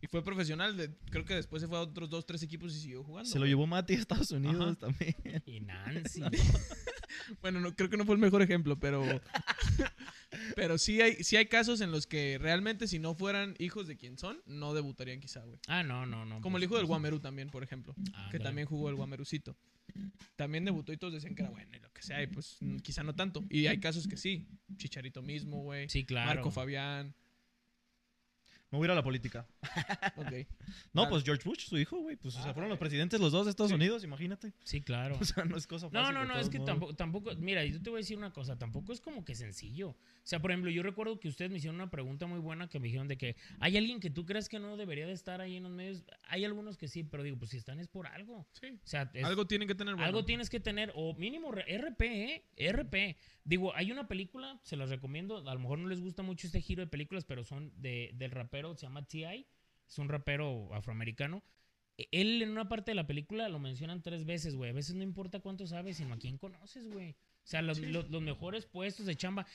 [0.00, 0.76] Y fue profesional.
[0.76, 3.28] de- creo que después se fue a otros dos, tres equipos y siguió jugando.
[3.28, 3.50] Se lo güey.
[3.50, 4.74] llevó Mati a Estados Unidos Ajá.
[4.76, 5.42] también.
[5.44, 6.22] Y Nancy.
[7.42, 9.02] Bueno, no, creo que no fue el mejor ejemplo, pero.
[10.56, 13.96] pero sí hay, sí hay casos en los que realmente, si no fueran hijos de
[13.96, 15.58] quien son, no debutarían, quizá, güey.
[15.68, 16.40] ah, no, no, no.
[16.40, 17.94] Como el pues, hijo del Guamerú también, por ejemplo.
[17.94, 18.44] Que ándale.
[18.44, 19.56] también jugó el Guamerucito.
[20.36, 22.76] También debutó y todos decían que era bueno y lo que sea, y pues mm,
[22.78, 23.44] quizá no tanto.
[23.50, 24.46] Y hay casos que sí.
[24.76, 25.88] Chicharito mismo, güey.
[25.88, 26.34] Sí, claro.
[26.34, 27.14] Marco Fabián.
[28.70, 29.46] Me voy a ir a la política.
[30.92, 31.10] No, Vale.
[31.10, 32.16] pues George Bush, su hijo, güey.
[32.16, 33.74] Pues o sea, Ah, fueron los presidentes los dos de Estados Sí.
[33.74, 34.52] Unidos, imagínate.
[34.64, 35.16] Sí, claro.
[35.20, 36.02] O sea, no es cosa fácil.
[36.02, 38.58] No, no, no, es que tampoco, tampoco, mira, yo te voy a decir una cosa,
[38.58, 39.90] tampoco es como que sencillo.
[39.90, 42.78] O sea, por ejemplo, yo recuerdo que ustedes me hicieron una pregunta muy buena que
[42.78, 45.56] me dijeron de que hay alguien que tú crees que no debería de estar ahí
[45.56, 46.04] en los medios.
[46.28, 48.46] Hay algunos que sí, pero digo, pues si están es por algo.
[48.52, 48.68] Sí.
[48.68, 50.06] O sea, es- Algo tienen que tener bueno.
[50.06, 52.02] algo tienes que tener, o mínimo RP,
[52.56, 52.70] ¿eh?
[52.72, 53.16] RP.
[53.44, 56.60] Digo, hay una película, se las recomiendo, a lo mejor no les gusta mucho este
[56.60, 59.46] giro de películas, pero son de, del rapero, se llama T.I.,
[59.88, 61.42] es un rapero afroamericano.
[61.98, 64.70] E- Él en una parte de la película lo mencionan tres veces, güey.
[64.70, 67.10] A veces no importa cuánto sabes, sino a quién conoces, güey.
[67.12, 67.16] O
[67.50, 69.46] sea, los, los- los mejores puestos de chamba.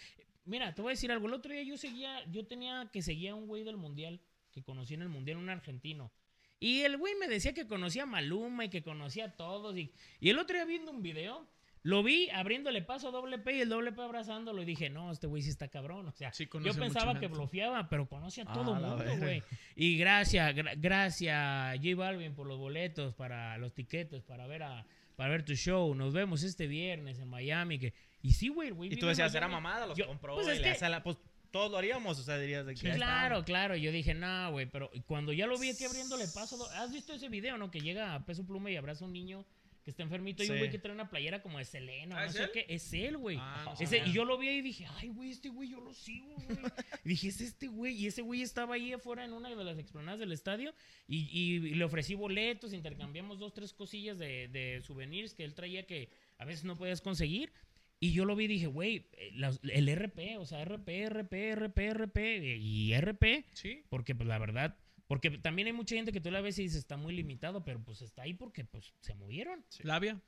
[0.44, 1.28] Mira, te voy a decir algo.
[1.28, 4.20] El otro día yo seguía, yo tenía que seguía a un güey del mundial,
[4.52, 6.12] que conocí en el mundial, un argentino.
[6.60, 9.78] Y el güey me decía que conocía a Maluma y que conocía a todos.
[9.78, 11.48] Y, y el otro día viendo un video,
[11.86, 14.60] lo vi abriéndole paso a doble P y el doble P abrazándolo.
[14.64, 16.08] Y dije, no, este güey sí está cabrón.
[16.08, 19.44] O sea, Sí, yo pensaba que bloqueaba, pero conoce a Ah, todo la mundo, güey.
[19.76, 24.86] Y gracias, gra- gracias J Balvin por los boletos, para los tiquetes, para ver a
[25.16, 25.94] para ver tu show.
[25.94, 27.78] Nos vemos este viernes en Miami.
[27.78, 28.92] Que, y sí, güey, güey.
[28.92, 30.34] Y tú decías, era mamada, los Yo- compró.
[30.36, 31.18] pues es que- la- pues
[31.52, 32.80] todos lo haríamos, o sea, dirías de que.
[32.80, 33.06] Sí, ya está.
[33.06, 33.76] claro, claro.
[33.76, 37.30] Yo dije, no, güey, pero cuando ya lo vi aquí abriéndole paso, ¿has visto ese
[37.30, 37.70] video, no?
[37.70, 39.46] Que llega a peso pluma y abraza a un niño
[39.86, 40.58] que está enfermito y un Sí.
[40.60, 42.66] güey que trae una playera como de Selena, ¿Ah, no sé qué.
[42.68, 43.38] Es él, güey.
[43.40, 45.94] Ah, no y yo lo vi ahí y dije, ay, güey, este güey yo lo
[45.94, 46.48] sigo, güey.
[47.06, 47.94] y dije, es este güey.
[47.96, 50.74] Y ese güey estaba ahí afuera en una de las explanadas del estadio
[51.08, 55.86] y, y le ofrecí boletos, intercambiamos dos, tres cosillas de, de souvenirs que él traía
[55.86, 56.10] que
[56.40, 57.54] a veces no podías conseguir.
[58.00, 59.32] Y yo lo vi y dije, güey, eh,
[59.72, 63.84] el RP, o sea, RP, RP, RP, RP y RP, Sí.
[63.90, 64.78] porque pues la verdad,
[65.08, 67.84] porque también hay mucha gente que tú la ves y dices está muy limitado, pero
[67.84, 69.64] pues está ahí porque pues se movieron.
[69.84, 70.22] Labia.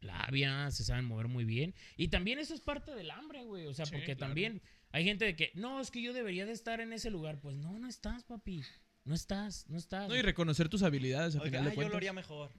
[0.00, 1.74] Labia, se saben mover muy bien.
[1.96, 3.66] Y también eso es parte del hambre, güey.
[3.66, 4.30] O sea, Sí, porque claro.
[4.30, 7.40] también hay gente de que, no, es que yo debería de estar en ese lugar.
[7.40, 8.62] Pues no, no estás, papi.
[9.04, 10.08] No estás, no estás.
[10.08, 12.50] No, y reconocer tus habilidades al Oiga, final de yo lo haría mejor.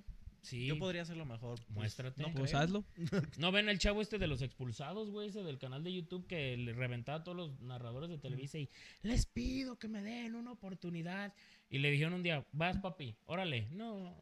[0.41, 0.67] sí.
[0.67, 1.57] Yo podría hacerlo mejor.
[1.59, 2.21] Pues, Muéstrate.
[2.21, 2.61] no Pues creo.
[2.61, 2.85] hazlo.
[3.37, 5.27] ¿No ven el chavo este de los expulsados, güey?
[5.29, 8.69] Ese del canal de YouTube que le reventaba a todos los narradores de Televisa y
[9.01, 11.33] les pido que me den una oportunidad.
[11.69, 13.67] Y le dijeron un día, vas, papi, órale.
[13.71, 14.15] No,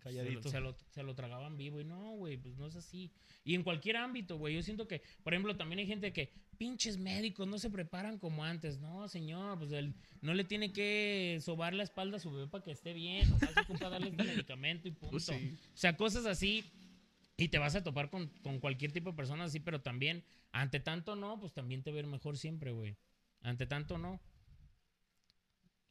[0.00, 0.48] Calladito.
[0.48, 3.12] Se lo, se lo, se lo tragaban vivo y no, güey, pues no es así.
[3.44, 6.98] Y en cualquier ámbito, güey, yo siento que, por ejemplo, también hay gente que, pinches
[6.98, 8.80] médicos, no se preparan como antes.
[8.80, 12.64] No, señor, pues él no le tiene que sobar la espalda a su bebé para
[12.64, 13.32] que esté bien.
[13.32, 15.12] O sea, se ocupa darle este medicamento y punto.
[15.12, 15.56] Pues sí.
[15.74, 16.64] O sea, cosas así.
[17.36, 20.22] Y te vas a topar con, con cualquier tipo de persona así, pero también,
[20.52, 22.98] ante tanto no, pues también te ver mejor siempre, güey.
[23.40, 24.20] Ante tanto no.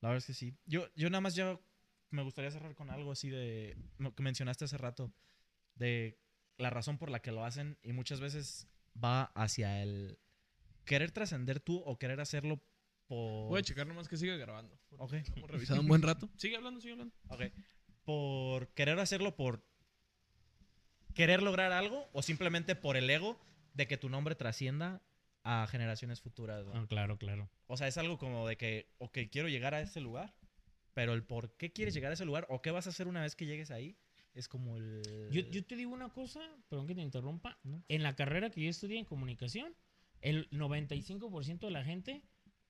[0.01, 0.55] La verdad es que sí.
[0.65, 1.59] Yo, yo nada más ya
[2.11, 5.13] me gustaría cerrar con algo así de lo que mencionaste hace rato
[5.75, 6.19] de
[6.57, 8.67] la razón por la que lo hacen y muchas veces
[9.01, 10.19] va hacia el
[10.85, 12.61] querer trascender tú o querer hacerlo
[13.07, 14.79] por Voy a checar nomás que siga grabando.
[14.97, 15.13] Ok.
[15.35, 16.29] Hemos revisado un buen rato.
[16.37, 17.15] Sigue hablando, sigue hablando.
[17.29, 17.41] Ok.
[18.03, 19.63] por querer hacerlo por
[21.13, 23.39] querer lograr algo o simplemente por el ego
[23.73, 25.01] de que tu nombre trascienda
[25.43, 26.65] a generaciones futuras.
[26.65, 26.73] ¿no?
[26.73, 27.49] Ah, claro, claro.
[27.67, 30.33] O sea, es algo como de que, ok, quiero llegar a ese lugar,
[30.93, 33.21] pero el por qué quieres llegar a ese lugar o qué vas a hacer una
[33.21, 33.97] vez que llegues ahí
[34.33, 35.01] es como el...
[35.31, 37.59] Yo, yo te digo una cosa, perdón que te interrumpa.
[37.87, 39.75] En la carrera que yo estudié en comunicación,
[40.21, 42.23] el 95% de la gente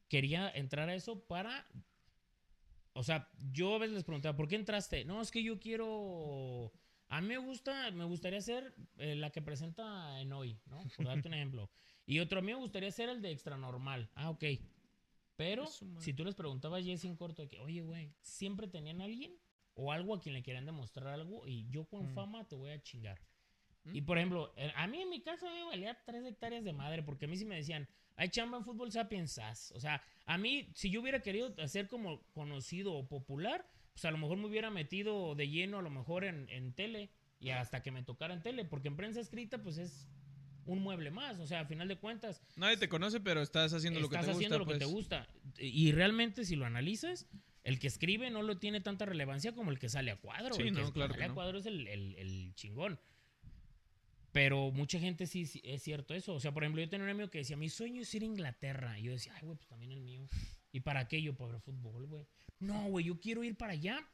[0.08, 1.68] quería entrar a eso para...
[2.94, 5.06] O sea, yo a veces les preguntaba, ¿por qué entraste?
[5.06, 6.72] No, es que yo quiero...
[7.08, 10.84] A mí me gusta, me gustaría ser eh, la que presenta en hoy, ¿no?
[10.96, 11.70] Por darte un ejemplo.
[12.10, 14.10] Y otro, a mí me gustaría ser el de extra normal.
[14.16, 14.44] Ah, ok.
[15.36, 15.68] Pero
[16.00, 19.32] si tú les preguntabas ya en corto de que, oye, güey, ¿siempre tenían alguien
[19.76, 22.16] o algo a quien le querían demostrar algo y yo con Mm.
[22.16, 23.22] fama te voy a chingar?
[23.84, 23.96] Mm.
[23.96, 27.26] Y por ejemplo, a mí en mi casa me valía tres hectáreas de madre porque
[27.26, 29.72] a mí sí me decían, hay chamba en fútbol sapiens sas".
[29.74, 34.10] O sea, a mí, si yo hubiera querido hacer como conocido o popular, pues a
[34.12, 37.84] lo mejor me hubiera metido de lleno a lo mejor en, en tele y hasta
[37.84, 40.08] que me tocara en tele, porque en prensa escrita pues es
[40.70, 44.00] un mueble más, o sea, a final de cuentas Nadie te conoce, pero estás haciendo
[44.00, 44.66] lo que estás te haciendo gusta.
[44.74, 44.96] lo que te pues.
[44.96, 45.28] gusta.
[45.60, 47.28] Y realmente, si lo analizas,
[47.64, 50.56] el que escribe no lo tiene tanta relevancia como el que sale a cuadro.
[50.56, 53.00] Sí, el que claro sale que a cuadro es el, el- el chingón.
[54.32, 56.34] Pero mucha gente sí, sí es cierto eso.
[56.36, 58.26] O sea, por ejemplo, yo tenía un amigo que decía, mi sueño es ir a
[58.26, 59.00] Inglaterra.
[59.00, 60.28] Y yo decía, ay, güey, pues también el mío.
[60.72, 61.36] ¿Y para qué yo?
[61.36, 62.26] Para ver fútbol, güey.
[62.60, 64.08] No, güey, yo quiero ir para allá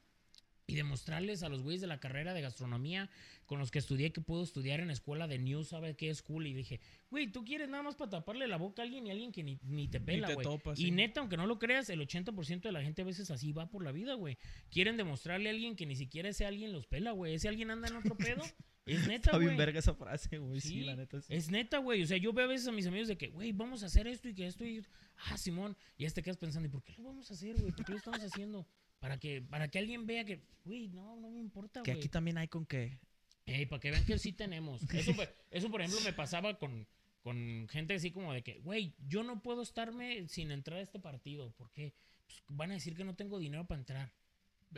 [0.68, 3.10] y demostrarles a los güeyes de la carrera de gastronomía
[3.46, 6.48] con los que estudié que puedo estudiar en escuela de News, ¿sabe qué es cool?
[6.48, 6.80] Y dije,
[7.12, 9.60] güey, tú quieres nada más para taparle la boca a alguien y alguien que ni,
[9.64, 10.48] ni te pela, güey.
[10.76, 10.92] y sí.
[10.92, 13.84] neta, aunque no lo creas, el 80% de la gente a veces así va por
[13.84, 14.38] la vida, güey.
[14.72, 17.36] Quieren demostrarle a alguien que ni siquiera ese alguien los pela, güey.
[17.36, 18.42] Ese alguien anda en otro pedo.
[18.88, 19.58] Es neta, Está bien güey.
[19.58, 20.62] verga esa frase, güey.
[20.62, 21.20] Sí, Sí, la neta.
[21.20, 21.34] sí.
[21.34, 22.04] Es neta, güey.
[22.04, 24.06] O sea, yo veo a veces a mis amigos de que, güey, vamos a hacer
[24.06, 24.86] esto y que esto y...
[25.26, 25.76] Ah, Simón.
[25.98, 27.72] Y ya te quedas pensando, ¿y por qué lo vamos a hacer, güey?
[27.72, 28.68] ¿Por qué lo estamos haciendo?
[29.00, 32.02] Para que, para que alguien vea que, güey, no, no me importa, Que güey.
[32.02, 32.98] aquí también hay con que.
[33.46, 34.82] Ey, para que vean que sí tenemos.
[34.94, 36.88] Eso, por- eso por ejemplo, me pasaba con,
[37.22, 41.00] con gente así como de que, güey, yo no puedo estarme sin entrar a este
[41.00, 41.54] partido.
[41.58, 41.94] porque
[42.26, 44.12] Pues, van a decir que no tengo dinero para entrar.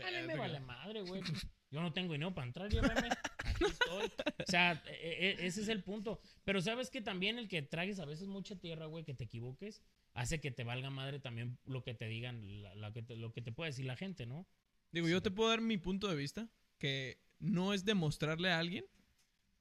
[0.03, 1.21] A mí me vale madre, güey.
[1.69, 3.09] Yo no tengo dinero para entrar, llévame.
[3.43, 4.05] Aquí estoy.
[4.39, 6.21] O sea, e- e- ese es el punto.
[6.45, 9.81] Pero sabes que también el que tragues a veces mucha tierra, güey, que te equivoques,
[10.17, 13.31] hace que te valga madre también lo que te digan, la- la que te- lo
[13.33, 14.45] que te puede decir la gente, ¿no?
[14.91, 16.49] Digo, yo te puedo dar mi punto de vista,
[16.79, 18.83] que no es demostrarle a alguien,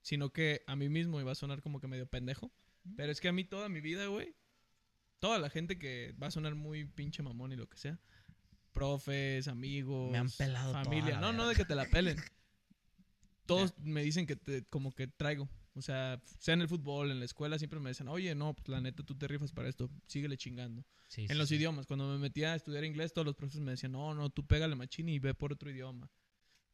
[0.03, 2.53] sino que a mí mismo, y va a sonar como que medio pendejo,
[2.97, 4.35] pero es que a mí toda mi vida, güey,
[5.19, 7.99] toda la gente que va a sonar muy pinche mamón y lo que sea,
[8.73, 12.17] profes, amigos, Me han pelado toda familia, la no, no de que te la pelen.
[13.47, 15.49] Todos me dicen que te, como que traigo.
[15.77, 18.67] O sea, sea en el fútbol, en la escuela, siempre me dicen, oye, no, pues
[18.69, 20.85] la neta tú te rifas para esto, síguele chingando.
[21.07, 21.57] Sí, En sí, los sí.
[21.57, 24.45] idiomas, cuando me metía a estudiar inglés, todos los profesores me decían, no, no, tú
[24.47, 26.11] pégale machín y ve por otro idioma.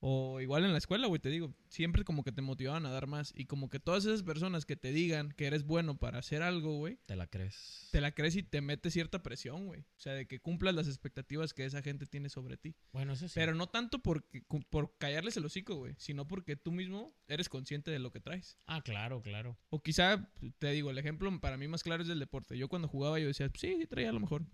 [0.05, 3.07] O igual en la escuela, güey, te digo, siempre como que te motivaban a dar
[3.07, 3.33] más.
[3.37, 6.77] Y como que todas esas personas que te digan que eres bueno para hacer algo,
[6.77, 7.89] güey, Te la crees.
[7.93, 9.83] te la crees y te mete cierta presión, güey.
[9.83, 12.75] O sea, de que cumplas las expectativas que esa gente tiene sobre ti.
[12.93, 13.35] Bueno, eso sí.
[13.37, 17.93] Pero no tanto porque, por callarles el hocico, güey, sino porque tú mismo eres consciente
[17.93, 18.59] de lo que traes.
[18.67, 19.57] Ah, claro, claro.
[19.71, 22.59] O quizá, te digo, el ejemplo para mí más claro es del deporte.
[22.59, 24.45] Yo cuando jugaba yo decía, sí, sí traía a lo mejor.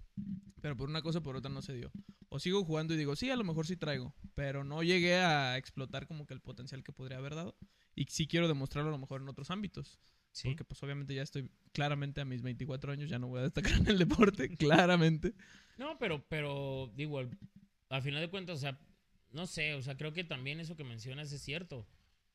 [0.61, 1.91] Pero por una cosa o por otra no se dio.
[2.30, 4.14] O sigo jugando y digo, sí, a lo mejor sí traigo.
[4.34, 7.56] Pero no llegué a explotar como que el potencial que podría haber dado.
[7.94, 9.98] Y sí quiero demostrarlo a lo mejor en otros ámbitos.
[10.32, 10.48] Sí.
[10.48, 13.72] Porque pues obviamente ya estoy claramente a mis 24 años, ya no voy a destacar
[13.80, 15.34] en el deporte, claramente.
[15.78, 17.30] No, pero, pero, digo, al,
[17.88, 18.78] al final de cuentas, o sea,
[19.30, 21.86] no sé, o sea, creo que también eso que mencionas es cierto.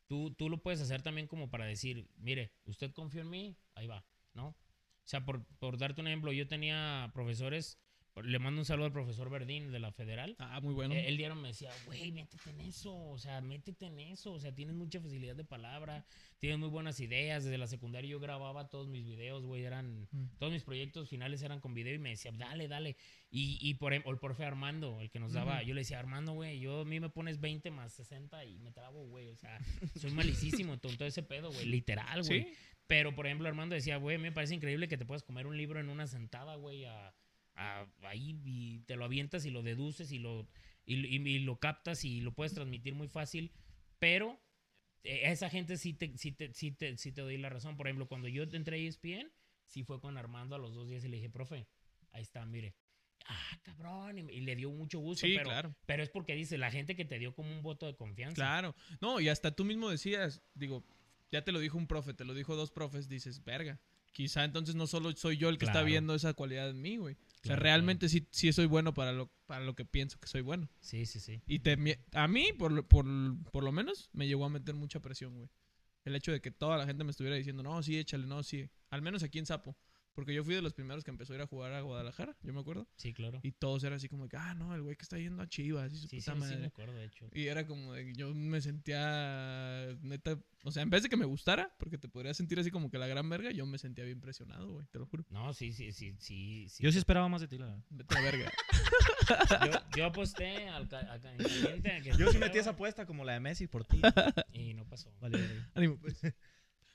[0.07, 3.87] Tú, tú lo puedes hacer también como para decir, mire, usted confió en mí, ahí
[3.87, 4.49] va, ¿no?
[4.49, 7.77] O sea, por, por darte un ejemplo, yo tenía profesores,
[8.23, 10.35] le mando un saludo al profesor Verdín de la Federal.
[10.39, 10.93] Ah, muy bueno.
[10.93, 14.39] Eh, Él diario me decía, güey, métete en eso, o sea, métete en eso, o
[14.39, 16.05] sea, tienes mucha facilidad de palabra,
[16.37, 17.43] tienes muy buenas ideas.
[17.43, 20.37] Desde la secundaria yo grababa todos mis videos, güey, eran, Mm.
[20.37, 22.95] todos mis proyectos finales eran con video y me decía, dale, dale.
[23.31, 25.97] Y, y por em- o el profe Armando, el que nos daba, yo le decía,
[25.99, 29.35] Armando, güey, yo a mí me pones 20 más 60 y me trabo, güey, o
[29.35, 29.57] sea,
[29.99, 32.43] soy malicísimo, todo, todo ese pedo, güey, literal, güey.
[32.43, 32.53] sí,
[32.85, 35.79] Pero, por ejemplo, Armando decía, güey, me parece increíble que te puedas comer un libro
[35.79, 37.13] en una sentada, güey, a,
[37.55, 40.47] a- ahí y te lo avientas y lo deduces y lo,
[40.85, 43.51] y, y- y lo captas y lo puedes transmitir muy fácil.
[43.99, 44.39] Pero
[45.03, 47.75] eh, a esa gente sí te, sí, te, sí, te, sí te doy la razón.
[47.77, 49.31] Por ejemplo, cuando yo entré a ESPN,
[49.65, 51.67] sí fue con Armando a los dos días y le dije, profe,
[52.11, 52.75] ahí está, mire.
[53.27, 54.17] Ah, cabrón.
[54.19, 55.25] Y, y le dio mucho gusto.
[55.25, 55.75] sí, pero, claro.
[55.85, 58.35] pero es porque dice, la gente que te dio como un voto de confianza.
[58.35, 58.75] Claro.
[58.99, 60.83] No, y hasta tú mismo decías, digo,
[61.31, 63.79] ya te lo dijo un profe, te lo dijo dos profes, dices, verga.
[64.11, 67.15] Quizá entonces no solo soy yo el que está viendo esa cualidad en mí, güey.
[67.43, 70.27] O sea, Claro, realmente sí, sí soy bueno para lo, para lo que pienso que
[70.29, 70.69] soy bueno.
[70.79, 71.41] Sí, sí, sí.
[71.45, 71.77] Y te,
[72.13, 73.05] a mí, por, lo- por,
[73.51, 75.49] por lo menos, me llegó a meter mucha presión, güey.
[76.05, 78.69] El hecho de que toda la gente me estuviera diciendo, no, sí, échale, no, sí.
[78.89, 79.75] Al menos aquí en Sapo.
[80.13, 82.53] Porque yo fui de los primeros que empezó a ir a jugar a Guadalajara, yo
[82.53, 82.87] me acuerdo.
[82.97, 83.39] Sí, claro.
[83.41, 85.91] Y todos eran así como que, ah, no, el güey que está yendo a Chivas
[85.91, 86.57] y su Sí, sí, puta sí, madre.
[86.59, 87.27] me acuerdo, de hecho.
[87.33, 91.17] Y era como de que yo me sentía neta, o sea, en vez de que
[91.17, 94.03] me gustara, porque te podría sentir así como que la gran verga, yo me sentía
[94.05, 95.25] bien presionado, güey, te lo juro.
[95.29, 96.67] No, sí, sí, sí, sí.
[96.69, 96.83] sí.
[96.83, 97.83] Yo sí esperaba más de ti, la verdad.
[97.89, 98.51] Vete a la verga.
[99.65, 102.71] Yo, yo aposté al, ca- al ca- en caliente a que Yo sí metí esa
[102.71, 104.01] apuesta como la de Messi por ti.
[104.51, 105.11] Y no pasó.
[105.21, 105.61] Vale, vale.
[105.73, 106.21] Ánimo, pues.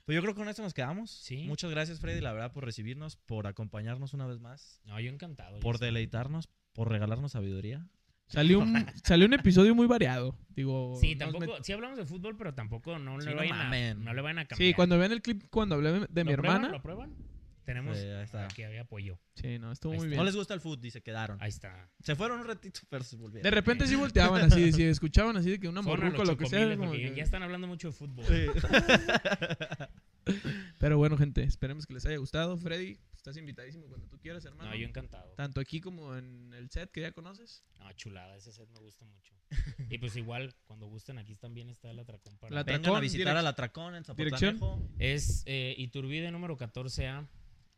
[0.09, 1.11] Pues yo creo que con esto nos quedamos.
[1.11, 1.43] Sí.
[1.43, 5.59] Muchas gracias, Freddy, la verdad, por recibirnos, por acompañarnos una vez más, No, yo encantado.
[5.59, 7.87] por deleitarnos, por regalarnos sabiduría.
[8.25, 8.73] Salió un,
[9.03, 10.97] salió un episodio muy variado, digo.
[10.99, 13.93] Sí, tampoco, met- sí hablamos de fútbol, pero tampoco no, Sí, le, no vayan a,
[13.93, 14.67] no le vayan a cambiar.
[14.69, 16.55] Sí, cuando vean el clip cuando hablé de, mi ¿Lo prueban?
[16.55, 16.69] hermana.
[16.69, 17.13] ¿Lo prueban?
[17.69, 18.45] Tenemos Sí, ahí está.
[18.45, 19.19] aquí había apoyo.
[19.35, 20.09] Sí, no, estuvo Ahí muy está.
[20.09, 20.17] bien.
[20.17, 21.37] No les gusta el fútbol y se quedaron.
[21.39, 21.87] Ahí está.
[21.99, 23.43] Se fueron un ratito, pero se volvieron.
[23.43, 26.29] De repente sí volteaban así, si escuchaban así de que una Fueron a morruco los
[26.31, 26.75] lo que sea.
[26.75, 28.25] como que- Ya están hablando mucho de fútbol.
[30.79, 32.57] Pero bueno, gente, esperemos que les haya gustado.
[32.57, 34.69] Freddy, estás invitadísimo cuando tú quieras, hermano.
[34.71, 35.31] No, yo encantado.
[35.35, 37.63] Tanto aquí como en el set que ya conoces.
[37.79, 39.35] No, chulada, ese set me gusta mucho.
[39.89, 42.53] Y pues igual, cuando gusten, aquí también está el atracón para...
[42.53, 44.55] La Vengan Atracón, a visitar al Atracón en dirección.
[44.59, 44.89] Zapotlanejo.
[44.99, 47.27] Es eh, Iturbide número 14A,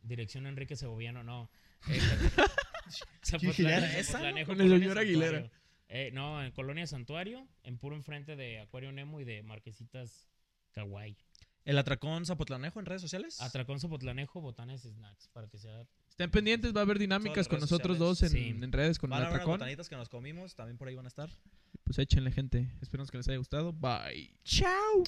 [0.01, 1.49] dirección Enrique Segoviano, no.
[1.89, 4.11] Eh, ¿Quién era Zapotlán- esa?
[4.13, 5.49] Zapotlanejo, Con el señor Aguilera.
[5.87, 10.27] Eh, no, en Colonia Santuario, en puro enfrente de Acuario Nemo y de Marquesitas
[10.71, 11.17] Kawaii.
[11.63, 13.39] El Atracón Zapotlanejo en redes sociales.
[13.39, 15.85] Atracón Zapotlanejo, Botanes Snacks, para que sea...
[16.09, 18.57] Estén pendientes, va a haber dinámicas con nosotros dos en, sociales.
[18.57, 18.63] Sí.
[18.63, 19.59] en redes con Van el a haber unas atracón.
[19.59, 21.29] botanitas que nos comimos, también por ahí van a estar.
[21.83, 22.67] Pues échenle, gente.
[22.81, 23.71] Esperamos que les haya gustado.
[23.73, 24.33] Bye.
[24.43, 25.03] Chao.